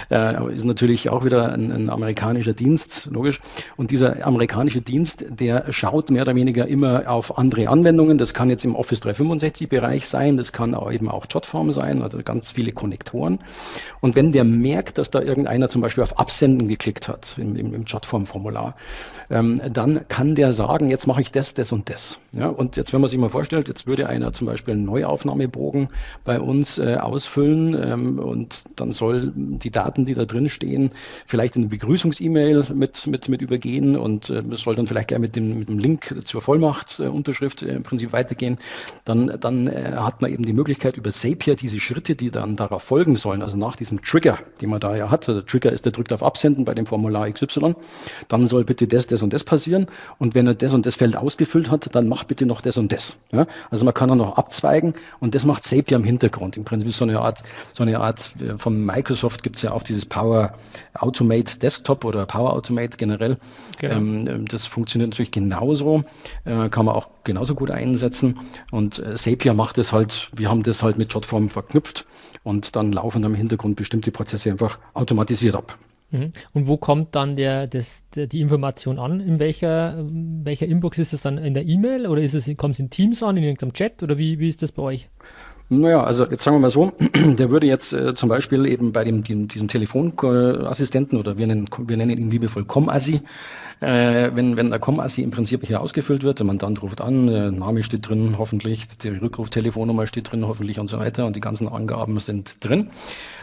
ja. 0.09 0.39
äh, 0.39 0.55
ist 0.55 0.65
natürlich 0.65 1.09
auch 1.09 1.23
wieder 1.23 1.51
ein, 1.51 1.71
ein, 1.71 1.89
amerikanischer 1.89 2.53
Dienst, 2.53 3.07
logisch. 3.11 3.39
Und 3.77 3.91
dieser 3.91 4.25
amerikanische 4.25 4.81
Dienst, 4.81 5.25
der 5.29 5.71
schaut 5.71 6.09
mehr 6.09 6.23
oder 6.23 6.35
weniger 6.35 6.67
immer 6.67 7.09
auf 7.09 7.37
andere 7.37 7.69
Anwendungen. 7.69 8.17
Das 8.17 8.33
kann 8.33 8.49
jetzt 8.49 8.65
im 8.65 8.75
Office 8.75 9.01
365 9.01 9.69
Bereich 9.69 10.07
sein, 10.07 10.37
das 10.37 10.51
kann 10.51 10.73
auch 10.75 10.91
eben 10.91 11.09
auch 11.09 11.25
Jotform 11.29 11.71
sein, 11.71 12.01
also 12.01 12.19
ganz 12.23 12.51
viele 12.51 12.71
Konnektoren. 12.71 13.39
Und 14.01 14.15
wenn 14.15 14.31
der 14.31 14.43
merkt, 14.43 14.97
dass 14.97 15.11
da 15.11 15.21
irgendeiner 15.21 15.69
zum 15.69 15.81
Beispiel 15.81 16.03
auf 16.03 16.17
Absenden 16.17 16.67
geklickt 16.67 17.07
hat 17.07 17.35
im, 17.37 17.55
im, 17.55 17.73
im 17.73 17.83
Jotform-Formular, 17.83 18.75
ähm, 19.29 19.61
dann 19.71 20.07
kann 20.07 20.35
der 20.35 20.53
sagen, 20.53 20.89
jetzt 20.89 21.07
mache 21.07 21.21
ich 21.21 21.31
das, 21.31 21.53
das 21.53 21.71
und 21.71 21.89
das. 21.89 22.19
Ja, 22.31 22.47
und 22.47 22.77
jetzt, 22.77 22.93
wenn 22.93 23.01
man 23.01 23.09
sich 23.09 23.19
mal 23.19 23.29
vorstellt, 23.29 23.67
jetzt 23.67 23.87
würde 23.87 24.07
einer 24.07 24.33
zum 24.33 24.47
Beispiel 24.47 24.73
einen 24.73 24.85
Neuaufnahmebogen 24.85 25.89
bei 26.23 26.39
uns 26.39 26.77
äh, 26.77 26.95
ausfüllen 26.95 27.75
ähm, 27.79 28.19
und 28.19 28.63
dann 28.75 28.91
soll 28.91 29.31
die 29.35 29.71
Daten, 29.71 30.05
die 30.05 30.13
da 30.13 30.25
drin 30.25 30.49
stehen, 30.49 30.91
vielleicht 31.27 31.55
in 31.55 31.63
eine 31.63 31.69
Begrüßungs-E-Mail 31.69 32.67
mit, 32.73 33.07
mit, 33.07 33.29
mit 33.29 33.41
übergehen 33.41 33.95
und 33.95 34.29
äh, 34.29 34.43
soll 34.51 34.75
dann 34.75 34.87
vielleicht 34.87 35.09
gleich 35.09 35.19
mit 35.19 35.35
dem, 35.35 35.59
mit 35.59 35.69
dem 35.69 35.79
Link 35.79 36.15
zur 36.25 36.41
Vollmachtsunterschrift 36.41 37.63
äh, 37.63 37.75
im 37.75 37.83
Prinzip 37.83 38.13
weitergehen. 38.13 38.57
Dann, 39.05 39.37
dann 39.39 39.67
äh, 39.67 39.93
hat 39.95 40.21
man 40.21 40.31
eben 40.31 40.45
die 40.45 40.53
Möglichkeit 40.53 40.97
über 40.97 41.11
Zapier 41.11 41.55
diese 41.55 41.79
Schritte, 41.79 42.15
die 42.15 42.31
dann 42.31 42.55
darauf 42.55 42.83
folgen 42.83 43.15
sollen, 43.15 43.41
also 43.41 43.57
nach 43.57 43.75
diesem 43.75 44.01
Trigger, 44.01 44.39
den 44.61 44.69
man 44.69 44.79
da 44.79 44.95
ja 44.95 45.09
hat, 45.09 45.27
also 45.29 45.41
der 45.41 45.47
Trigger 45.47 45.71
ist, 45.71 45.85
der 45.85 45.91
drückt 45.91 46.13
auf 46.13 46.23
Absenden 46.23 46.65
bei 46.65 46.73
dem 46.73 46.85
Formular 46.85 47.29
XY, 47.29 47.75
dann 48.27 48.47
soll 48.47 48.63
bitte 48.63 48.87
das, 48.87 49.07
das 49.13 49.23
und 49.23 49.31
das 49.31 49.43
passieren 49.43 49.87
und 50.17 50.35
wenn 50.35 50.47
er 50.47 50.55
das 50.55 50.73
und 50.73 50.85
das 50.85 50.95
Feld 50.95 51.15
ausgefüllt 51.15 51.71
hat, 51.71 51.95
dann 51.95 52.07
mach 52.07 52.23
bitte 52.23 52.45
noch 52.45 52.61
das 52.61 52.77
und 52.77 52.91
das. 52.91 53.17
Ja? 53.31 53.47
Also 53.69 53.85
man 53.85 53.93
kann 53.93 54.09
dann 54.09 54.17
noch 54.17 54.37
abzweigen 54.37 54.93
und 55.19 55.35
das 55.35 55.45
macht 55.45 55.63
Zapier 55.63 55.97
im 55.97 56.03
Hintergrund. 56.03 56.57
Im 56.57 56.65
Prinzip 56.65 56.91
so 56.91 57.05
eine 57.05 57.19
Art, 57.19 57.43
so 57.73 57.83
eine 57.83 57.99
Art, 57.99 58.33
äh, 58.41 58.57
von 58.57 58.85
Microsoft 58.85 59.43
gibt 59.43 59.57
es 59.57 59.61
ja 59.61 59.71
auch 59.71 59.83
dieses 59.83 60.05
Power 60.05 60.53
Automate 60.93 61.57
Desktop 61.59 62.05
oder 62.05 62.25
Power 62.25 62.53
Automate 62.53 62.97
generell. 62.97 63.37
Genau. 63.79 63.95
Ähm, 63.95 64.45
das 64.47 64.65
funktioniert 64.65 65.11
natürlich 65.11 65.31
genauso, 65.31 66.03
äh, 66.45 66.69
kann 66.69 66.85
man 66.85 66.95
auch 66.95 67.09
genauso 67.23 67.55
gut 67.55 67.71
einsetzen 67.71 68.39
und 68.71 68.99
äh, 68.99 69.15
Zapier 69.15 69.53
macht 69.53 69.77
es 69.77 69.93
halt, 69.93 70.29
wir 70.35 70.49
haben 70.49 70.63
das 70.63 70.83
halt 70.83 70.97
mit 70.97 71.13
Jotform 71.13 71.49
verknüpft 71.49 72.05
und 72.43 72.75
dann 72.75 72.91
laufen 72.91 73.23
im 73.23 73.35
Hintergrund 73.35 73.75
bestimmte 73.75 74.11
Prozesse 74.11 74.51
einfach 74.51 74.79
automatisiert 74.93 75.55
ab. 75.55 75.77
Mhm. 76.13 76.31
Und 76.53 76.67
wo 76.67 76.77
kommt 76.77 77.15
dann 77.15 77.35
der, 77.35 77.67
das, 77.67 78.05
der, 78.15 78.27
die 78.27 78.39
Information 78.39 78.99
an? 78.99 79.19
In 79.19 79.39
welcher, 79.39 80.05
welcher 80.07 80.67
Inbox 80.67 80.99
ist 80.99 81.11
es 81.11 81.21
dann 81.21 81.39
in 81.39 81.55
der 81.55 81.65
E-Mail 81.65 82.07
oder 82.07 82.21
ist 82.21 82.35
es, 82.35 82.49
kommt 82.55 82.75
es 82.75 82.79
in 82.79 82.89
Teams 82.89 83.23
an, 83.23 83.35
in 83.35 83.43
irgendeinem 83.43 83.73
Chat 83.73 84.03
oder 84.03 84.17
wie, 84.17 84.39
wie 84.39 84.47
ist 84.47 84.61
das 84.61 84.71
bei 84.71 84.83
euch? 84.83 85.09
Naja, 85.69 86.03
also 86.03 86.25
jetzt 86.29 86.43
sagen 86.43 86.57
wir 86.57 86.61
mal 86.61 86.69
so, 86.69 86.91
der 87.13 87.49
würde 87.49 87.67
jetzt 87.67 87.93
äh, 87.93 88.13
zum 88.13 88.29
Beispiel 88.29 88.67
eben 88.67 88.91
bei 88.91 89.03
dem, 89.03 89.23
dem 89.23 89.47
diesem 89.47 89.67
Telefonassistenten 89.67 91.17
oder 91.17 91.37
wir 91.37 91.47
nennen, 91.47 91.67
wir 91.87 91.97
nennen 91.97 92.17
ihn 92.17 92.29
liebevoll 92.29 92.65
Com-Assi, 92.65 93.21
äh, 93.79 94.31
wenn, 94.33 94.57
wenn 94.57 94.69
der 94.69 94.79
Com-Assi 94.79 95.21
im 95.21 95.31
Prinzip 95.31 95.65
hier 95.65 95.81
ausgefüllt 95.81 96.23
wird, 96.23 96.39
der 96.39 96.45
Mandant 96.45 96.81
ruft 96.81 97.01
an, 97.01 97.27
der 97.27 97.51
Name 97.51 97.83
steht 97.83 98.07
drin, 98.07 98.35
hoffentlich, 98.37 98.87
die 98.87 99.09
Rückruftelefonnummer 99.09 100.07
steht 100.07 100.31
drin, 100.31 100.45
hoffentlich 100.47 100.79
und 100.79 100.89
so 100.89 100.99
weiter 100.99 101.25
und 101.25 101.35
die 101.35 101.41
ganzen 101.41 101.67
Angaben 101.67 102.19
sind 102.19 102.63
drin. 102.63 102.89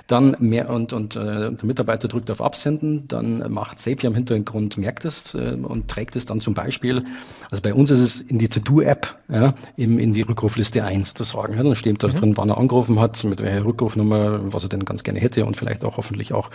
Dann 0.06 0.36
mehr 0.40 0.70
und, 0.70 0.92
und 0.92 1.14
äh, 1.14 1.52
der 1.52 1.64
Mitarbeiter 1.64 2.08
drückt 2.08 2.32
auf 2.32 2.42
Absenden, 2.42 3.06
dann 3.06 3.52
macht 3.52 3.80
Zapier 3.80 4.08
im 4.08 4.14
Hintergrund, 4.16 4.76
merkt 4.76 5.04
es 5.04 5.34
äh, 5.34 5.56
und 5.62 5.88
trägt 5.88 6.16
es 6.16 6.26
dann 6.26 6.40
zum 6.40 6.54
Beispiel, 6.54 7.04
also 7.50 7.62
bei 7.62 7.72
uns 7.72 7.90
ist 7.90 8.00
es 8.00 8.20
in 8.20 8.38
die 8.38 8.48
To-Do-App, 8.48 9.16
ja, 9.28 9.54
eben 9.76 10.00
in 10.00 10.12
die 10.12 10.22
Rückrufliste 10.22 10.82
ein 10.84 11.04
sozusagen. 11.04 11.54
Ja, 11.54 11.62
dann 11.62 11.76
steht 11.76 12.02
da 12.02 12.08
mhm. 12.08 12.14
drin, 12.14 12.36
wann 12.36 12.48
er 12.48 12.58
angerufen 12.58 12.98
hat, 12.98 13.22
mit 13.22 13.40
welcher 13.40 13.64
Rückrufnummer, 13.64 14.52
was 14.52 14.64
er 14.64 14.68
denn 14.68 14.84
ganz 14.84 15.04
gerne 15.04 15.20
hätte 15.20 15.44
und 15.44 15.56
vielleicht 15.56 15.84
auch 15.84 15.96
hoffentlich 15.96 16.32
auch, 16.32 16.50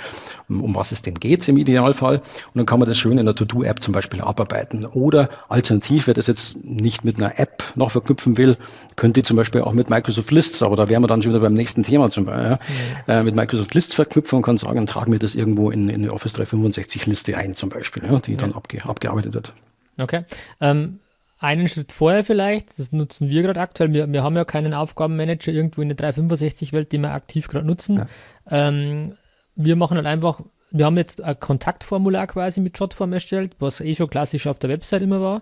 um, 0.49 0.61
um 0.61 0.75
was 0.75 0.91
es 0.91 1.01
denn 1.01 1.13
geht 1.13 1.47
im 1.47 1.55
Idealfall. 1.55 2.17
Und 2.17 2.55
dann 2.55 2.65
kann 2.65 2.79
man 2.79 2.89
das 2.89 2.97
schön 2.97 3.17
in 3.17 3.25
der 3.25 3.35
To-Do-App 3.65 3.81
zum 3.81 3.93
Beispiel 3.93 4.21
abarbeiten. 4.21 4.85
Oder 4.85 5.29
alternativ, 5.49 6.07
wer 6.07 6.13
das 6.13 6.27
jetzt 6.27 6.63
nicht 6.63 7.03
mit 7.03 7.17
einer 7.17 7.39
App 7.39 7.63
noch 7.75 7.91
verknüpfen 7.91 8.37
will, 8.37 8.57
könnte 8.95 9.23
zum 9.23 9.37
Beispiel 9.37 9.61
auch 9.61 9.73
mit 9.73 9.89
Microsoft 9.89 10.31
Lists, 10.31 10.63
aber 10.63 10.75
da 10.75 10.89
wären 10.89 11.03
wir 11.03 11.07
dann 11.07 11.21
schon 11.21 11.31
wieder 11.31 11.41
beim 11.41 11.53
nächsten 11.53 11.83
Thema 11.83 12.09
zum 12.09 12.25
Beispiel, 12.25 12.45
ja, 12.45 12.59
mhm. 13.07 13.11
äh, 13.11 13.23
mit 13.23 13.35
Microsoft 13.35 13.73
Lists 13.73 13.93
verknüpfen 13.95 14.37
und 14.37 14.41
kann 14.43 14.57
sagen, 14.57 14.85
tragen 14.85 15.11
wir 15.11 15.19
das 15.19 15.35
irgendwo 15.35 15.71
in, 15.71 15.89
in 15.89 16.03
eine 16.03 16.13
Office 16.13 16.33
365 16.33 17.05
Liste 17.05 17.37
ein 17.37 17.55
zum 17.55 17.69
Beispiel, 17.69 18.03
ja, 18.05 18.19
die 18.19 18.31
ja. 18.31 18.37
dann 18.37 18.53
abge, 18.53 18.83
abgearbeitet 18.85 19.33
wird. 19.33 19.53
Okay. 19.99 20.23
Ähm, 20.61 20.99
einen 21.39 21.67
Schritt 21.67 21.91
vorher 21.91 22.23
vielleicht, 22.23 22.79
das 22.79 22.91
nutzen 22.91 23.29
wir 23.29 23.41
gerade 23.41 23.59
aktuell, 23.59 23.91
wir, 23.93 24.11
wir 24.11 24.23
haben 24.23 24.35
ja 24.35 24.45
keinen 24.45 24.73
Aufgabenmanager 24.73 25.51
irgendwo 25.51 25.81
in 25.81 25.89
der 25.89 25.97
365-Welt, 25.97 26.91
den 26.91 27.01
wir 27.01 27.11
aktiv 27.11 27.47
gerade 27.47 27.67
nutzen. 27.67 28.05
Ähm, 28.49 29.15
wir 29.55 29.75
machen 29.75 29.97
halt 29.97 30.05
einfach 30.07 30.41
wir 30.77 30.85
haben 30.85 30.97
jetzt 30.97 31.21
ein 31.21 31.39
Kontaktformular 31.39 32.27
quasi 32.27 32.59
mit 32.59 32.77
Jotform 32.77 33.13
erstellt, 33.13 33.55
was 33.59 33.79
eh 33.79 33.95
schon 33.95 34.09
klassisch 34.09 34.47
auf 34.47 34.59
der 34.59 34.69
Website 34.69 35.01
immer 35.01 35.21
war. 35.21 35.41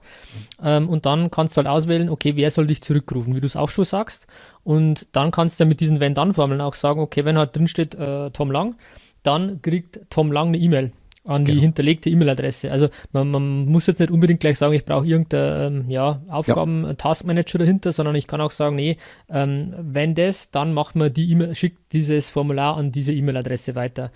Ähm, 0.62 0.88
und 0.89 1.06
dann 1.06 1.32
kannst 1.32 1.56
du 1.56 1.58
halt 1.58 1.67
auswählen, 1.67 2.10
okay, 2.10 2.36
wer 2.36 2.52
soll 2.52 2.67
dich 2.67 2.82
zurückrufen, 2.82 3.36
wie 3.36 3.39
du 3.39 3.46
es 3.48 3.56
auch 3.56 3.69
schon 3.69 3.86
sagst. 3.86 4.28
Und 4.63 5.08
dann 5.12 5.32
kannst 5.32 5.60
du 5.60 5.65
mit 5.65 5.80
diesen 5.80 6.00
Wenn-Dann-Formeln 6.00 6.62
auch 6.62 6.76
sagen, 6.76 7.00
okay, 7.00 7.26
wenn 7.26 7.38
halt 7.38 7.56
drin 7.56 7.67
steht 7.67 7.96
äh, 7.96 8.30
Tom 8.32 8.52
Lang, 8.52 8.76
dann 9.24 9.62
kriegt 9.62 10.02
Tom 10.10 10.32
Lang 10.32 10.50
eine 10.50 10.58
E-Mail 10.58 10.91
an 11.26 11.46
die 11.46 11.52
genau. 11.52 11.62
hinterlegte 11.62 12.10
E-Mail-Adresse. 12.10 12.72
Also 12.72 12.89
man, 13.13 13.32
man, 13.32 13.65
muss 13.65 13.88
jetzt 13.88 14.00
nicht 14.00 14.12
unbedingt 14.12 14.41
gleich 14.41 14.58
sagen, 14.58 14.74
ich 14.74 14.84
brauche 14.84 15.06
irgendeinen 15.06 15.84
ähm, 15.84 15.89
ja, 15.89 16.22
Aufgaben-Taskmanager 16.28 17.60
ja. 17.60 17.65
dahinter, 17.65 17.91
sondern 17.93 18.15
ich 18.15 18.28
kann 18.28 18.41
auch 18.41 18.52
sagen, 18.52 18.76
nee, 18.76 18.98
ähm, 19.30 19.74
wenn 19.78 20.15
das, 20.15 20.52
dann 20.52 20.74
macht 20.74 20.96
man 20.96 21.13
die 21.13 21.32
E-Mail, 21.32 21.56
schickt 21.56 21.93
dieses 21.93 22.30
Formular 22.30 22.76
an 22.76 22.91
diese 22.91 23.13
E-Mail-Adresse 23.13 23.76
weiter. 23.76 24.12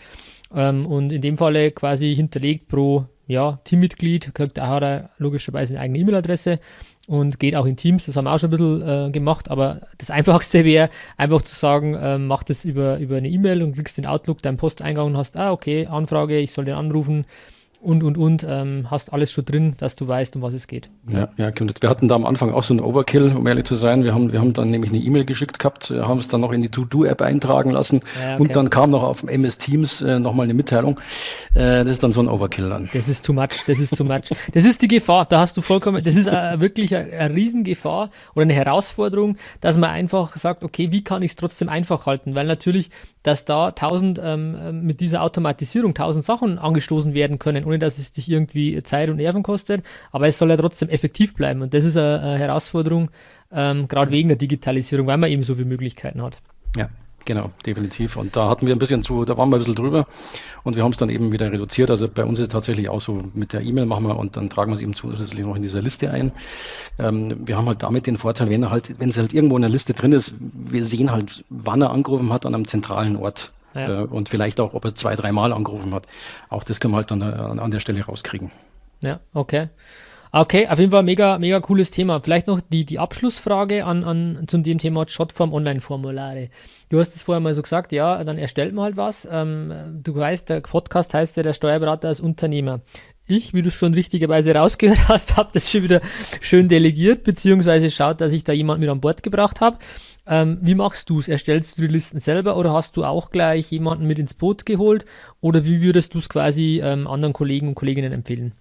Ähm, 0.53 0.85
und 0.85 1.11
in 1.11 1.21
dem 1.21 1.37
Falle 1.37 1.71
quasi 1.71 2.15
hinterlegt 2.15 2.67
pro 2.67 3.05
ja, 3.27 3.59
Teammitglied, 3.65 4.33
kriegt 4.33 4.59
auch 4.59 4.81
er 4.81 5.09
logischerweise 5.17 5.73
eine 5.73 5.81
eigene 5.81 5.99
E-Mail-Adresse 5.99 6.59
und 7.07 7.39
geht 7.39 7.55
auch 7.55 7.65
in 7.65 7.75
Teams. 7.75 8.05
Das 8.05 8.15
haben 8.15 8.25
wir 8.25 8.33
auch 8.33 8.39
schon 8.39 8.49
ein 8.49 8.51
bisschen 8.51 8.81
äh, 8.81 9.11
gemacht, 9.11 9.51
aber 9.51 9.81
das 9.97 10.09
Einfachste 10.11 10.63
wäre 10.63 10.89
einfach 11.17 11.41
zu 11.41 11.55
sagen, 11.55 11.93
äh, 11.95 12.17
mach 12.17 12.43
das 12.43 12.65
über, 12.65 12.97
über 12.99 13.17
eine 13.17 13.29
E-Mail 13.29 13.63
und 13.63 13.75
kriegst 13.75 13.97
den 13.97 14.05
Outlook, 14.05 14.41
deinen 14.41 14.57
Posteingang 14.57 15.07
und 15.07 15.17
hast, 15.17 15.37
ah, 15.37 15.51
okay, 15.51 15.87
Anfrage, 15.87 16.39
ich 16.39 16.51
soll 16.51 16.65
den 16.65 16.75
anrufen 16.75 17.25
und, 17.87 18.03
und, 18.03 18.17
und, 18.17 18.45
ähm, 18.47 18.91
hast 18.91 19.13
alles 19.13 19.31
schon 19.31 19.45
drin, 19.45 19.75
dass 19.77 19.95
du 19.95 20.09
weißt, 20.09 20.35
um 20.35 20.41
was 20.41 20.53
es 20.53 20.67
geht. 20.67 20.89
Ja, 21.09 21.29
ja, 21.37 21.51
Wir 21.55 21.89
hatten 21.89 22.09
da 22.09 22.15
am 22.15 22.25
Anfang 22.25 22.51
auch 22.51 22.63
so 22.63 22.73
einen 22.73 22.81
Overkill, 22.81 23.33
um 23.33 23.47
ehrlich 23.47 23.63
zu 23.63 23.75
sein. 23.75 24.03
Wir 24.03 24.13
haben, 24.13 24.33
wir 24.33 24.41
haben 24.41 24.51
dann 24.51 24.69
nämlich 24.69 24.91
eine 24.91 24.99
E-Mail 25.01 25.23
geschickt 25.23 25.57
gehabt, 25.57 25.89
haben 25.89 26.19
es 26.19 26.27
dann 26.27 26.41
noch 26.41 26.51
in 26.51 26.61
die 26.61 26.67
To-Do-App 26.67 27.21
eintragen 27.21 27.71
lassen 27.71 28.01
ja, 28.21 28.33
okay. 28.33 28.41
und 28.41 28.55
dann 28.57 28.69
kam 28.69 28.91
noch 28.91 29.03
auf 29.03 29.23
MS 29.23 29.57
Teams 29.57 30.01
äh, 30.01 30.19
nochmal 30.19 30.43
eine 30.43 30.53
Mitteilung. 30.53 30.99
Äh, 31.53 31.85
das 31.85 31.87
ist 31.87 32.03
dann 32.03 32.11
so 32.11 32.19
ein 32.19 32.27
Overkill 32.27 32.67
dann. 32.67 32.89
Das 32.91 33.07
ist 33.07 33.23
too 33.23 33.31
much, 33.31 33.63
das 33.65 33.79
ist 33.79 33.95
too 33.95 34.03
much. 34.03 34.31
das 34.53 34.65
ist 34.65 34.81
die 34.81 34.89
Gefahr, 34.89 35.25
da 35.25 35.39
hast 35.39 35.55
du 35.55 35.61
vollkommen, 35.61 36.03
das 36.03 36.17
ist 36.17 36.27
äh, 36.27 36.59
wirklich 36.59 36.93
eine, 36.93 37.09
eine 37.13 37.35
Riesengefahr 37.35 38.09
oder 38.35 38.43
eine 38.43 38.53
Herausforderung, 38.53 39.37
dass 39.61 39.77
man 39.77 39.91
einfach 39.91 40.35
sagt, 40.35 40.65
okay, 40.65 40.91
wie 40.91 41.05
kann 41.05 41.21
ich 41.21 41.31
es 41.31 41.35
trotzdem 41.37 41.69
einfach 41.69 42.05
halten? 42.05 42.35
Weil 42.35 42.47
natürlich, 42.47 42.89
dass 43.23 43.45
da 43.45 43.71
tausend, 43.71 44.19
ähm, 44.21 44.81
mit 44.85 44.99
dieser 44.99 45.21
Automatisierung 45.23 45.93
tausend 45.93 46.25
Sachen 46.25 46.59
angestoßen 46.59 47.13
werden 47.13 47.39
können, 47.39 47.63
ohne 47.63 47.76
dass 47.79 47.97
es 47.97 48.11
dich 48.11 48.29
irgendwie 48.29 48.81
Zeit 48.83 49.09
und 49.09 49.17
Nerven 49.17 49.43
kostet, 49.43 49.83
aber 50.11 50.27
es 50.27 50.37
soll 50.37 50.49
ja 50.49 50.57
trotzdem 50.57 50.89
effektiv 50.89 51.33
bleiben 51.33 51.61
und 51.61 51.73
das 51.73 51.83
ist 51.83 51.97
eine, 51.97 52.19
eine 52.21 52.37
Herausforderung, 52.37 53.09
ähm, 53.51 53.87
gerade 53.87 54.11
wegen 54.11 54.29
der 54.29 54.37
Digitalisierung, 54.37 55.07
weil 55.07 55.17
man 55.17 55.31
eben 55.31 55.43
so 55.43 55.55
viele 55.55 55.67
Möglichkeiten 55.67 56.21
hat. 56.21 56.37
Ja, 56.75 56.89
Genau, 57.27 57.51
definitiv. 57.65 58.15
Und 58.15 58.37
da 58.37 58.47
hatten 58.47 58.67
wir 58.67 58.73
ein 58.73 58.79
bisschen 58.79 59.03
zu, 59.03 59.25
da 59.25 59.37
waren 59.37 59.49
wir 59.49 59.57
ein 59.57 59.59
bisschen 59.59 59.75
drüber 59.75 60.07
und 60.63 60.77
wir 60.77 60.83
haben 60.83 60.93
es 60.93 60.97
dann 60.97 61.09
eben 61.09 61.33
wieder 61.33 61.51
reduziert. 61.51 61.91
Also 61.91 62.07
bei 62.07 62.23
uns 62.23 62.39
ist 62.39 62.47
es 62.47 62.53
tatsächlich 62.53 62.87
auch 62.87 63.01
so, 63.01 63.21
mit 63.33 63.51
der 63.51 63.63
E-Mail 63.63 63.85
machen 63.85 64.07
wir 64.07 64.17
und 64.17 64.37
dann 64.37 64.49
tragen 64.49 64.71
wir 64.71 64.75
es 64.75 64.81
eben 64.81 64.93
zusätzlich 64.93 65.41
noch 65.41 65.57
in 65.57 65.61
dieser 65.61 65.81
Liste 65.81 66.09
ein. 66.09 66.31
Ähm, 66.97 67.45
wir 67.45 67.57
haben 67.57 67.67
halt 67.67 67.83
damit 67.83 68.07
den 68.07 68.15
Vorteil, 68.15 68.49
wenn 68.49 68.63
er 68.63 68.71
halt, 68.71 68.97
wenn 69.01 69.09
es 69.09 69.17
halt 69.17 69.33
irgendwo 69.33 69.57
in 69.57 69.61
der 69.61 69.69
Liste 69.69 69.93
drin 69.93 70.13
ist, 70.13 70.35
wir 70.39 70.85
sehen 70.85 71.11
halt, 71.11 71.43
wann 71.49 71.81
er 71.81 71.89
angerufen 71.89 72.31
hat 72.31 72.45
an 72.45 72.55
einem 72.55 72.65
zentralen 72.65 73.17
Ort. 73.17 73.51
Ja. 73.77 74.01
Äh, 74.01 74.05
und 74.05 74.29
vielleicht 74.29 74.59
auch, 74.59 74.73
ob 74.73 74.85
er 74.85 74.95
zwei, 74.95 75.15
dreimal 75.15 75.53
angerufen 75.53 75.93
hat. 75.93 76.07
Auch 76.49 76.63
das 76.63 76.79
können 76.79 76.93
wir 76.93 76.97
halt 76.97 77.11
dann 77.11 77.21
an, 77.21 77.59
an 77.59 77.71
der 77.71 77.79
Stelle 77.79 78.03
rauskriegen. 78.03 78.51
Ja, 79.03 79.19
okay. 79.33 79.69
Okay, 80.31 80.67
auf 80.67 80.77
jeden 80.77 80.91
Fall 80.91 81.03
mega, 81.03 81.39
mega 81.39 81.59
cooles 81.61 81.89
Thema. 81.89 82.19
Vielleicht 82.19 82.47
noch 82.47 82.59
die, 82.59 82.85
die 82.85 82.99
Abschlussfrage 82.99 83.85
an, 83.85 84.03
an, 84.03 84.43
zu 84.47 84.57
dem 84.57 84.77
Thema 84.77 85.05
Shotform 85.07 85.53
Online-Formulare. 85.53 86.49
Du 86.89 86.99
hast 86.99 87.15
es 87.15 87.23
vorher 87.23 87.39
mal 87.39 87.53
so 87.53 87.61
gesagt, 87.61 87.91
ja, 87.91 88.23
dann 88.23 88.37
erstellt 88.37 88.73
man 88.73 88.85
halt 88.85 88.97
was. 88.97 89.27
Ähm, 89.31 90.01
du 90.03 90.15
weißt, 90.15 90.49
der 90.49 90.61
Podcast 90.61 91.13
heißt 91.13 91.37
ja 91.37 91.43
der 91.43 91.53
Steuerberater 91.53 92.09
als 92.09 92.19
Unternehmer. 92.19 92.81
Ich, 93.25 93.53
wie 93.53 93.61
du 93.61 93.71
schon 93.71 93.93
richtigerweise 93.93 94.53
rausgehört 94.55 95.07
hast, 95.07 95.37
habe 95.37 95.49
das 95.53 95.71
schon 95.71 95.83
wieder 95.83 96.01
schön 96.41 96.67
delegiert, 96.67 97.23
beziehungsweise 97.23 97.89
schaut, 97.89 98.19
dass 98.19 98.33
ich 98.33 98.43
da 98.43 98.51
jemanden 98.51 98.81
mit 98.81 98.89
an 98.89 98.99
Bord 99.01 99.23
gebracht 99.23 99.61
habe. 99.61 99.77
Ähm, 100.27 100.57
wie 100.61 100.75
machst 100.75 101.09
du 101.09 101.19
es? 101.19 101.27
Erstellst 101.27 101.77
du 101.77 101.81
die 101.81 101.87
Listen 101.87 102.19
selber 102.19 102.57
oder 102.57 102.73
hast 102.73 102.97
du 102.97 103.03
auch 103.03 103.29
gleich 103.31 103.71
jemanden 103.71 104.05
mit 104.07 104.19
ins 104.19 104.33
Boot 104.33 104.65
geholt? 104.65 105.05
Oder 105.41 105.65
wie 105.65 105.81
würdest 105.81 106.13
du 106.13 106.19
es 106.19 106.29
quasi 106.29 106.81
ähm, 106.83 107.07
anderen 107.07 107.33
Kollegen 107.33 107.69
und 107.69 107.75
Kolleginnen 107.75 108.11
empfehlen? 108.11 108.53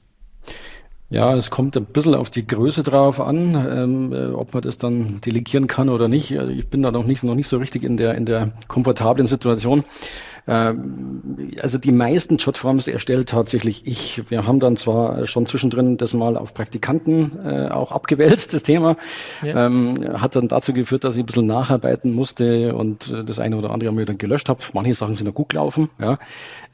Ja, 1.09 1.37
es 1.37 1.50
kommt 1.50 1.76
ein 1.76 1.85
bisschen 1.85 2.16
auf 2.16 2.31
die 2.31 2.46
Größe 2.46 2.83
drauf 2.83 3.20
an, 3.20 3.55
ähm, 3.55 4.12
äh, 4.12 4.33
ob 4.33 4.55
man 4.55 4.62
das 4.62 4.76
dann 4.76 5.20
delegieren 5.20 5.68
kann 5.68 5.88
oder 5.88 6.09
nicht. 6.09 6.37
Also 6.37 6.52
ich 6.52 6.68
bin 6.68 6.83
da 6.83 6.90
noch 6.90 7.05
nicht, 7.05 7.22
noch 7.22 7.37
nicht 7.37 7.46
so 7.46 7.59
richtig 7.59 7.85
in 7.85 7.96
der, 7.96 8.16
in 8.16 8.26
der 8.26 8.52
komfortablen 8.66 9.29
Situation. 9.29 9.85
Ähm, 10.49 11.51
also 11.61 11.79
die 11.79 11.93
meisten 11.93 12.37
Jotforms 12.37 12.87
erstellt 12.87 13.29
tatsächlich 13.29 13.87
ich. 13.87 14.23
Wir 14.31 14.47
haben 14.47 14.59
dann 14.59 14.77
zwar 14.77 15.27
schon 15.27 15.47
zwischendrin 15.47 15.97
das 15.97 16.15
mal 16.15 16.37
auf 16.37 16.55
Praktikanten 16.55 17.39
äh, 17.45 17.69
auch 17.69 17.91
abgewälzt, 17.93 18.55
das 18.55 18.63
Thema. 18.63 18.97
Ja. 19.45 19.67
Ähm, 19.67 20.21
hat 20.21 20.37
dann 20.37 20.49
dazu 20.49 20.73
geführt, 20.73 21.05
dass 21.05 21.17
ich 21.17 21.23
ein 21.23 21.27
bisschen 21.27 21.47
nacharbeiten 21.47 22.13
musste 22.13 22.75
und 22.75 23.11
äh, 23.11 23.25
das 23.25 23.41
eine 23.41 23.57
oder 23.57 23.71
andere 23.71 23.91
haben 23.91 23.99
wir 23.99 24.07
dann 24.07 24.19
gelöscht 24.19 24.49
habe. 24.49 24.61
Manche 24.73 24.95
Sachen 24.95 25.17
sind 25.17 25.27
ja 25.27 25.33
gut 25.33 25.49
gelaufen. 25.49 25.91
Ja. 25.99 26.19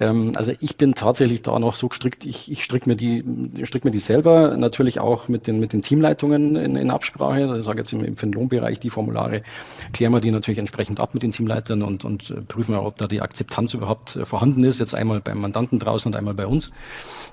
Ähm, 0.01 0.33
also 0.35 0.53
ich 0.61 0.77
bin 0.77 0.95
tatsächlich 0.95 1.43
da 1.43 1.59
noch 1.59 1.75
so 1.75 1.89
gestrickt, 1.89 2.27
ich, 2.27 2.51
ich 2.51 2.65
stricke 2.65 2.89
mir 2.89 2.97
die, 2.97 3.25
strick 3.65 3.85
mir 3.85 3.91
die 3.91 4.01
selber, 4.01 4.57
natürlich 4.57 5.01
auch 5.01 5.29
mit 5.29 5.47
den, 5.47 5.61
mit 5.61 5.73
den 5.73 5.83
Teamleitungen 5.83 6.57
in, 6.57 6.77
in 6.77 6.91
Absprache. 6.91 7.43
Also 7.43 7.57
ich 7.57 7.65
sage 7.65 7.79
jetzt 7.79 7.93
im, 7.93 8.05
im 8.05 8.33
Lohnbereich 8.33 8.81
die 8.81 8.91
Formulare, 8.91 9.43
klären 9.93 10.13
wir 10.13 10.21
die 10.21 10.31
natürlich 10.31 10.59
entsprechend 10.59 11.01
ab 11.01 11.15
mit 11.15 11.23
den 11.23 11.31
Teamleitern 11.31 11.83
und, 11.83 12.05
und 12.05 12.31
äh, 12.31 12.43
prüfen, 12.43 12.75
ob 12.75 12.99
da 12.99 13.07
die 13.07 13.23
Akzeptanz 13.23 13.62
Akzeptanz 13.62 13.75
überhaupt 13.75 14.16
äh, 14.16 14.27
vorhanden 14.27 14.64
ist. 14.64 14.81
Jetzt 14.81 14.94
einmal 14.94 15.20
beim 15.20 15.40
Mandanten 15.40 15.79
draußen 15.79 16.09
und 16.09 16.16
einmal 16.16 16.35
bei 16.35 16.46
uns, 16.46 16.70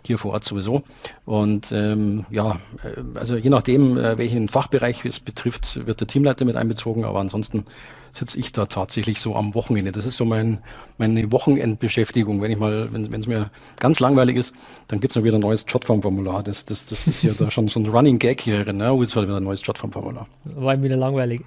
hier 0.06 0.18
vor 0.18 0.34
Ort 0.34 0.44
sowieso. 0.44 0.84
Und 1.26 1.72
ähm, 1.72 2.26
ja, 2.30 2.60
äh, 2.84 3.18
also 3.18 3.36
je 3.36 3.50
nachdem, 3.50 3.98
äh, 3.98 4.18
welchen 4.18 4.48
Fachbereich 4.48 5.06
es 5.06 5.20
betrifft, 5.20 5.86
wird 5.86 6.00
der 6.00 6.08
Teamleiter 6.08 6.46
mit 6.46 6.56
einbezogen, 6.56 7.06
aber 7.06 7.20
ansonsten 7.20 7.66
sitze 8.12 8.40
ich 8.40 8.52
da 8.52 8.66
tatsächlich 8.66 9.20
so 9.20 9.36
am 9.36 9.54
Wochenende. 9.56 9.92
Das 9.92 10.06
ist 10.06 10.18
so 10.18 10.26
mein, 10.26 10.60
meine 10.98 11.32
Wochenendbeschäftigung. 11.32 12.42
Wenn 12.42 12.52
ich 12.52 12.58
mal, 12.58 12.92
wenn 12.92 13.14
es 13.14 13.28
mir 13.28 13.52
ganz 13.80 14.00
langweilig 14.00 14.38
ist, 14.38 14.54
dann 14.88 15.00
gibt 15.00 15.12
es 15.12 15.16
noch 15.16 15.24
wieder 15.24 15.38
ein 15.38 15.42
neues 15.42 15.66
Jotform-Formular. 15.68 16.44
Das, 16.44 16.66
das, 16.66 16.86
das 16.86 17.08
ist 17.08 17.24
ja 17.24 17.32
da 17.38 17.50
schon 17.52 17.68
so 17.68 17.80
ein 17.80 17.88
Running 17.88 18.20
Gag 18.20 18.42
hier 18.42 18.64
drin. 18.64 18.78
Ne? 18.78 18.92
Oh, 18.92 19.02
jetzt 19.02 19.16
war 19.16 19.24
wieder 19.24 19.38
ein 19.38 19.44
neues 19.44 19.66
Jotform-Formular. 19.66 20.28
War 20.44 20.82
wieder 20.82 20.98
langweilig. 20.98 21.42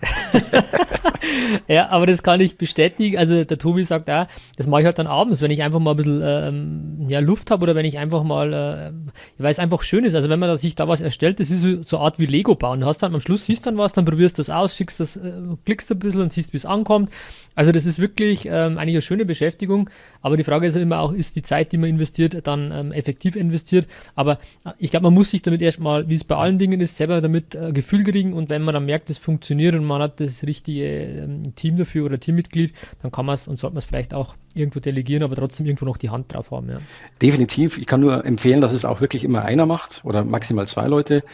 ja, 1.69 1.89
aber 1.91 2.07
das 2.07 2.23
kann 2.23 2.41
ich 2.41 2.57
bestätigen. 2.57 3.19
Also 3.19 3.45
der 3.45 3.59
Tobi 3.59 3.85
sagt 3.85 4.09
auch, 4.11 4.27
das 4.57 4.67
mache 4.67 4.83
ich 4.83 4.87
halt 4.87 4.99
dann 4.99 5.07
abends, 5.07 5.41
wenn 5.43 5.51
ich 5.51 5.63
einfach 5.63 5.81
mal 5.81 5.93
ein 5.93 5.97
bisschen 5.97 6.23
ähm, 6.25 7.07
ja, 7.09 7.21
Luft 7.21 7.51
habe 7.51 7.63
oder 7.63 7.75
wenn 7.75 7.85
ich 7.85 7.99
einfach 7.99 8.23
mal, 8.23 8.53
äh, 8.53 8.93
weil 9.39 9.51
es 9.51 9.59
einfach 9.59 9.83
schön 9.83 10.05
ist. 10.05 10.15
Also 10.15 10.29
wenn 10.29 10.39
man 10.39 10.57
sich 10.57 10.75
da 10.75 10.89
was 10.89 11.01
erstellt, 11.01 11.41
das 11.41 11.51
ist 11.51 11.63
so, 11.63 11.83
so 11.83 11.97
eine 11.97 12.07
Art 12.07 12.19
wie 12.19 12.27
Lego 12.27 12.55
bauen. 12.55 12.81
Du 12.81 12.87
hast 12.87 13.03
dann 13.03 13.15
am 13.15 13.21
Schluss 13.21 13.47
siehst 13.47 13.67
dann 13.67 13.77
was, 13.77 13.93
dann 13.93 14.05
probierst 14.05 14.39
du 14.39 14.43
das 14.43 14.51
aus, 14.51 14.77
schickst 14.77 15.01
das, 15.01 15.17
äh, 15.17 15.33
klickst 15.65 15.91
ein 15.91 15.99
bisschen 15.99 16.23
und 16.23 16.33
siehst, 16.33 16.52
bis 16.53 16.65
ankommt. 16.65 17.11
Also 17.55 17.73
das 17.73 17.85
ist 17.85 17.99
wirklich 17.99 18.47
ähm, 18.47 18.79
eigentlich 18.79 18.95
eine 18.95 19.03
schöne 19.03 19.25
Beschäftigung, 19.25 19.91
aber 20.23 20.37
die 20.37 20.45
Frage 20.45 20.67
ist 20.67 20.77
immer 20.77 21.01
auch, 21.01 21.13
ist 21.13 21.37
die 21.37 21.43
Zeit, 21.43 21.73
die 21.73 21.79
man 21.79 21.91
investiert, 21.91 22.47
dann 22.47 22.73
ähm, 22.73 22.93
effektiv 22.93 23.37
investiert? 23.37 23.87
Aber 24.15 24.39
äh, 24.65 24.71
ich 24.79 24.91
glaube, 24.91 25.05
man 25.05 25.15
muss 25.15 25.31
sich 25.31 25.43
damit 25.43 25.61
erstmal, 25.61 26.09
wie 26.09 26.15
es 26.15 26.25
bei 26.25 26.37
allen 26.37 26.59
Dingen 26.59 26.81
ist, 26.81 26.97
selber 26.97 27.21
damit 27.21 27.55
äh, 27.55 27.73
Gefühl 27.73 28.05
kriegen 28.05 28.33
und 28.33 28.49
wenn 28.49 28.63
man 28.63 28.75
dann 28.75 28.87
merkt, 28.87 29.11
es 29.11 29.19
funktioniert 29.19 29.75
und 29.75 29.85
man 29.85 30.01
hat 30.01 30.21
das 30.21 30.45
richtige 30.45 30.85
ähm, 30.85 31.55
Team 31.57 31.77
dafür 31.77 32.07
oder 32.07 32.19
Teammitglied, 32.19 32.73
dann 33.03 33.11
kann 33.11 33.27
man 33.27 33.35
es 33.35 33.49
und 33.49 33.59
sollte 33.59 33.75
man 33.75 33.79
es 33.79 33.85
vielleicht 33.85 34.15
auch 34.15 34.37
irgendwo 34.55 34.81
delegieren, 34.81 35.23
aber 35.23 35.37
trotzdem 35.37 35.67
irgendwo 35.67 35.85
noch 35.85 35.97
die 35.97 36.11
Hand 36.11 36.33
drauf 36.33 36.51
haben. 36.51 36.69
Ja. 36.69 36.79
Definitiv. 37.21 37.79
Ich 37.79 37.87
kann 37.87 38.01
nur 38.01 38.25
empfehlen, 38.25 38.61
dass 38.61 38.73
es 38.73 38.85
auch 38.85 39.01
wirklich 39.01 39.25
immer 39.25 39.43
einer 39.43 39.67
macht 39.67 40.01
oder 40.05 40.25
maximal 40.25 40.67
zwei 40.67 40.87
Leute. 40.87 41.25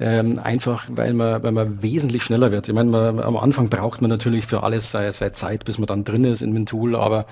Ähm, 0.00 0.38
einfach, 0.38 0.88
weil 0.90 1.14
man, 1.14 1.42
weil 1.42 1.52
man 1.52 1.82
wesentlich 1.82 2.22
schneller 2.22 2.50
wird. 2.50 2.68
Ich 2.68 2.74
meine, 2.74 2.90
man, 2.90 3.20
am 3.20 3.36
Anfang 3.36 3.68
braucht 3.68 4.00
man 4.00 4.10
natürlich 4.10 4.46
für 4.46 4.62
alles 4.62 4.90
seine, 4.90 5.12
seine 5.12 5.32
Zeit, 5.32 5.64
bis 5.64 5.78
man 5.78 5.86
dann 5.86 6.04
drin 6.04 6.24
ist 6.24 6.42
in 6.42 6.54
dem 6.54 6.66
Tool, 6.66 6.96
aber 6.96 7.26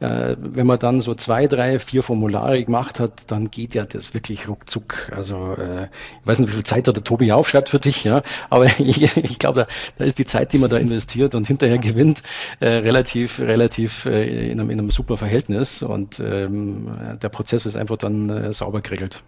äh, 0.00 0.36
wenn 0.38 0.66
man 0.66 0.78
dann 0.78 1.00
so 1.00 1.14
zwei, 1.14 1.46
drei, 1.46 1.78
vier 1.78 2.02
Formulare 2.02 2.62
gemacht 2.64 3.00
hat, 3.00 3.30
dann 3.30 3.50
geht 3.50 3.74
ja 3.74 3.84
das 3.84 4.14
wirklich 4.14 4.48
ruckzuck. 4.48 5.10
Also 5.14 5.54
äh, 5.54 5.84
ich 6.20 6.26
weiß 6.26 6.38
nicht, 6.38 6.48
wie 6.48 6.54
viel 6.54 6.64
Zeit 6.64 6.86
da 6.86 6.92
der 6.92 7.04
Tobi 7.04 7.32
aufschreibt 7.32 7.68
für 7.68 7.78
dich, 7.78 8.04
ja, 8.04 8.22
aber 8.50 8.66
ich, 8.78 9.16
ich 9.16 9.38
glaube, 9.38 9.60
da, 9.60 9.66
da 9.98 10.04
ist 10.04 10.18
die 10.18 10.26
Zeit, 10.26 10.52
die 10.52 10.58
man 10.58 10.70
da 10.70 10.76
investiert 10.76 11.34
und 11.34 11.46
hinterher 11.46 11.78
gewinnt, 11.78 12.22
äh, 12.60 12.68
relativ, 12.68 13.40
relativ 13.40 14.06
äh, 14.06 14.50
in, 14.50 14.60
einem, 14.60 14.70
in 14.70 14.78
einem 14.78 14.90
super 14.90 15.16
Verhältnis 15.16 15.82
und 15.82 16.20
ähm, 16.20 17.18
der 17.22 17.28
Prozess 17.28 17.66
ist 17.66 17.76
einfach 17.76 17.96
dann 17.96 18.30
äh, 18.30 18.52
sauber 18.52 18.80
geregelt. 18.80 19.22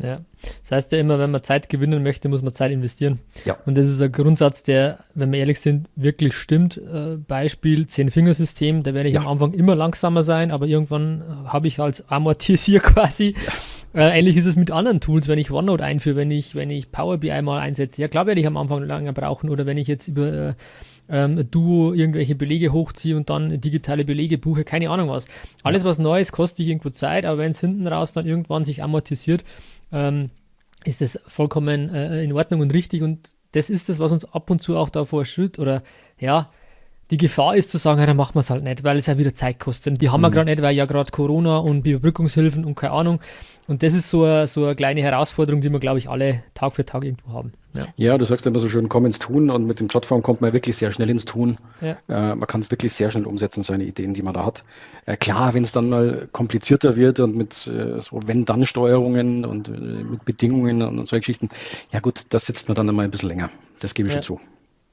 Ja, 0.00 0.20
das 0.62 0.70
heißt 0.70 0.92
ja 0.92 0.98
immer, 0.98 1.18
wenn 1.18 1.32
man 1.32 1.42
Zeit 1.42 1.68
gewinnen 1.68 2.02
möchte, 2.02 2.28
muss 2.28 2.42
man 2.42 2.54
Zeit 2.54 2.70
investieren. 2.70 3.18
Ja. 3.44 3.56
Und 3.66 3.76
das 3.76 3.86
ist 3.86 4.00
ein 4.00 4.12
Grundsatz, 4.12 4.62
der, 4.62 5.00
wenn 5.14 5.32
wir 5.32 5.40
ehrlich 5.40 5.58
sind, 5.60 5.88
wirklich 5.96 6.34
stimmt. 6.34 6.76
Äh, 6.76 7.16
Beispiel 7.16 7.86
Zehn-Fingersystem, 7.88 8.84
da 8.84 8.94
werde 8.94 9.08
ich 9.08 9.16
ja. 9.16 9.22
am 9.22 9.26
Anfang 9.26 9.52
immer 9.52 9.74
langsamer 9.74 10.22
sein, 10.22 10.52
aber 10.52 10.66
irgendwann 10.66 11.22
äh, 11.22 11.48
habe 11.48 11.66
ich 11.66 11.80
als 11.80 12.08
Amortisier 12.08 12.80
quasi. 12.80 13.34
Äh, 13.94 14.18
ähnlich 14.18 14.36
ist 14.36 14.46
es 14.46 14.54
mit 14.54 14.70
anderen 14.70 15.00
Tools, 15.00 15.26
wenn 15.26 15.38
ich 15.38 15.50
OneNote 15.50 15.84
einführe, 15.84 16.16
wenn 16.16 16.30
ich, 16.30 16.54
wenn 16.54 16.70
ich 16.70 16.92
Power 16.92 17.18
BI 17.18 17.42
mal 17.42 17.58
einsetze. 17.58 18.00
Ja, 18.00 18.08
klar 18.08 18.26
werde 18.26 18.40
ich 18.40 18.46
am 18.46 18.56
Anfang 18.56 18.82
länger 18.84 19.12
brauchen 19.12 19.50
oder 19.50 19.66
wenn 19.66 19.78
ich 19.78 19.88
jetzt 19.88 20.06
über 20.06 20.32
äh, 20.32 20.54
ähm, 21.08 21.50
Duo 21.50 21.92
irgendwelche 21.94 22.34
Belege 22.34 22.72
hochziehe 22.72 23.16
und 23.16 23.30
dann 23.30 23.60
digitale 23.60 24.04
Belege 24.04 24.38
buche, 24.38 24.64
keine 24.64 24.90
Ahnung 24.90 25.08
was. 25.08 25.24
Alles 25.62 25.84
was 25.84 25.98
Neues 25.98 26.32
kostet 26.32 26.66
irgendwo 26.66 26.90
Zeit, 26.90 27.24
aber 27.24 27.38
wenn 27.38 27.52
es 27.52 27.60
hinten 27.60 27.86
raus 27.86 28.12
dann 28.12 28.26
irgendwann 28.26 28.64
sich 28.64 28.82
amortisiert, 28.82 29.44
ähm, 29.92 30.30
ist 30.84 31.00
das 31.00 31.20
vollkommen 31.26 31.92
äh, 31.94 32.22
in 32.22 32.32
Ordnung 32.32 32.60
und 32.60 32.72
richtig 32.72 33.02
und 33.02 33.34
das 33.52 33.70
ist 33.70 33.88
das, 33.88 33.98
was 33.98 34.12
uns 34.12 34.24
ab 34.24 34.50
und 34.50 34.62
zu 34.62 34.76
auch 34.76 34.90
davor 34.90 35.24
schützt 35.24 35.58
oder 35.58 35.82
ja, 36.18 36.50
die 37.10 37.16
Gefahr 37.16 37.56
ist 37.56 37.70
zu 37.70 37.78
sagen, 37.78 38.00
ja, 38.00 38.06
dann 38.06 38.16
machen 38.16 38.34
wir 38.34 38.40
es 38.40 38.50
halt 38.50 38.62
nicht, 38.62 38.84
weil 38.84 38.98
es 38.98 39.06
ja 39.06 39.16
wieder 39.16 39.32
Zeit 39.32 39.58
kostet. 39.58 39.94
Und 39.94 40.02
die 40.02 40.10
haben 40.10 40.20
mhm. 40.20 40.26
wir 40.26 40.30
gerade 40.30 40.50
nicht, 40.50 40.62
weil 40.62 40.76
ja 40.76 40.84
gerade 40.84 41.10
Corona 41.10 41.58
und 41.58 41.86
Überbrückungshilfen 41.86 42.64
und 42.64 42.74
keine 42.74 42.92
Ahnung. 42.92 43.20
Und 43.68 43.82
das 43.82 43.92
ist 43.92 44.08
so 44.08 44.24
eine, 44.24 44.46
so 44.46 44.64
eine 44.64 44.74
kleine 44.74 45.02
Herausforderung, 45.02 45.60
die 45.60 45.70
wir, 45.70 45.78
glaube 45.78 45.98
ich, 45.98 46.08
alle 46.08 46.42
Tag 46.54 46.72
für 46.72 46.86
Tag 46.86 47.04
irgendwo 47.04 47.34
haben. 47.34 47.52
Ja, 47.76 47.86
ja 47.96 48.18
du 48.18 48.24
sagst 48.24 48.46
immer 48.46 48.60
so 48.60 48.68
schön, 48.68 48.88
komm 48.88 49.04
ins 49.04 49.18
Tun 49.18 49.50
und 49.50 49.66
mit 49.66 49.78
dem 49.78 49.88
Plattform 49.88 50.22
kommt 50.22 50.40
man 50.40 50.54
wirklich 50.54 50.76
sehr 50.76 50.90
schnell 50.90 51.10
ins 51.10 51.26
Tun. 51.26 51.58
Ja. 51.82 51.98
Äh, 52.08 52.34
man 52.34 52.46
kann 52.46 52.62
es 52.62 52.70
wirklich 52.70 52.94
sehr 52.94 53.10
schnell 53.10 53.26
umsetzen, 53.26 53.62
seine 53.62 53.84
Ideen, 53.84 54.14
die 54.14 54.22
man 54.22 54.32
da 54.32 54.46
hat. 54.46 54.64
Äh, 55.04 55.18
klar, 55.18 55.52
wenn 55.52 55.64
es 55.64 55.72
dann 55.72 55.90
mal 55.90 56.28
komplizierter 56.32 56.96
wird 56.96 57.20
und 57.20 57.36
mit 57.36 57.66
äh, 57.66 58.00
so 58.00 58.20
Wenn-Dann-Steuerungen 58.26 59.44
und 59.44 59.68
äh, 59.68 59.72
mit 59.72 60.24
Bedingungen 60.24 60.82
und, 60.82 60.98
und 60.98 61.06
solche 61.06 61.20
Geschichten, 61.20 61.50
ja 61.92 62.00
gut, 62.00 62.22
das 62.30 62.46
sitzt 62.46 62.68
man 62.68 62.74
dann 62.74 62.88
einmal 62.88 63.04
ein 63.04 63.10
bisschen 63.10 63.28
länger. 63.28 63.50
Das 63.80 63.92
gebe 63.92 64.08
ich 64.08 64.14
ja. 64.14 64.22
schon 64.22 64.38
zu. 64.38 64.44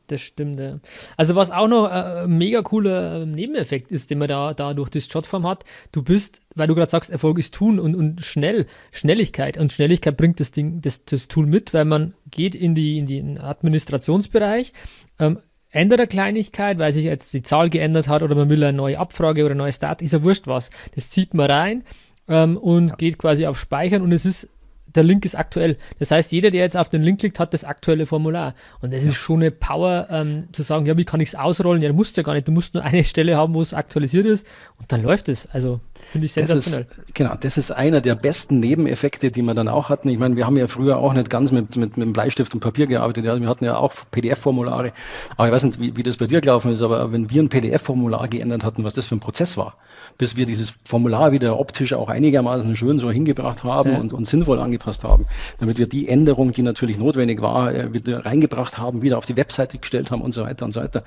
Das 0.08 0.22
stimmt, 0.22 0.60
ja. 0.60 0.80
Also 1.18 1.36
was 1.36 1.50
auch 1.50 1.68
noch 1.68 1.88
äh, 1.88 2.24
ein 2.24 2.38
mega 2.38 2.62
cooler 2.62 3.22
äh, 3.22 3.26
Nebeneffekt 3.26 3.92
ist, 3.92 4.12
den 4.12 4.20
man 4.20 4.28
da, 4.28 4.54
da 4.54 4.74
durch 4.74 4.90
das 4.90 5.12
Jotform 5.12 5.48
hat, 5.48 5.64
du 5.92 6.04
bist, 6.04 6.42
weil 6.54 6.68
du 6.68 6.76
gerade 6.76 6.92
sagst, 6.92 7.10
Erfolg 7.10 7.40
ist 7.40 7.54
tun 7.54 7.80
und, 7.80 7.96
und 7.96 8.24
schnell, 8.24 8.68
Schnelligkeit. 8.92 9.58
Und 9.58 9.74
Schnelligkeit 9.74 10.16
bringt 10.16 10.40
das 10.40 10.52
Ding, 10.52 10.82
das, 10.82 11.04
das 11.06 11.28
Tool 11.28 11.48
mit, 11.48 11.74
weil 11.74 11.86
man 11.86 12.14
geht 12.30 12.54
in 12.54 12.76
die, 12.76 13.00
in 13.00 13.08
den 13.08 13.40
Administrationsbereich, 13.40 14.74
ähm, 15.20 15.40
ändert 15.72 16.00
eine 16.00 16.08
Kleinigkeit, 16.08 16.78
weil 16.78 16.94
sich 16.94 17.06
jetzt 17.06 17.34
die 17.34 17.44
Zahl 17.44 17.70
geändert 17.70 18.08
hat 18.08 18.22
oder 18.22 18.36
man 18.36 18.50
will 18.50 18.64
eine 18.64 18.78
neue 18.78 19.00
Abfrage 19.00 19.44
oder 19.44 19.56
ein 19.56 19.58
neues 19.58 19.80
Datum, 19.80 20.06
ist 20.06 20.14
ja 20.14 20.24
wurscht 20.24 20.48
was. 20.48 20.70
Das 20.94 21.10
zieht 21.10 21.34
man 21.34 21.50
rein 21.50 21.84
ähm, 22.28 22.58
und 22.58 22.90
ja. 22.90 22.96
geht 22.96 23.18
quasi 23.18 23.46
auf 23.48 23.60
Speichern 23.60 24.02
und 24.02 24.12
es 24.12 24.26
ist 24.26 24.48
der 24.96 25.04
Link 25.04 25.26
ist 25.26 25.36
aktuell. 25.36 25.78
Das 26.00 26.12
heißt, 26.12 26.32
jeder, 26.32 26.50
der 26.52 26.62
jetzt 26.62 26.78
auf 26.78 26.90
den 26.90 27.04
Link 27.04 27.20
klickt, 27.20 27.40
hat 27.40 27.54
das 27.54 27.64
aktuelle 27.64 28.06
Formular. 28.06 28.56
Und 28.82 28.94
das 28.94 29.04
ist 29.04 29.16
schon 29.16 29.42
eine 29.42 29.52
Power, 29.52 30.08
ähm, 30.10 30.48
zu 30.52 30.64
sagen, 30.64 30.86
ja, 30.86 30.98
wie 30.98 31.06
kann 31.06 31.20
ich 31.20 31.30
es 31.30 31.36
ausrollen? 31.36 31.82
Ja, 31.82 31.90
du 31.90 31.96
musst 31.96 32.18
ja 32.18 32.24
gar 32.24 32.34
nicht. 32.34 32.48
Du 32.48 32.52
musst 32.52 32.74
nur 32.74 32.84
eine 32.84 33.04
Stelle 33.06 33.38
haben, 33.38 33.54
wo 33.54 33.62
es 33.62 33.74
aktualisiert 33.74 34.26
ist 34.26 34.46
und 34.80 34.92
dann 34.92 35.02
läuft 35.02 35.30
es. 35.30 35.48
Also 35.48 35.80
finde 36.06 36.26
ich 36.26 36.34
sensationell. 36.34 36.86
Das 36.90 36.98
ist, 36.98 37.16
genau, 37.16 37.36
das 37.40 37.58
ist 37.58 37.72
einer 37.72 38.02
der 38.02 38.16
besten 38.16 38.60
Nebeneffekte, 38.60 39.32
die 39.32 39.42
wir 39.42 39.54
dann 39.54 39.68
auch 39.68 39.90
hatten. 39.90 40.10
Ich 40.10 40.20
meine, 40.20 40.36
wir 40.36 40.46
haben 40.46 40.58
ja 40.58 40.68
früher 40.68 40.98
auch 40.98 41.14
nicht 41.14 41.30
ganz 41.30 41.52
mit, 41.52 41.76
mit, 41.76 41.98
mit 41.98 42.14
Bleistift 42.14 42.54
und 42.54 42.60
Papier 42.60 42.88
gearbeitet. 42.88 43.24
Wir 43.26 43.50
hatten 43.50 43.66
ja 43.66 43.78
auch 43.78 43.94
PDF-Formulare. 44.12 44.94
Aber 45.38 45.48
ich 45.48 45.54
weiß 45.54 45.64
nicht, 45.64 45.80
wie, 45.80 45.96
wie 45.98 46.04
das 46.04 46.18
bei 46.18 46.28
dir 46.28 46.42
gelaufen 46.42 46.72
ist, 46.72 46.82
aber 46.82 47.12
wenn 47.12 47.30
wir 47.30 47.42
ein 47.42 47.50
PDF-Formular 47.50 48.28
geändert 48.28 48.64
hatten, 48.64 48.84
was 48.84 48.94
das 48.94 49.08
für 49.08 49.16
ein 49.16 49.20
Prozess 49.20 49.58
war, 49.58 49.78
bis 50.18 50.36
wir 50.36 50.46
dieses 50.46 50.74
Formular 50.86 51.32
wieder 51.32 51.60
optisch 51.60 51.94
auch 51.94 52.10
einigermaßen 52.10 52.76
schön 52.76 53.00
so 53.00 53.12
hingebracht 53.12 53.64
haben 53.64 53.92
ja. 53.92 53.98
und, 53.98 54.14
und 54.14 54.28
sinnvoll 54.28 54.60
angepasst 54.60 55.04
haben, 55.04 55.26
damit 55.60 55.78
wir 55.78 55.88
die 55.88 56.08
Änderung, 56.08 56.52
die 56.52 56.62
natürlich 56.62 56.98
notwendig 56.98 57.42
war, 57.42 57.74
äh, 57.74 57.94
wieder 57.94 58.26
reingebracht 58.26 58.78
haben, 58.78 59.02
wieder 59.02 59.18
auf 59.18 59.26
die 59.26 59.38
Webseite 59.38 59.78
gestellt 59.78 60.12
haben 60.12 60.22
und 60.22 60.34
so 60.34 60.44
weiter 60.44 60.66
und 60.66 60.72
so 60.72 60.82
weiter. 60.82 61.04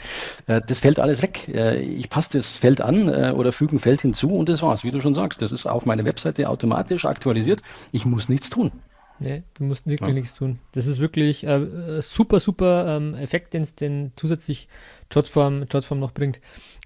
Äh, 0.46 0.60
das 0.66 0.80
fällt 0.80 0.98
alles 0.98 1.22
weg. 1.22 1.48
Äh, 1.48 1.80
ich 1.80 2.10
passe 2.10 2.30
das 2.34 2.58
Feld 2.58 2.80
an 2.80 3.08
oder 3.08 3.52
füge 3.52 3.76
ein 3.76 3.78
Feld 3.78 4.02
hinzu 4.02 4.30
und 4.30 4.48
das 4.48 4.62
war's, 4.62 4.84
wie 4.88 4.92
du 4.92 5.00
schon 5.00 5.14
sagst. 5.14 5.40
Das 5.42 5.52
ist 5.52 5.66
auf 5.66 5.86
meine 5.86 6.04
Webseite 6.04 6.48
automatisch 6.48 7.04
aktualisiert. 7.04 7.62
Ich 7.92 8.04
muss 8.04 8.28
nichts 8.28 8.50
tun. 8.50 8.72
Nee, 9.20 9.42
du 9.54 9.64
musst 9.64 9.86
wirklich 9.86 10.08
ja. 10.08 10.14
nichts 10.14 10.34
tun. 10.34 10.60
Das 10.72 10.86
ist 10.86 11.00
wirklich 11.00 11.44
äh, 11.44 12.00
super, 12.00 12.40
super 12.40 12.96
ähm, 12.96 13.14
Effekt, 13.14 13.52
den 13.52 13.66
den 13.80 14.12
zusätzlich 14.16 14.68
Jotform, 15.10 15.64
Jotform 15.70 15.98
noch 15.98 16.12
bringt. 16.12 16.40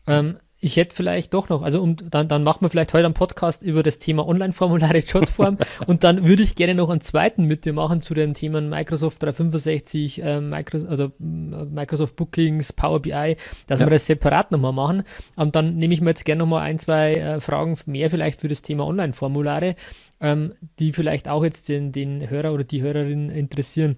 Ähm, 0.06 0.38
ich 0.62 0.76
hätte 0.76 0.94
vielleicht 0.94 1.34
doch 1.34 1.48
noch, 1.48 1.62
also 1.62 1.82
um, 1.82 1.96
dann, 1.96 2.28
dann 2.28 2.44
machen 2.44 2.60
wir 2.60 2.70
vielleicht 2.70 2.94
heute 2.94 3.06
einen 3.06 3.14
Podcast 3.14 3.64
über 3.64 3.82
das 3.82 3.98
Thema 3.98 4.26
Online-Formulare 4.26 4.98
Jotform 4.98 5.58
und 5.86 6.04
dann 6.04 6.24
würde 6.24 6.44
ich 6.44 6.54
gerne 6.54 6.76
noch 6.76 6.88
einen 6.88 7.00
zweiten 7.00 7.46
mit 7.46 7.64
dir 7.64 7.72
machen 7.72 8.00
zu 8.00 8.14
den 8.14 8.32
Themen 8.32 8.70
Microsoft 8.70 9.24
365, 9.24 10.22
äh, 10.22 10.40
Microsoft, 10.40 10.88
also 10.88 11.10
Microsoft 11.18 12.14
Bookings, 12.14 12.72
Power 12.72 13.02
BI, 13.02 13.36
dass 13.66 13.80
ja. 13.80 13.86
wir 13.86 13.90
das 13.90 14.06
separat 14.06 14.52
nochmal 14.52 14.72
machen. 14.72 15.02
Und 15.34 15.56
dann 15.56 15.76
nehme 15.78 15.94
ich 15.94 16.00
mir 16.00 16.10
jetzt 16.10 16.24
gerne 16.24 16.38
nochmal 16.38 16.62
ein, 16.62 16.78
zwei 16.78 17.14
äh, 17.14 17.40
Fragen 17.40 17.76
mehr 17.86 18.08
vielleicht 18.08 18.40
für 18.40 18.48
das 18.48 18.62
Thema 18.62 18.86
Online-Formulare, 18.86 19.74
ähm, 20.20 20.54
die 20.78 20.92
vielleicht 20.92 21.26
auch 21.26 21.42
jetzt 21.42 21.68
den, 21.68 21.90
den 21.90 22.30
Hörer 22.30 22.52
oder 22.52 22.62
die 22.62 22.82
Hörerin 22.82 23.30
interessieren. 23.30 23.96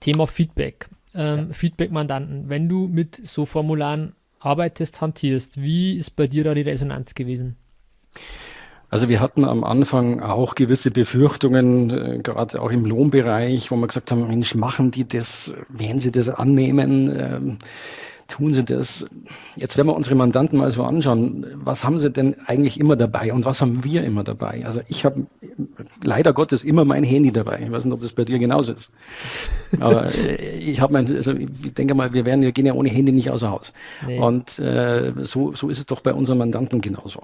Thema 0.00 0.26
Feedback. 0.26 0.88
Ähm, 1.14 1.48
ja. 1.48 1.52
Feedback-Mandanten. 1.52 2.48
Wenn 2.48 2.70
du 2.70 2.88
mit 2.88 3.20
so 3.22 3.44
Formularen 3.44 4.14
arbeitest, 4.44 5.00
hantierst. 5.00 5.60
Wie 5.60 5.96
ist 5.96 6.16
bei 6.16 6.26
dir 6.26 6.44
da 6.44 6.54
die 6.54 6.62
Resonanz 6.62 7.14
gewesen? 7.14 7.56
Also 8.90 9.08
wir 9.08 9.20
hatten 9.20 9.44
am 9.44 9.64
Anfang 9.64 10.20
auch 10.20 10.54
gewisse 10.54 10.90
Befürchtungen, 10.90 11.90
äh, 11.90 12.18
gerade 12.22 12.60
auch 12.62 12.70
im 12.70 12.84
Lohnbereich, 12.84 13.70
wo 13.70 13.76
wir 13.76 13.88
gesagt 13.88 14.10
haben, 14.10 14.28
Mensch, 14.28 14.54
machen 14.54 14.90
die 14.92 15.06
das, 15.06 15.52
werden 15.68 15.98
sie 15.98 16.12
das 16.12 16.28
annehmen? 16.28 17.58
Tun 18.28 18.54
sie 18.54 18.64
das? 18.64 19.06
Jetzt 19.56 19.76
werden 19.76 19.88
wir 19.88 19.94
unsere 19.96 20.14
Mandanten 20.14 20.58
mal 20.58 20.70
so 20.70 20.82
anschauen. 20.82 21.46
Was 21.56 21.84
haben 21.84 21.98
sie 21.98 22.10
denn 22.10 22.36
eigentlich 22.46 22.80
immer 22.80 22.96
dabei 22.96 23.32
und 23.32 23.44
was 23.44 23.60
haben 23.60 23.84
wir 23.84 24.02
immer 24.02 24.24
dabei? 24.24 24.64
Also 24.64 24.80
ich 24.88 25.04
habe 25.04 25.26
leider 26.02 26.32
Gottes 26.32 26.64
immer 26.64 26.84
mein 26.84 27.04
Handy 27.04 27.32
dabei. 27.32 27.60
Ich 27.62 27.70
weiß 27.70 27.84
nicht, 27.84 27.94
ob 27.94 28.00
das 28.00 28.12
bei 28.12 28.24
dir 28.24 28.38
genauso 28.38 28.72
ist. 28.72 28.90
Aber 29.80 30.14
äh, 30.14 30.56
ich 30.58 30.80
habe 30.80 30.92
mein, 30.94 31.14
also 31.14 31.32
ich 31.32 31.74
denke 31.74 31.94
mal, 31.94 32.14
wir 32.14 32.24
werden, 32.24 32.42
wir 32.42 32.52
gehen 32.52 32.66
ja 32.66 32.72
ohne 32.72 32.88
Handy 32.88 33.12
nicht 33.12 33.30
außer 33.30 33.50
Haus. 33.50 33.72
Nee. 34.06 34.18
Und 34.18 34.58
äh, 34.58 35.12
so, 35.18 35.54
so 35.54 35.68
ist 35.68 35.78
es 35.78 35.86
doch 35.86 36.00
bei 36.00 36.14
unseren 36.14 36.38
Mandanten 36.38 36.80
genauso. 36.80 37.20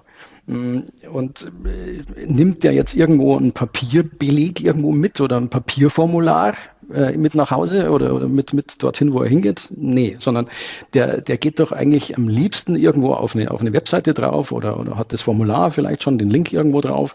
Mm, 0.46 0.80
und 1.11 1.51
äh, 1.64 2.26
nimmt 2.26 2.62
der 2.62 2.72
jetzt 2.72 2.94
irgendwo 2.94 3.36
ein 3.36 3.53
Papierbeleg 3.53 4.61
irgendwo 4.61 4.92
mit 4.92 5.20
oder 5.20 5.38
ein 5.38 5.48
Papierformular? 5.48 6.55
Äh, 6.93 7.16
mit 7.16 7.34
nach 7.34 7.51
Hause 7.51 7.91
oder, 7.91 8.14
oder 8.14 8.28
mit, 8.28 8.53
mit 8.53 8.82
dorthin, 8.82 9.12
wo 9.12 9.22
er 9.22 9.28
hingeht? 9.28 9.68
Nee, 9.70 10.16
sondern 10.18 10.49
der, 10.95 11.20
der 11.20 11.38
geht 11.38 11.61
doch 11.61 11.72
eigentlich 11.72 12.16
am 12.16 12.28
liebsten 12.28 12.76
irgendwo 12.76 13.14
auf 13.14 13.34
eine, 13.34 13.51
auf 13.51 13.61
eine 13.61 13.72
Webseite 13.72 14.14
drauf 14.14 14.53
oder, 14.53 14.78
oder 14.78 14.97
hat 14.97 15.12
das 15.12 15.22
Formular 15.22 15.70
vielleicht 15.70 16.03
schon, 16.03 16.18
den 16.18 16.30
Link 16.30 16.53
irgendwo 16.53 16.80
drauf 16.80 17.14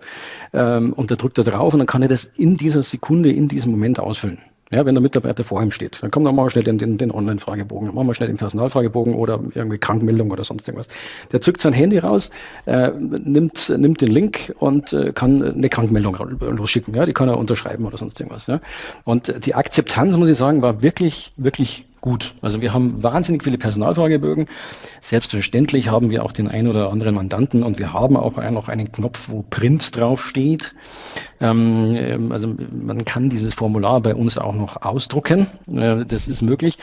ähm, 0.54 0.94
und 0.94 1.12
da 1.12 1.16
drückt 1.16 1.38
er 1.38 1.44
drauf 1.44 1.74
und 1.74 1.80
dann 1.80 1.88
kann 1.88 2.02
er 2.02 2.08
das 2.08 2.30
in 2.36 2.58
dieser 2.58 2.84
Sekunde, 2.84 3.32
in 3.32 3.48
diesem 3.48 3.72
Moment 3.72 4.00
ausfüllen. 4.00 4.40
Ja, 4.72 4.84
wenn 4.84 4.96
der 4.96 5.02
Mitarbeiter 5.02 5.44
vor 5.44 5.62
ihm 5.62 5.70
steht, 5.70 6.02
dann 6.02 6.10
kommt 6.10 6.26
dann 6.26 6.36
mal 6.36 6.50
schnell 6.50 6.64
den, 6.64 6.80
den, 6.80 6.98
den 6.98 7.12
Online-Fragebogen, 7.12 7.94
machen 7.94 8.08
wir 8.08 8.16
schnell 8.16 8.30
den 8.30 8.38
Personalfragebogen 8.38 9.14
oder 9.14 9.40
irgendwie 9.54 9.78
Krankmeldung 9.78 10.32
oder 10.32 10.44
sonst 10.44 10.68
irgendwas. 10.68 10.88
Der 11.32 11.40
zückt 11.40 11.62
sein 11.62 11.72
Handy 11.72 12.00
raus, 12.00 12.32
äh, 12.66 12.90
nimmt, 12.90 13.72
nimmt 13.78 14.02
den 14.02 14.10
Link 14.10 14.56
und 14.58 14.92
äh, 14.92 15.12
kann 15.14 15.44
eine 15.44 15.70
Krankmeldung 15.70 16.18
losschicken. 16.40 16.96
Ja, 16.96 17.06
die 17.06 17.14
kann 17.14 17.30
er 17.30 17.38
unterschreiben 17.38 17.86
oder 17.86 17.98
sonst 17.98 18.20
irgendwas. 18.20 18.48
Ja. 18.48 18.60
Und 19.04 19.46
die 19.46 19.54
Akzeptanz, 19.54 20.18
muss 20.18 20.30
ich 20.30 20.38
sagen, 20.38 20.64
war 20.64 20.82
wirklich, 20.82 21.32
wirklich 21.38 21.86
gut. 22.06 22.36
Also 22.42 22.62
wir 22.62 22.72
haben 22.72 23.02
wahnsinnig 23.02 23.44
viele 23.44 23.58
Personalfragebögen. 23.58 24.48
Selbstverständlich 25.02 25.90
haben 25.90 26.12
wir 26.12 26.24
auch 26.24 26.32
den 26.32 26.48
einen 26.48 26.68
oder 26.68 26.92
anderen 26.92 27.16
Mandanten 27.16 27.64
und 27.64 27.80
wir 27.80 27.94
haben 27.94 28.16
auch 28.16 28.38
noch 28.52 28.70
einen 28.70 28.92
Knopf, 28.92 29.28
wo 29.30 29.42
Print 29.42 29.98
draufsteht. 29.98 30.76
Ähm, 31.35 31.35
ähm, 31.42 32.32
also 32.32 32.56
man 32.72 33.04
kann 33.06 33.30
dieses 33.30 33.54
Formular 33.54 34.02
bei 34.02 34.16
uns 34.16 34.38
auch 34.38 34.54
noch 34.54 34.82
ausdrucken. 34.82 35.48
Äh, 35.72 36.06
das 36.06 36.28
ist 36.28 36.42
möglich. 36.42 36.78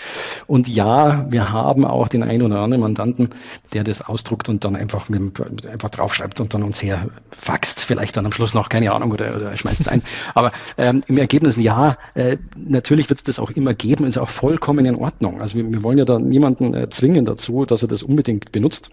Und 0.46 0.68
ja, 0.68 1.26
wir 1.30 1.50
haben 1.50 1.84
auch 1.84 2.08
den 2.08 2.22
einen 2.22 2.42
oder 2.42 2.60
anderen 2.60 2.82
Mandanten, 2.82 3.30
der 3.72 3.84
das 3.84 4.02
ausdruckt 4.02 4.48
und 4.48 4.64
dann 4.64 4.76
einfach, 4.76 5.08
mit, 5.08 5.40
einfach 5.66 5.90
draufschreibt 5.90 6.40
und 6.40 6.52
dann 6.54 6.62
uns 6.62 6.82
her 6.82 7.08
faxt. 7.30 7.80
Vielleicht 7.80 8.16
dann 8.16 8.26
am 8.26 8.32
Schluss 8.32 8.54
noch, 8.54 8.68
keine 8.68 8.92
Ahnung, 8.92 9.12
oder, 9.12 9.36
oder 9.36 9.56
schmeißt 9.56 9.80
es 9.80 9.88
ein. 9.88 10.02
Aber 10.34 10.52
ähm, 10.76 11.02
im 11.06 11.18
Ergebnis 11.18 11.56
ja, 11.56 11.96
äh, 12.14 12.36
natürlich 12.56 13.08
wird 13.08 13.20
es 13.20 13.24
das 13.24 13.38
auch 13.38 13.50
immer 13.50 13.74
geben, 13.74 14.04
ist 14.04 14.18
auch 14.18 14.30
vollkommen 14.30 14.84
in 14.84 14.96
Ordnung. 14.96 15.40
Also 15.40 15.56
wir, 15.56 15.70
wir 15.70 15.82
wollen 15.82 15.98
ja 15.98 16.04
da 16.04 16.18
niemanden 16.18 16.74
äh, 16.74 16.88
zwingen 16.90 17.24
dazu, 17.24 17.64
dass 17.64 17.82
er 17.82 17.88
das 17.88 18.02
unbedingt 18.02 18.52
benutzt. 18.52 18.90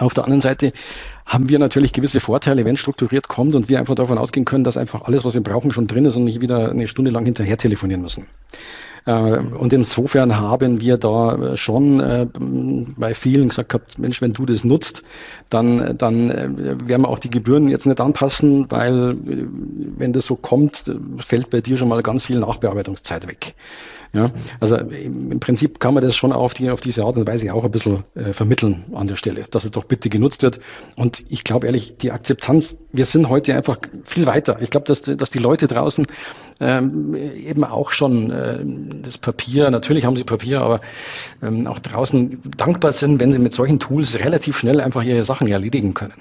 Auf 0.00 0.14
der 0.14 0.24
anderen 0.24 0.40
Seite 0.40 0.72
haben 1.26 1.48
wir 1.48 1.58
natürlich 1.58 1.92
gewisse 1.92 2.20
Vorteile, 2.20 2.64
wenn 2.64 2.76
strukturiert 2.76 3.28
kommt 3.28 3.54
und 3.54 3.68
wir 3.68 3.78
einfach 3.78 3.94
davon 3.94 4.18
ausgehen 4.18 4.44
können, 4.44 4.64
dass 4.64 4.76
einfach 4.76 5.02
alles, 5.02 5.24
was 5.24 5.34
wir 5.34 5.42
brauchen, 5.42 5.72
schon 5.72 5.86
drin 5.86 6.06
ist 6.06 6.16
und 6.16 6.24
nicht 6.24 6.40
wieder 6.40 6.70
eine 6.70 6.88
Stunde 6.88 7.10
lang 7.10 7.24
hinterher 7.24 7.56
telefonieren 7.56 8.02
müssen. 8.02 8.26
Äh, 9.06 9.12
und 9.12 9.72
insofern 9.72 10.36
haben 10.36 10.80
wir 10.80 10.96
da 10.96 11.56
schon 11.56 12.00
äh, 12.00 12.26
bei 12.96 13.14
vielen 13.14 13.48
gesagt 13.48 13.70
gehabt, 13.70 13.98
Mensch, 13.98 14.20
wenn 14.20 14.32
du 14.32 14.46
das 14.46 14.64
nutzt, 14.64 15.02
dann, 15.48 15.96
dann 15.96 16.30
äh, 16.30 16.48
werden 16.86 17.02
wir 17.02 17.08
auch 17.08 17.18
die 17.18 17.30
Gebühren 17.30 17.68
jetzt 17.68 17.86
nicht 17.86 18.00
anpassen, 18.00 18.70
weil 18.70 19.16
wenn 19.20 20.12
das 20.12 20.26
so 20.26 20.36
kommt, 20.36 20.92
fällt 21.18 21.50
bei 21.50 21.60
dir 21.60 21.76
schon 21.76 21.88
mal 21.88 22.02
ganz 22.02 22.24
viel 22.24 22.40
Nachbearbeitungszeit 22.40 23.26
weg. 23.26 23.54
Ja, 24.12 24.32
also 24.58 24.76
im 24.76 25.38
Prinzip 25.38 25.78
kann 25.78 25.94
man 25.94 26.02
das 26.02 26.16
schon 26.16 26.32
auf, 26.32 26.52
die, 26.52 26.68
auf 26.70 26.80
diese 26.80 27.04
Art 27.04 27.16
und 27.16 27.28
Weise 27.28 27.54
auch 27.54 27.64
ein 27.64 27.70
bisschen 27.70 28.02
äh, 28.16 28.32
vermitteln 28.32 28.84
an 28.92 29.06
der 29.06 29.14
Stelle, 29.14 29.44
dass 29.48 29.64
es 29.64 29.70
doch 29.70 29.84
bitte 29.84 30.08
genutzt 30.08 30.42
wird. 30.42 30.58
Und 30.96 31.24
ich 31.28 31.44
glaube 31.44 31.66
ehrlich, 31.66 31.96
die 31.96 32.10
Akzeptanz, 32.10 32.76
wir 32.92 33.04
sind 33.04 33.28
heute 33.28 33.54
einfach 33.54 33.78
viel 34.02 34.26
weiter. 34.26 34.60
Ich 34.60 34.70
glaube, 34.70 34.86
dass, 34.86 35.02
dass 35.02 35.30
die 35.30 35.38
Leute 35.38 35.68
draußen 35.68 36.06
ähm, 36.58 37.14
eben 37.14 37.62
auch 37.62 37.92
schon 37.92 38.32
äh, 38.32 38.64
das 39.04 39.16
Papier, 39.16 39.70
natürlich 39.70 40.04
haben 40.04 40.16
sie 40.16 40.24
Papier, 40.24 40.60
aber 40.60 40.80
ähm, 41.40 41.68
auch 41.68 41.78
draußen 41.78 42.42
dankbar 42.56 42.90
sind, 42.90 43.20
wenn 43.20 43.30
sie 43.30 43.38
mit 43.38 43.54
solchen 43.54 43.78
Tools 43.78 44.18
relativ 44.18 44.58
schnell 44.58 44.80
einfach 44.80 45.04
ihre 45.04 45.22
Sachen 45.22 45.46
erledigen 45.46 45.94
können 45.94 46.14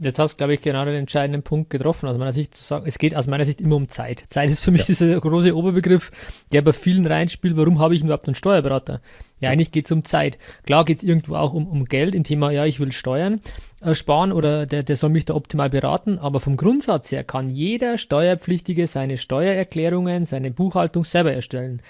jetzt 0.00 0.18
hast 0.18 0.34
du, 0.34 0.36
glaube 0.38 0.54
ich, 0.54 0.60
genau 0.60 0.84
den 0.84 0.94
entscheidenden 0.94 1.42
Punkt 1.42 1.70
getroffen. 1.70 2.08
Aus 2.08 2.18
meiner 2.18 2.32
Sicht 2.32 2.54
zu 2.54 2.64
sagen, 2.64 2.84
es 2.86 2.98
geht 2.98 3.14
aus 3.14 3.26
meiner 3.26 3.44
Sicht 3.44 3.60
immer 3.60 3.76
um 3.76 3.88
Zeit. 3.88 4.24
Zeit 4.28 4.50
ist 4.50 4.64
für 4.64 4.70
mich 4.70 4.82
ja. 4.82 4.86
dieser 4.86 5.20
große 5.20 5.54
Oberbegriff, 5.54 6.10
der 6.52 6.62
bei 6.62 6.72
vielen 6.72 7.06
reinspielt. 7.06 7.56
Warum 7.56 7.78
habe 7.78 7.94
ich 7.94 8.02
überhaupt 8.02 8.26
einen 8.26 8.34
Steuerberater? 8.34 9.00
Ja, 9.40 9.50
eigentlich 9.50 9.72
geht 9.72 9.84
es 9.84 9.92
um 9.92 10.04
Zeit. 10.04 10.38
Klar 10.64 10.84
geht 10.84 10.98
es 10.98 11.04
irgendwo 11.04 11.36
auch 11.36 11.52
um, 11.52 11.66
um 11.66 11.84
Geld 11.84 12.14
im 12.14 12.24
Thema, 12.24 12.50
ja, 12.50 12.66
ich 12.66 12.80
will 12.80 12.92
Steuern 12.92 13.40
äh, 13.80 13.94
sparen 13.94 14.32
oder 14.32 14.66
der, 14.66 14.82
der 14.82 14.96
soll 14.96 15.10
mich 15.10 15.26
da 15.26 15.34
optimal 15.34 15.70
beraten. 15.70 16.18
Aber 16.18 16.40
vom 16.40 16.56
Grundsatz 16.56 17.12
her 17.12 17.24
kann 17.24 17.50
jeder 17.50 17.98
Steuerpflichtige 17.98 18.86
seine 18.86 19.18
Steuererklärungen, 19.18 20.26
seine 20.26 20.50
Buchhaltung 20.50 21.04
selber 21.04 21.32
erstellen. 21.32 21.82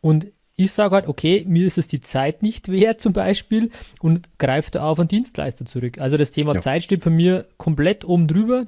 Und 0.00 0.28
ich 0.58 0.72
sage 0.72 0.96
halt, 0.96 1.06
okay, 1.06 1.44
mir 1.46 1.66
ist 1.66 1.78
es 1.78 1.86
die 1.86 2.00
Zeit 2.00 2.42
nicht 2.42 2.68
wert 2.68 3.00
zum 3.00 3.12
Beispiel 3.12 3.70
und 4.00 4.28
greife 4.38 4.72
da 4.72 4.82
auf 4.82 4.98
einen 4.98 5.08
Dienstleister 5.08 5.64
zurück. 5.64 5.98
Also 5.98 6.16
das 6.16 6.32
Thema 6.32 6.54
ja. 6.54 6.60
Zeit 6.60 6.82
steht 6.82 7.04
für 7.04 7.10
mir 7.10 7.46
komplett 7.58 8.04
oben 8.04 8.26
drüber. 8.26 8.66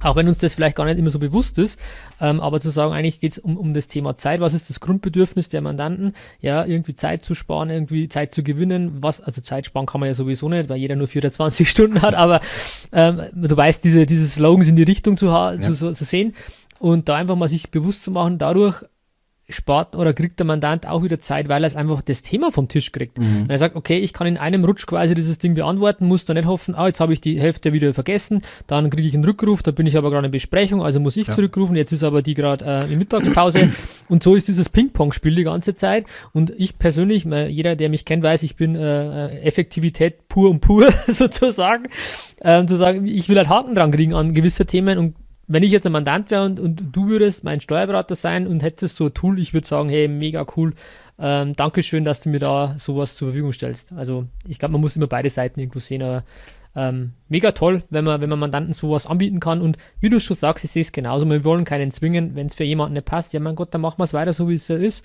Auch 0.00 0.14
wenn 0.16 0.28
uns 0.28 0.38
das 0.38 0.52
vielleicht 0.52 0.76
gar 0.76 0.84
nicht 0.84 0.98
immer 0.98 1.10
so 1.10 1.18
bewusst 1.18 1.56
ist, 1.58 1.78
ähm, 2.20 2.40
aber 2.40 2.60
zu 2.60 2.68
sagen, 2.70 2.92
eigentlich 2.92 3.20
geht 3.20 3.32
es 3.32 3.38
um, 3.38 3.56
um 3.56 3.72
das 3.72 3.86
Thema 3.86 4.16
Zeit. 4.16 4.40
Was 4.40 4.52
ist 4.52 4.68
das 4.68 4.80
Grundbedürfnis 4.80 5.48
der 5.48 5.62
Mandanten? 5.62 6.12
Ja, 6.40 6.66
irgendwie 6.66 6.96
Zeit 6.96 7.22
zu 7.22 7.34
sparen, 7.34 7.70
irgendwie 7.70 8.08
Zeit 8.08 8.34
zu 8.34 8.42
gewinnen. 8.42 8.98
Was, 9.00 9.22
also 9.22 9.40
Zeit 9.40 9.64
sparen 9.64 9.86
kann 9.86 10.00
man 10.00 10.08
ja 10.08 10.14
sowieso 10.14 10.50
nicht, 10.50 10.68
weil 10.68 10.78
jeder 10.78 10.96
nur 10.96 11.06
24 11.06 11.70
Stunden 11.70 12.02
hat, 12.02 12.14
aber 12.14 12.40
ähm, 12.92 13.22
du 13.32 13.56
weißt, 13.56 13.82
diese, 13.84 14.04
diese 14.04 14.26
Slogans 14.26 14.68
in 14.68 14.76
die 14.76 14.82
Richtung 14.82 15.16
zu, 15.16 15.26
ja. 15.26 15.58
zu, 15.58 15.72
zu, 15.72 15.92
zu 15.92 16.04
sehen 16.04 16.34
und 16.78 17.08
da 17.08 17.16
einfach 17.16 17.36
mal 17.36 17.48
sich 17.48 17.70
bewusst 17.70 18.02
zu 18.02 18.10
machen, 18.10 18.36
dadurch 18.36 18.84
spart 19.48 19.96
oder 19.96 20.12
kriegt 20.12 20.38
der 20.38 20.46
Mandant 20.46 20.86
auch 20.86 21.02
wieder 21.02 21.18
Zeit, 21.20 21.48
weil 21.48 21.64
er 21.64 21.66
es 21.66 21.74
einfach 21.74 22.00
das 22.02 22.22
Thema 22.22 22.52
vom 22.52 22.68
Tisch 22.68 22.92
kriegt. 22.92 23.18
Mhm. 23.18 23.42
Wenn 23.42 23.50
er 23.50 23.58
sagt, 23.58 23.74
okay, 23.74 23.98
ich 23.98 24.12
kann 24.12 24.26
in 24.26 24.36
einem 24.36 24.64
Rutsch 24.64 24.86
quasi 24.86 25.14
dieses 25.14 25.38
Ding 25.38 25.54
beantworten, 25.54 26.06
muss 26.06 26.24
da 26.24 26.34
nicht 26.34 26.46
hoffen, 26.46 26.74
ah, 26.74 26.86
jetzt 26.86 27.00
habe 27.00 27.12
ich 27.12 27.20
die 27.20 27.40
Hälfte 27.40 27.72
wieder 27.72 27.92
vergessen, 27.92 28.42
dann 28.66 28.88
kriege 28.90 29.06
ich 29.06 29.14
einen 29.14 29.24
Rückruf, 29.24 29.62
da 29.62 29.72
bin 29.72 29.86
ich 29.86 29.96
aber 29.96 30.10
gerade 30.10 30.26
in 30.26 30.30
Besprechung, 30.30 30.82
also 30.82 31.00
muss 31.00 31.16
ich 31.16 31.26
ja. 31.26 31.34
zurückrufen, 31.34 31.74
jetzt 31.74 31.92
ist 31.92 32.04
aber 32.04 32.22
die 32.22 32.34
gerade 32.34 32.64
äh, 32.64 32.92
in 32.92 32.98
Mittagspause 32.98 33.70
und 34.08 34.22
so 34.22 34.36
ist 34.36 34.46
dieses 34.46 34.68
Ping-Pong-Spiel 34.68 35.34
die 35.34 35.44
ganze 35.44 35.74
Zeit 35.74 36.06
und 36.32 36.52
ich 36.56 36.78
persönlich, 36.78 37.24
jeder, 37.24 37.74
der 37.74 37.88
mich 37.88 38.04
kennt, 38.04 38.22
weiß, 38.22 38.44
ich 38.44 38.56
bin 38.56 38.76
äh, 38.76 39.26
äh, 39.26 39.40
Effektivität 39.42 40.28
pur 40.28 40.50
und 40.50 40.60
pur 40.60 40.88
sozusagen, 41.08 41.88
ähm, 42.42 42.68
zu 42.68 42.76
sagen, 42.76 43.06
ich 43.06 43.28
will 43.28 43.36
halt 43.36 43.48
Haken 43.48 43.74
dran 43.74 43.90
kriegen 43.90 44.14
an 44.14 44.34
gewisse 44.34 44.66
Themen 44.66 44.98
und 44.98 45.16
wenn 45.52 45.62
ich 45.62 45.70
jetzt 45.70 45.86
ein 45.86 45.92
Mandant 45.92 46.30
wäre 46.30 46.44
und, 46.44 46.58
und 46.58 46.82
du 46.92 47.08
würdest 47.08 47.44
mein 47.44 47.60
Steuerberater 47.60 48.14
sein 48.14 48.46
und 48.46 48.62
hättest 48.62 48.96
so 48.96 49.06
ein 49.06 49.14
Tool, 49.14 49.38
ich 49.38 49.52
würde 49.52 49.66
sagen, 49.66 49.88
hey, 49.88 50.08
mega 50.08 50.46
cool, 50.56 50.74
ähm, 51.18 51.54
Dankeschön, 51.54 52.04
dass 52.04 52.20
du 52.20 52.30
mir 52.30 52.38
da 52.38 52.74
sowas 52.78 53.16
zur 53.16 53.28
Verfügung 53.28 53.52
stellst. 53.52 53.92
Also 53.92 54.26
ich 54.48 54.58
glaube, 54.58 54.72
man 54.72 54.80
muss 54.80 54.96
immer 54.96 55.06
beide 55.06 55.30
Seiten 55.30 55.60
irgendwo 55.60 55.78
sehen, 55.78 56.02
aber 56.02 56.24
ähm, 56.74 57.12
mega 57.28 57.52
toll, 57.52 57.82
wenn 57.90 58.04
man, 58.04 58.20
wenn 58.20 58.30
man 58.30 58.38
Mandanten 58.38 58.72
sowas 58.72 59.06
anbieten 59.06 59.40
kann. 59.40 59.60
Und 59.60 59.76
wie 60.00 60.08
du 60.08 60.20
schon 60.20 60.36
sagst, 60.36 60.64
ich 60.64 60.70
sehe 60.70 60.82
es 60.82 60.92
genauso. 60.92 61.28
Wir 61.28 61.44
wollen 61.44 61.64
keinen 61.64 61.90
zwingen, 61.90 62.34
wenn 62.34 62.46
es 62.46 62.54
für 62.54 62.64
jemanden 62.64 62.94
nicht 62.94 63.04
passt. 63.04 63.34
Ja, 63.34 63.40
mein 63.40 63.56
Gott, 63.56 63.74
dann 63.74 63.82
machen 63.82 63.98
wir 63.98 64.04
es 64.04 64.14
weiter 64.14 64.32
so, 64.32 64.48
wie 64.48 64.54
es 64.54 64.70
ist. 64.70 65.04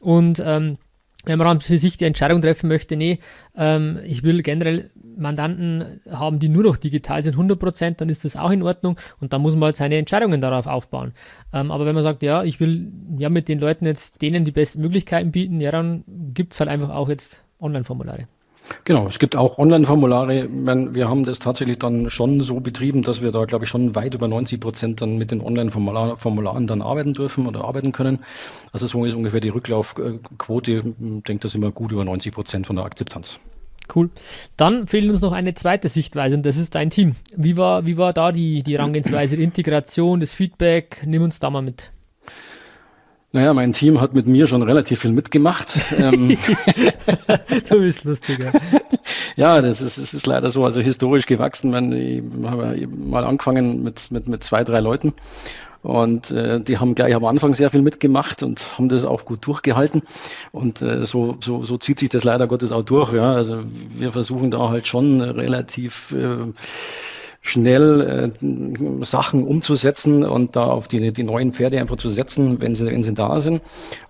Und 0.00 0.42
ähm, 0.44 0.76
wenn 1.24 1.38
man 1.38 1.60
für 1.60 1.78
sich 1.78 1.96
die 1.96 2.04
Entscheidung 2.04 2.42
treffen 2.42 2.68
möchte, 2.68 2.96
nee, 2.96 3.18
ähm, 3.56 3.98
ich 4.04 4.22
will 4.22 4.42
generell 4.42 4.90
Mandanten 5.16 6.00
haben, 6.10 6.38
die 6.38 6.48
nur 6.48 6.64
noch 6.64 6.76
digital 6.76 7.22
sind, 7.22 7.36
100%, 7.36 7.96
dann 7.96 8.08
ist 8.08 8.24
das 8.24 8.36
auch 8.36 8.50
in 8.50 8.62
Ordnung 8.62 8.98
und 9.20 9.32
dann 9.32 9.42
muss 9.42 9.54
man 9.54 9.66
halt 9.66 9.76
seine 9.76 9.96
Entscheidungen 9.96 10.40
darauf 10.40 10.66
aufbauen. 10.66 11.12
Ähm, 11.52 11.70
aber 11.70 11.86
wenn 11.86 11.94
man 11.94 12.04
sagt, 12.04 12.22
ja, 12.22 12.42
ich 12.42 12.60
will 12.60 12.92
ja 13.16 13.28
mit 13.28 13.48
den 13.48 13.58
Leuten 13.58 13.86
jetzt 13.86 14.22
denen 14.22 14.44
die 14.44 14.52
besten 14.52 14.80
Möglichkeiten 14.80 15.30
bieten, 15.30 15.60
ja, 15.60 15.70
dann 15.70 16.04
gibt's 16.34 16.60
halt 16.60 16.70
einfach 16.70 16.90
auch 16.90 17.08
jetzt 17.08 17.42
Online-Formulare. 17.60 18.26
Genau, 18.84 19.06
es 19.06 19.18
gibt 19.18 19.36
auch 19.36 19.58
Online-Formulare. 19.58 20.48
Wir 20.50 21.08
haben 21.08 21.24
das 21.24 21.38
tatsächlich 21.38 21.78
dann 21.78 22.10
schon 22.10 22.40
so 22.40 22.60
betrieben, 22.60 23.02
dass 23.02 23.22
wir 23.22 23.30
da, 23.30 23.44
glaube 23.44 23.64
ich, 23.64 23.70
schon 23.70 23.94
weit 23.94 24.14
über 24.14 24.28
90 24.28 24.60
Prozent 24.60 25.00
dann 25.00 25.18
mit 25.18 25.30
den 25.30 25.40
Online-Formularen 25.40 26.66
dann 26.66 26.82
arbeiten 26.82 27.12
dürfen 27.12 27.46
oder 27.46 27.64
arbeiten 27.64 27.92
können. 27.92 28.20
Also 28.72 28.86
so 28.86 29.04
ist 29.04 29.14
ungefähr 29.14 29.40
die 29.40 29.50
Rücklaufquote. 29.50 30.72
Ich 30.72 30.82
denke, 30.82 31.38
da 31.38 31.48
sind 31.48 31.62
wir 31.62 31.72
gut 31.72 31.92
über 31.92 32.04
90 32.04 32.32
Prozent 32.32 32.66
von 32.66 32.76
der 32.76 32.84
Akzeptanz. 32.84 33.38
Cool. 33.94 34.10
Dann 34.56 34.86
fehlt 34.86 35.10
uns 35.10 35.20
noch 35.20 35.32
eine 35.32 35.54
zweite 35.54 35.88
Sichtweise 35.88 36.36
und 36.36 36.46
das 36.46 36.56
ist 36.56 36.74
dein 36.74 36.90
Team. 36.90 37.16
Wie 37.36 37.56
war, 37.56 37.84
wie 37.84 37.98
war 37.98 38.12
da 38.12 38.32
die, 38.32 38.62
die 38.62 38.74
Herangehensweise, 38.74 39.36
die 39.36 39.42
Integration, 39.44 40.20
das 40.20 40.32
Feedback? 40.32 41.02
Nimm 41.04 41.22
uns 41.22 41.38
da 41.38 41.50
mal 41.50 41.62
mit. 41.62 41.90
Naja, 43.34 43.52
mein 43.52 43.72
Team 43.72 44.00
hat 44.00 44.14
mit 44.14 44.28
mir 44.28 44.46
schon 44.46 44.62
relativ 44.62 45.00
viel 45.00 45.10
mitgemacht. 45.10 45.74
Ähm, 45.98 46.28
du 47.68 47.80
bist 47.80 48.04
lustiger. 48.04 48.52
ja, 49.36 49.60
das 49.60 49.80
ist, 49.80 49.98
das 49.98 50.14
ist 50.14 50.24
leider 50.28 50.50
so, 50.50 50.64
also 50.64 50.80
historisch 50.80 51.26
gewachsen. 51.26 51.92
Ich 51.94 52.22
habe 52.48 52.86
mal 52.86 53.24
angefangen 53.24 53.82
mit, 53.82 54.12
mit, 54.12 54.28
mit 54.28 54.44
zwei, 54.44 54.62
drei 54.62 54.78
Leuten 54.78 55.14
und 55.82 56.30
äh, 56.30 56.60
die 56.60 56.78
haben 56.78 56.94
gleich 56.94 57.12
am 57.12 57.24
Anfang 57.24 57.54
sehr 57.54 57.72
viel 57.72 57.82
mitgemacht 57.82 58.44
und 58.44 58.78
haben 58.78 58.88
das 58.88 59.04
auch 59.04 59.24
gut 59.24 59.44
durchgehalten. 59.44 60.02
Und 60.52 60.80
äh, 60.80 61.04
so, 61.04 61.36
so, 61.42 61.64
so 61.64 61.76
zieht 61.76 61.98
sich 61.98 62.10
das 62.10 62.22
leider 62.22 62.46
Gottes 62.46 62.70
auch 62.70 62.84
durch. 62.84 63.12
Ja. 63.12 63.32
Also 63.32 63.64
wir 63.96 64.12
versuchen 64.12 64.52
da 64.52 64.68
halt 64.68 64.86
schon 64.86 65.20
relativ 65.20 66.12
äh, 66.12 66.36
schnell 67.46 68.32
äh, 68.42 69.04
Sachen 69.04 69.44
umzusetzen 69.44 70.24
und 70.24 70.56
da 70.56 70.64
auf 70.64 70.88
die, 70.88 71.12
die 71.12 71.22
neuen 71.22 71.52
Pferde 71.52 71.78
einfach 71.78 71.96
zu 71.96 72.08
setzen, 72.08 72.62
wenn 72.62 72.74
sie, 72.74 72.86
wenn 72.86 73.02
sie 73.02 73.12
da 73.12 73.38
sind. 73.42 73.60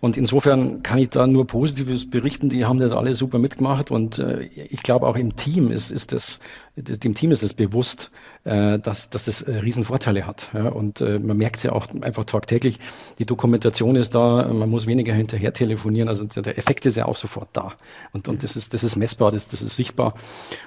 Und 0.01 0.16
insofern 0.16 0.85
kann 0.85 0.99
ich 0.99 1.11
da 1.11 1.26
nur 1.26 1.45
Positives 1.45 2.09
berichten. 2.09 2.49
Die 2.49 2.64
haben 2.64 2.78
das 2.78 2.93
alle 2.93 3.16
super 3.16 3.41
mitgemacht 3.41 3.91
und 3.91 4.20
äh, 4.20 4.45
ich 4.45 4.85
glaube 4.85 5.09
auch 5.09 5.16
im 5.16 5.35
Team 5.35 5.72
ist, 5.72 5.91
ist 5.91 6.12
das, 6.12 6.39
dem 6.76 7.16
Team 7.16 7.32
ist 7.32 7.43
es 7.43 7.55
bewusst, 7.55 8.12
äh, 8.45 8.78
dass, 8.78 9.11
dass 9.11 9.24
das 9.24 9.43
äh, 9.43 9.57
Riesenvorteile 9.57 10.28
hat. 10.28 10.51
Ja? 10.55 10.68
Und 10.68 11.01
äh, 11.01 11.18
man 11.18 11.37
merkt 11.37 11.57
es 11.57 11.64
ja 11.64 11.72
auch 11.72 11.89
einfach 12.03 12.24
tagtäglich, 12.24 12.78
die 13.18 13.26
Dokumentation 13.26 13.97
ist 13.97 14.14
da, 14.14 14.47
man 14.53 14.70
muss 14.70 14.87
weniger 14.87 15.12
hinterher 15.12 15.53
telefonieren, 15.53 16.09
also 16.09 16.24
der 16.24 16.57
Effekt 16.57 16.87
ist 16.87 16.97
ja 16.97 17.07
auch 17.07 17.16
sofort 17.16 17.49
da. 17.53 17.72
Und, 18.12 18.28
und 18.28 18.45
das, 18.45 18.55
ist, 18.55 18.74
das 18.74 18.85
ist 18.85 18.95
messbar, 18.95 19.32
das, 19.32 19.49
das 19.49 19.61
ist 19.61 19.74
sichtbar 19.74 20.14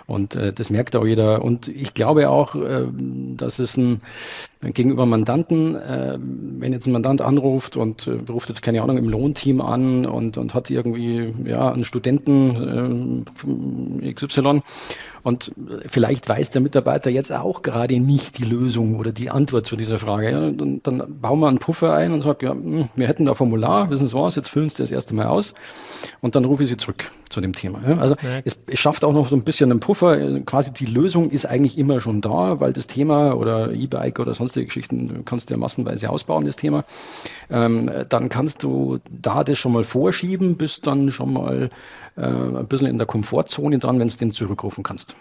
und 0.05 0.35
äh, 0.35 0.51
das 0.51 0.69
merkt 0.69 0.97
auch 0.97 1.05
jeder. 1.05 1.41
Und 1.43 1.69
ich 1.69 1.93
glaube 1.93 2.29
auch, 2.29 2.56
dass 3.37 3.59
es 3.59 3.77
ein 3.77 4.01
gegenüber 4.61 5.05
Mandanten, 5.05 5.75
äh, 5.75 6.17
wenn 6.19 6.73
jetzt 6.73 6.87
ein 6.87 6.91
Mandant 6.91 7.21
anruft 7.21 7.77
und 7.77 8.07
äh, 8.07 8.17
ruft 8.29 8.49
jetzt 8.49 8.61
keine 8.61 8.81
Ahnung 8.81 8.97
im 8.97 9.09
Lohnteam 9.09 9.61
an 9.61 10.05
und, 10.05 10.37
und 10.37 10.53
hat 10.53 10.69
irgendwie 10.69 11.33
ja 11.45 11.71
einen 11.71 11.85
Studenten 11.85 13.25
äh, 14.03 14.13
XY 14.13 14.61
und 15.27 15.51
vielleicht 15.87 16.29
weiß 16.29 16.51
der 16.51 16.61
Mitarbeiter 16.61 17.09
jetzt 17.09 17.33
auch 17.33 17.61
gerade 17.61 17.99
nicht 17.99 18.37
die 18.37 18.45
Lösung 18.45 18.97
oder 18.97 19.11
die 19.11 19.29
Antwort 19.29 19.65
zu 19.65 19.75
dieser 19.75 19.99
Frage. 19.99 20.31
Ja, 20.31 20.51
dann, 20.51 20.81
dann 20.81 21.19
bauen 21.19 21.41
wir 21.41 21.49
einen 21.49 21.59
Puffer 21.59 21.93
ein 21.93 22.13
und 22.13 22.21
sagen, 22.21 22.45
ja, 22.45 22.51
hm, 22.51 22.87
wir 22.95 23.07
hätten 23.07 23.25
da 23.25 23.33
Formular, 23.33 23.89
wissen 23.89 24.07
Sie 24.07 24.15
was, 24.15 24.35
jetzt 24.37 24.49
füllen 24.49 24.69
Sie 24.69 24.77
das 24.77 24.89
erste 24.89 25.13
Mal 25.13 25.27
aus 25.27 25.53
und 26.21 26.35
dann 26.35 26.45
rufe 26.45 26.63
ich 26.63 26.69
Sie 26.69 26.77
zurück 26.77 27.11
zu 27.29 27.41
dem 27.41 27.53
Thema. 27.53 27.81
Ja, 27.85 27.97
also 27.97 28.15
ja. 28.23 28.39
Es, 28.45 28.57
es, 28.67 28.79
schafft 28.79 29.03
auch 29.03 29.11
noch 29.11 29.27
so 29.27 29.35
ein 29.35 29.43
bisschen 29.43 29.69
einen 29.69 29.81
Puffer. 29.81 30.39
Quasi 30.41 30.71
die 30.71 30.85
Lösung 30.85 31.29
ist 31.29 31.45
eigentlich 31.45 31.77
immer 31.77 31.99
schon 31.99 32.21
da, 32.21 32.61
weil 32.61 32.71
das 32.71 32.87
Thema 32.87 33.33
oder 33.33 33.73
E-Bike 33.73 34.19
oder 34.19 34.33
sonstige 34.47 34.65
Geschichten 34.67 35.25
kannst 35.25 35.49
du 35.49 35.53
ja 35.53 35.57
massenweise 35.57 36.09
ausbauen, 36.09 36.45
das 36.45 36.55
Thema. 36.55 36.83
Ähm, 37.49 37.89
dann 38.09 38.29
kannst 38.29 38.63
du 38.63 38.99
da 39.09 39.43
das 39.43 39.57
schon 39.57 39.73
mal 39.73 39.83
vorschieben, 39.83 40.57
bis 40.57 40.81
dann 40.81 41.11
schon 41.11 41.33
mal 41.33 41.69
äh, 42.15 42.21
ein 42.21 42.67
bisschen 42.67 42.87
in 42.87 42.97
der 42.97 43.07
Komfortzone 43.07 43.79
dran, 43.79 43.99
wenn 43.99 44.07
du 44.07 44.17
den 44.17 44.31
zurückrufen 44.31 44.83
kannst. 44.83 45.15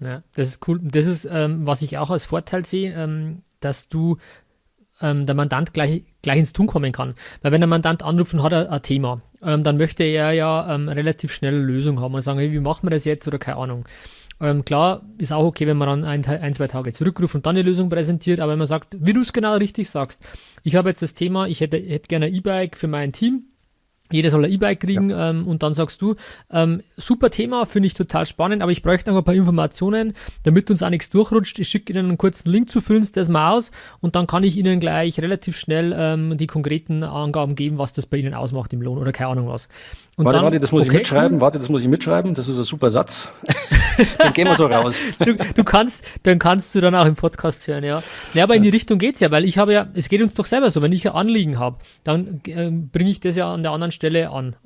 Ja, 0.00 0.22
das 0.34 0.48
ist 0.48 0.68
cool. 0.68 0.80
Das 0.82 1.06
ist, 1.06 1.28
ähm, 1.30 1.66
was 1.66 1.82
ich 1.82 1.98
auch 1.98 2.10
als 2.10 2.24
Vorteil 2.24 2.64
sehe, 2.66 2.92
ähm, 2.94 3.42
dass 3.60 3.88
du 3.88 4.16
ähm, 5.00 5.26
der 5.26 5.34
Mandant 5.34 5.72
gleich, 5.72 6.02
gleich 6.22 6.38
ins 6.38 6.52
Tun 6.52 6.66
kommen 6.66 6.92
kann. 6.92 7.14
Weil 7.42 7.52
wenn 7.52 7.60
der 7.60 7.68
Mandant 7.68 8.02
anruft 8.02 8.34
und 8.34 8.42
hat 8.42 8.52
ein, 8.52 8.66
ein 8.66 8.82
Thema, 8.82 9.22
ähm, 9.42 9.62
dann 9.62 9.76
möchte 9.76 10.04
er 10.04 10.32
ja 10.32 10.74
ähm, 10.74 10.88
relativ 10.88 11.32
schnell 11.32 11.54
eine 11.54 11.62
Lösung 11.62 12.00
haben 12.00 12.14
und 12.14 12.22
sagen, 12.22 12.38
hey, 12.38 12.52
wie 12.52 12.60
machen 12.60 12.86
wir 12.86 12.90
das 12.90 13.04
jetzt 13.04 13.26
oder 13.26 13.38
keine 13.38 13.58
Ahnung. 13.58 13.84
Ähm, 14.42 14.64
klar, 14.64 15.02
ist 15.18 15.32
auch 15.32 15.44
okay, 15.44 15.68
wenn 15.68 15.76
man 15.76 15.88
dann 15.88 16.04
ein, 16.04 16.26
ein, 16.26 16.52
zwei 16.52 16.66
Tage 16.66 16.92
zurückruft 16.92 17.36
und 17.36 17.46
dann 17.46 17.54
eine 17.56 17.62
Lösung 17.62 17.88
präsentiert, 17.88 18.40
aber 18.40 18.52
wenn 18.52 18.58
man 18.58 18.66
sagt, 18.66 18.96
wie 18.98 19.12
du 19.12 19.20
es 19.20 19.32
genau 19.32 19.54
richtig 19.54 19.88
sagst, 19.88 20.20
ich 20.64 20.74
habe 20.74 20.88
jetzt 20.88 21.00
das 21.00 21.14
Thema, 21.14 21.46
ich 21.46 21.60
hätte, 21.60 21.76
hätte 21.76 22.08
gerne 22.08 22.26
ein 22.26 22.34
E-Bike 22.34 22.76
für 22.76 22.88
mein 22.88 23.12
Team, 23.12 23.44
jeder 24.12 24.30
soll 24.30 24.44
ein 24.44 24.52
E-Bike 24.52 24.80
kriegen 24.80 25.10
ja. 25.10 25.30
ähm, 25.30 25.46
und 25.46 25.62
dann 25.62 25.74
sagst 25.74 26.00
du, 26.02 26.16
ähm, 26.50 26.82
super 26.96 27.30
Thema, 27.30 27.66
finde 27.66 27.86
ich 27.86 27.94
total 27.94 28.26
spannend, 28.26 28.62
aber 28.62 28.72
ich 28.72 28.82
bräuchte 28.82 29.10
noch 29.10 29.18
ein 29.18 29.24
paar 29.24 29.34
Informationen, 29.34 30.14
damit 30.44 30.70
uns 30.70 30.82
auch 30.82 30.90
nichts 30.90 31.10
durchrutscht. 31.10 31.58
Ich 31.58 31.68
schicke 31.68 31.92
Ihnen 31.92 32.06
einen 32.06 32.18
kurzen 32.18 32.50
Link 32.50 32.70
zu, 32.70 32.80
füllen 32.80 33.02
Sie 33.02 33.12
das 33.12 33.28
mal 33.28 33.52
aus 33.52 33.70
und 34.00 34.16
dann 34.16 34.26
kann 34.26 34.44
ich 34.44 34.56
Ihnen 34.56 34.80
gleich 34.80 35.20
relativ 35.20 35.56
schnell 35.56 35.94
ähm, 35.96 36.36
die 36.36 36.46
konkreten 36.46 37.02
Angaben 37.02 37.54
geben, 37.54 37.78
was 37.78 37.92
das 37.92 38.06
bei 38.06 38.18
Ihnen 38.18 38.34
ausmacht 38.34 38.72
im 38.72 38.82
Lohn 38.82 38.98
oder 38.98 39.12
keine 39.12 39.30
Ahnung 39.30 39.48
was. 39.48 39.68
Und 40.14 40.26
warte, 40.26 40.36
dann, 40.36 40.44
warte, 40.44 40.60
das 40.60 40.70
muss 40.72 40.82
okay, 40.82 40.90
ich 40.90 40.98
mitschreiben, 40.98 41.40
warte, 41.40 41.58
das 41.58 41.70
muss 41.70 41.80
ich 41.80 41.88
mitschreiben, 41.88 42.34
das 42.34 42.46
ist 42.46 42.58
ein 42.58 42.64
super 42.64 42.90
Satz. 42.90 43.28
dann 44.18 44.32
gehen 44.34 44.46
wir 44.46 44.56
so 44.56 44.66
raus. 44.66 44.94
du, 45.18 45.34
du 45.34 45.64
kannst, 45.64 46.04
dann 46.24 46.38
kannst 46.38 46.74
du 46.74 46.82
dann 46.82 46.94
auch 46.94 47.06
im 47.06 47.14
Podcast 47.14 47.66
hören, 47.66 47.82
ja. 47.82 48.02
Ja, 48.34 48.44
aber 48.44 48.54
in 48.54 48.62
die 48.62 48.68
Richtung 48.68 48.98
geht's 48.98 49.20
ja, 49.20 49.30
weil 49.30 49.46
ich 49.46 49.56
habe 49.56 49.72
ja, 49.72 49.86
es 49.94 50.10
geht 50.10 50.20
uns 50.20 50.34
doch 50.34 50.44
selber 50.44 50.70
so, 50.70 50.82
wenn 50.82 50.92
ich 50.92 51.08
ein 51.08 51.14
Anliegen 51.14 51.58
habe, 51.58 51.78
dann 52.04 52.42
äh, 52.46 52.70
bringe 52.70 53.08
ich 53.08 53.20
das 53.20 53.36
ja 53.36 53.54
an 53.54 53.62
der 53.62 53.72
anderen 53.72 53.90
Stelle 53.90 54.01
an 54.30 54.56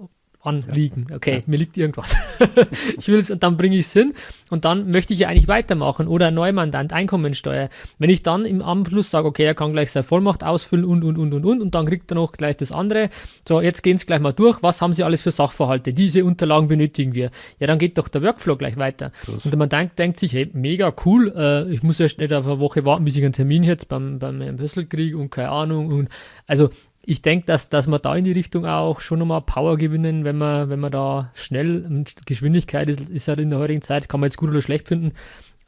anliegen. 0.47 1.09
Okay, 1.13 1.37
ja. 1.37 1.43
mir 1.47 1.57
liegt 1.57 1.77
irgendwas. 1.77 2.15
ich 2.99 3.09
will 3.09 3.19
es 3.19 3.31
und 3.31 3.43
dann 3.43 3.57
bringe 3.57 3.77
ich 3.77 3.87
es 3.87 3.93
hin 3.93 4.15
und 4.51 4.65
dann 4.65 4.91
möchte 4.91 5.13
ich 5.13 5.19
ja 5.21 5.29
eigentlich 5.29 5.49
weitermachen 5.49 6.07
oder 6.07 6.31
Neumandant, 6.31 6.93
Einkommensteuer. 6.93 7.69
Wenn 7.99 8.11
ich 8.11 8.23
dann 8.23 8.45
im 8.45 8.63
Anschluss 8.63 9.11
sage, 9.11 9.27
okay, 9.27 9.45
er 9.45 9.55
kann 9.55 9.73
gleich 9.73 9.91
seine 9.91 10.05
Vollmacht 10.05 10.45
ausfüllen 10.45 10.85
und 10.85 11.03
und 11.03 11.19
und 11.19 11.35
und 11.35 11.45
und 11.45 11.61
und 11.61 11.75
dann 11.75 11.87
kriegt 11.87 12.11
er 12.13 12.15
noch 12.15 12.33
gleich 12.33 12.57
das 12.57 12.71
andere. 12.71 13.11
So, 13.47 13.61
jetzt 13.61 13.83
gehen 13.83 13.99
Sie 13.99 14.07
gleich 14.07 14.21
mal 14.21 14.33
durch. 14.33 14.63
Was 14.63 14.81
haben 14.81 14.93
Sie 14.93 15.03
alles 15.03 15.23
für 15.23 15.33
Sachverhalte? 15.33 15.93
Diese 15.93 16.25
Unterlagen 16.25 16.69
benötigen 16.69 17.13
wir. 17.15 17.31
Ja, 17.59 17.67
dann 17.67 17.79
geht 17.79 17.99
doch 17.99 18.09
der 18.09 18.23
Workflow 18.23 18.57
gleich 18.57 18.77
weiter. 18.77 19.11
Los. 19.27 19.45
Und 19.45 19.57
man 19.57 19.69
denkt, 19.69 19.99
denkt 19.99 20.19
sich, 20.19 20.33
hey, 20.33 20.49
mega 20.53 20.95
cool. 21.05 21.33
Äh, 21.37 21.73
ich 21.73 21.83
muss 21.83 21.99
erst 21.99 22.19
nicht 22.19 22.33
auf 22.33 22.47
eine 22.47 22.61
Woche 22.61 22.85
warten, 22.85 23.05
bis 23.05 23.17
ich 23.17 23.25
einen 23.25 23.33
Termin 23.33 23.65
jetzt 23.65 23.89
beim 23.89 24.21
beim 24.21 24.57
Pössl 24.57 24.87
kriege 24.87 25.19
und 25.19 25.31
keine 25.31 25.51
Ahnung 25.51 25.89
und 25.89 26.09
also 26.47 26.71
ich 27.07 27.23
denke, 27.23 27.47
dass, 27.47 27.69
dass 27.69 27.87
wir 27.87 28.01
da 28.01 28.17
in 28.17 28.25
die 28.25 28.33
Richtung 28.33 28.67
auch 28.67 29.01
schon 29.01 29.21
nochmal 29.21 29.41
Power 29.41 29.79
gewinnen, 29.79 30.25
wenn 30.25 30.37
man, 30.37 30.69
wenn 30.69 30.81
man 30.81 30.91
da 30.91 31.31
schnell 31.35 31.87
und 31.87 32.27
Geschwindigkeit 32.27 32.89
ist, 32.89 33.09
ist 33.09 33.29
halt 33.29 33.39
in 33.39 33.49
der 33.49 33.61
heutigen 33.61 33.81
Zeit, 33.81 34.09
kann 34.09 34.21
man 34.21 34.27
jetzt 34.29 34.37
gut 34.37 34.51
oder 34.51 34.61
schlecht 34.61 34.89
finden, 34.89 35.13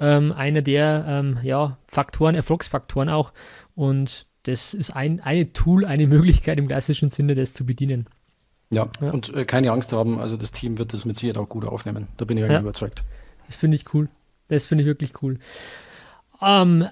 ähm, 0.00 0.32
einer 0.32 0.62
der 0.62 1.04
ähm, 1.08 1.38
ja, 1.42 1.78
Faktoren, 1.86 2.34
Erfolgsfaktoren 2.34 3.08
auch. 3.08 3.32
Und 3.76 4.26
das 4.42 4.74
ist 4.74 4.90
ein 4.90 5.20
eine 5.20 5.52
Tool, 5.52 5.86
eine 5.86 6.08
Möglichkeit 6.08 6.58
im 6.58 6.66
klassischen 6.66 7.08
Sinne, 7.08 7.36
das 7.36 7.54
zu 7.54 7.64
bedienen. 7.64 8.06
Ja, 8.70 8.88
ja. 9.00 9.10
und 9.12 9.32
äh, 9.34 9.44
keine 9.44 9.70
Angst 9.70 9.92
haben, 9.92 10.18
also 10.18 10.36
das 10.36 10.50
Team 10.50 10.76
wird 10.76 10.92
das 10.92 11.04
mit 11.04 11.18
Sicherheit 11.18 11.38
auch 11.38 11.48
gut 11.48 11.64
aufnehmen. 11.64 12.08
Da 12.16 12.24
bin 12.24 12.36
ich 12.36 12.44
ja. 12.44 12.60
überzeugt. 12.60 13.04
Das 13.46 13.54
finde 13.54 13.76
ich 13.76 13.94
cool. 13.94 14.08
Das 14.48 14.66
finde 14.66 14.82
ich 14.82 14.88
wirklich 14.88 15.22
cool. 15.22 15.38
Ähm, 16.42 16.84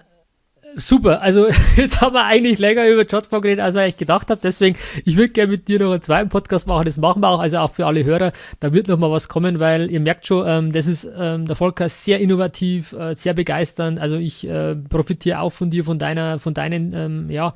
super. 0.77 1.23
Also 1.23 1.49
jetzt 1.77 2.01
haben 2.01 2.15
wir 2.15 2.25
eigentlich 2.25 2.59
länger 2.59 2.87
über 2.87 3.05
JotFog 3.05 3.43
geredet, 3.43 3.65
als 3.65 3.75
ich 3.77 3.97
gedacht 3.97 4.31
habe. 4.31 4.41
Deswegen, 4.43 4.77
ich 5.05 5.17
würde 5.17 5.31
gerne 5.31 5.51
mit 5.51 5.69
dir 5.69 5.81
noch 5.81 5.93
einen 5.93 6.03
zweiten 6.03 6.29
Podcast 6.29 6.67
machen. 6.67 6.85
Das 6.85 6.99
machen 6.99 7.23
wir 7.23 7.29
auch, 7.29 7.41
also 7.41 7.59
auch 7.59 7.73
für 7.73 7.87
alle 7.87 8.05
Hörer. 8.05 8.33
Da 8.61 8.73
wird 8.73 8.89
noch 8.89 8.99
mal 8.99 9.11
was 9.11 9.29
kommen, 9.29 9.59
weil 9.59 9.91
ihr 9.91 10.01
merkt 10.01 10.27
schon, 10.27 10.45
ähm, 10.47 10.73
das 10.73 10.87
ist 10.87 11.09
ähm, 11.19 11.47
der 11.47 11.57
Volker 11.57 11.89
sehr 11.89 12.21
innovativ, 12.21 12.93
äh, 12.93 13.15
sehr 13.15 13.35
begeisternd. 13.35 13.99
Also 13.99 14.17
ich 14.17 14.47
äh, 14.47 14.77
profitiere 14.77 15.41
auch 15.41 15.51
von 15.51 15.71
dir, 15.71 15.85
von 15.85 15.99
deiner, 15.99 16.39
von 16.39 16.55
deinen, 16.55 16.93
ähm, 16.93 17.31
ja, 17.31 17.55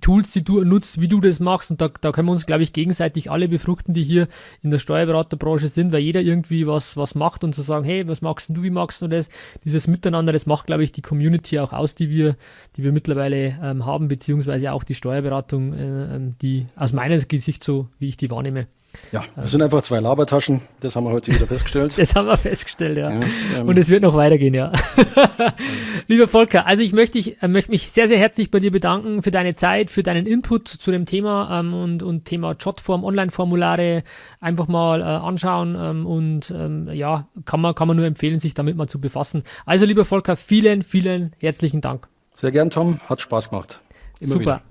Tools, 0.00 0.32
die 0.32 0.42
du 0.42 0.64
nutzt, 0.64 1.00
wie 1.00 1.08
du 1.08 1.20
das 1.20 1.38
machst. 1.38 1.70
Und 1.70 1.80
da, 1.80 1.88
da 2.00 2.10
können 2.10 2.26
wir 2.28 2.32
uns, 2.32 2.46
glaube 2.46 2.62
ich, 2.62 2.72
gegenseitig 2.72 3.30
alle 3.30 3.48
befruchten, 3.48 3.94
die 3.94 4.02
hier 4.02 4.26
in 4.62 4.70
der 4.70 4.78
Steuerberaterbranche 4.78 5.68
sind, 5.68 5.92
weil 5.92 6.00
jeder 6.00 6.20
irgendwie 6.20 6.66
was, 6.66 6.96
was 6.96 7.14
macht 7.14 7.44
und 7.44 7.54
zu 7.54 7.62
so 7.62 7.68
sagen, 7.68 7.84
hey, 7.84 8.06
was 8.08 8.20
magst 8.20 8.50
du, 8.50 8.62
wie 8.62 8.70
magst 8.70 9.00
du 9.00 9.08
das? 9.08 9.28
Dieses 9.64 9.86
Miteinander, 9.86 10.32
das 10.32 10.46
macht, 10.46 10.66
glaube 10.66 10.82
ich, 10.82 10.92
die 10.92 11.02
Community 11.02 11.58
auch 11.60 11.72
aus, 11.72 11.94
die 11.94 12.10
wir, 12.10 12.36
die 12.76 12.82
wir 12.82 12.92
mittlerweile 12.92 13.58
ähm, 13.62 13.86
haben, 13.86 14.08
beziehungsweise 14.08 14.72
auch 14.72 14.82
die 14.82 14.94
Steuerberatung, 14.94 15.72
äh, 15.72 16.16
ähm, 16.16 16.34
die 16.42 16.66
aus 16.74 16.92
meiner 16.92 17.20
Sicht 17.20 17.62
so, 17.62 17.88
wie 17.98 18.08
ich 18.08 18.16
die 18.16 18.30
wahrnehme. 18.30 18.66
Ja, 19.12 19.22
das 19.36 19.50
sind 19.52 19.62
einfach 19.62 19.82
zwei 19.82 20.00
Labertaschen, 20.00 20.60
das 20.80 20.96
haben 20.96 21.04
wir 21.04 21.12
heute 21.12 21.32
wieder 21.32 21.46
festgestellt. 21.46 21.94
das 21.96 22.14
haben 22.14 22.26
wir 22.26 22.36
festgestellt, 22.36 22.98
ja. 22.98 23.10
ja 23.10 23.20
ähm, 23.56 23.68
und 23.68 23.78
es 23.78 23.88
wird 23.88 24.02
noch 24.02 24.14
weitergehen, 24.14 24.54
ja. 24.54 24.72
Lieber 26.08 26.28
Volker, 26.28 26.66
also 26.66 26.82
ich 26.82 26.92
möchte, 26.92 27.18
ich 27.18 27.42
äh, 27.42 27.48
möchte 27.48 27.70
mich 27.70 27.90
sehr, 27.90 28.08
sehr 28.08 28.18
herzlich 28.18 28.50
bei 28.50 28.60
dir 28.60 28.70
bedanken 28.70 29.22
für 29.22 29.30
deine 29.30 29.54
Zeit, 29.54 29.90
für 29.90 30.02
deinen 30.02 30.26
Input 30.26 30.68
zu 30.68 30.90
dem 30.90 31.06
Thema 31.06 31.60
ähm, 31.60 31.74
und, 31.74 32.02
und 32.02 32.24
Thema 32.24 32.54
Jotform, 32.58 33.04
Online-Formulare 33.04 34.02
einfach 34.40 34.68
mal 34.68 35.00
äh, 35.00 35.04
anschauen 35.04 35.76
ähm, 35.78 36.06
und 36.06 36.50
ähm, 36.50 36.88
ja, 36.92 37.28
kann 37.44 37.60
man, 37.60 37.74
kann 37.74 37.88
man 37.88 37.96
nur 37.96 38.06
empfehlen, 38.06 38.40
sich 38.40 38.54
damit 38.54 38.76
mal 38.76 38.88
zu 38.88 39.00
befassen. 39.00 39.44
Also 39.64 39.86
lieber 39.86 40.04
Volker, 40.04 40.36
vielen, 40.36 40.82
vielen 40.82 41.32
herzlichen 41.38 41.80
Dank. 41.80 42.08
Sehr 42.36 42.50
gern, 42.50 42.70
Tom, 42.70 43.00
hat 43.08 43.20
Spaß 43.20 43.50
gemacht. 43.50 43.80
Immer 44.20 44.32
Super. 44.32 44.40
Wieder. 44.42 44.62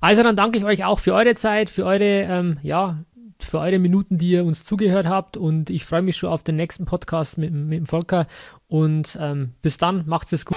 Also 0.00 0.22
dann 0.22 0.36
danke 0.36 0.58
ich 0.58 0.64
euch 0.64 0.84
auch 0.84 0.98
für 0.98 1.14
eure 1.14 1.34
Zeit, 1.34 1.70
für 1.70 1.84
eure 1.84 2.04
ähm, 2.04 2.58
ja, 2.62 2.98
für 3.42 3.60
eure 3.60 3.78
Minuten, 3.78 4.18
die 4.18 4.30
ihr 4.30 4.44
uns 4.44 4.64
zugehört 4.64 5.06
habt. 5.06 5.36
Und 5.36 5.70
ich 5.70 5.84
freue 5.84 6.02
mich 6.02 6.16
schon 6.16 6.30
auf 6.30 6.42
den 6.42 6.56
nächsten 6.56 6.84
Podcast 6.84 7.38
mit, 7.38 7.52
mit 7.52 7.78
dem 7.78 7.86
Volker. 7.86 8.26
Und 8.66 9.18
ähm, 9.20 9.54
bis 9.62 9.76
dann, 9.76 10.04
macht's 10.06 10.32
es 10.32 10.44
gut. 10.44 10.56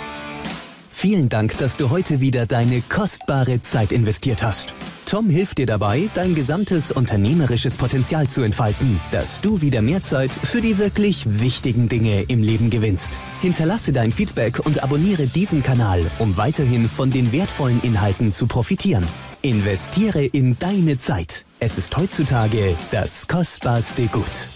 Vielen 0.93 1.29
Dank, 1.29 1.57
dass 1.57 1.77
du 1.77 1.89
heute 1.89 2.19
wieder 2.19 2.45
deine 2.45 2.81
kostbare 2.81 3.59
Zeit 3.61 3.91
investiert 3.91 4.43
hast. 4.43 4.75
Tom 5.07 5.31
hilft 5.31 5.57
dir 5.57 5.65
dabei, 5.65 6.09
dein 6.13 6.35
gesamtes 6.35 6.91
unternehmerisches 6.91 7.75
Potenzial 7.75 8.27
zu 8.27 8.43
entfalten, 8.43 8.99
dass 9.11 9.41
du 9.41 9.61
wieder 9.61 9.81
mehr 9.81 10.03
Zeit 10.03 10.31
für 10.31 10.61
die 10.61 10.77
wirklich 10.77 11.39
wichtigen 11.39 11.89
Dinge 11.89 12.21
im 12.27 12.43
Leben 12.43 12.69
gewinnst. 12.69 13.17
Hinterlasse 13.41 13.93
dein 13.93 14.11
Feedback 14.11 14.59
und 14.63 14.83
abonniere 14.83 15.25
diesen 15.25 15.63
Kanal, 15.63 16.05
um 16.19 16.37
weiterhin 16.37 16.87
von 16.87 17.09
den 17.09 17.31
wertvollen 17.31 17.81
Inhalten 17.81 18.31
zu 18.31 18.45
profitieren. 18.45 19.07
Investiere 19.43 20.23
in 20.23 20.59
deine 20.59 20.99
Zeit. 20.99 21.45
Es 21.59 21.79
ist 21.79 21.97
heutzutage 21.97 22.75
das 22.91 23.27
kostbarste 23.27 24.05
Gut. 24.05 24.47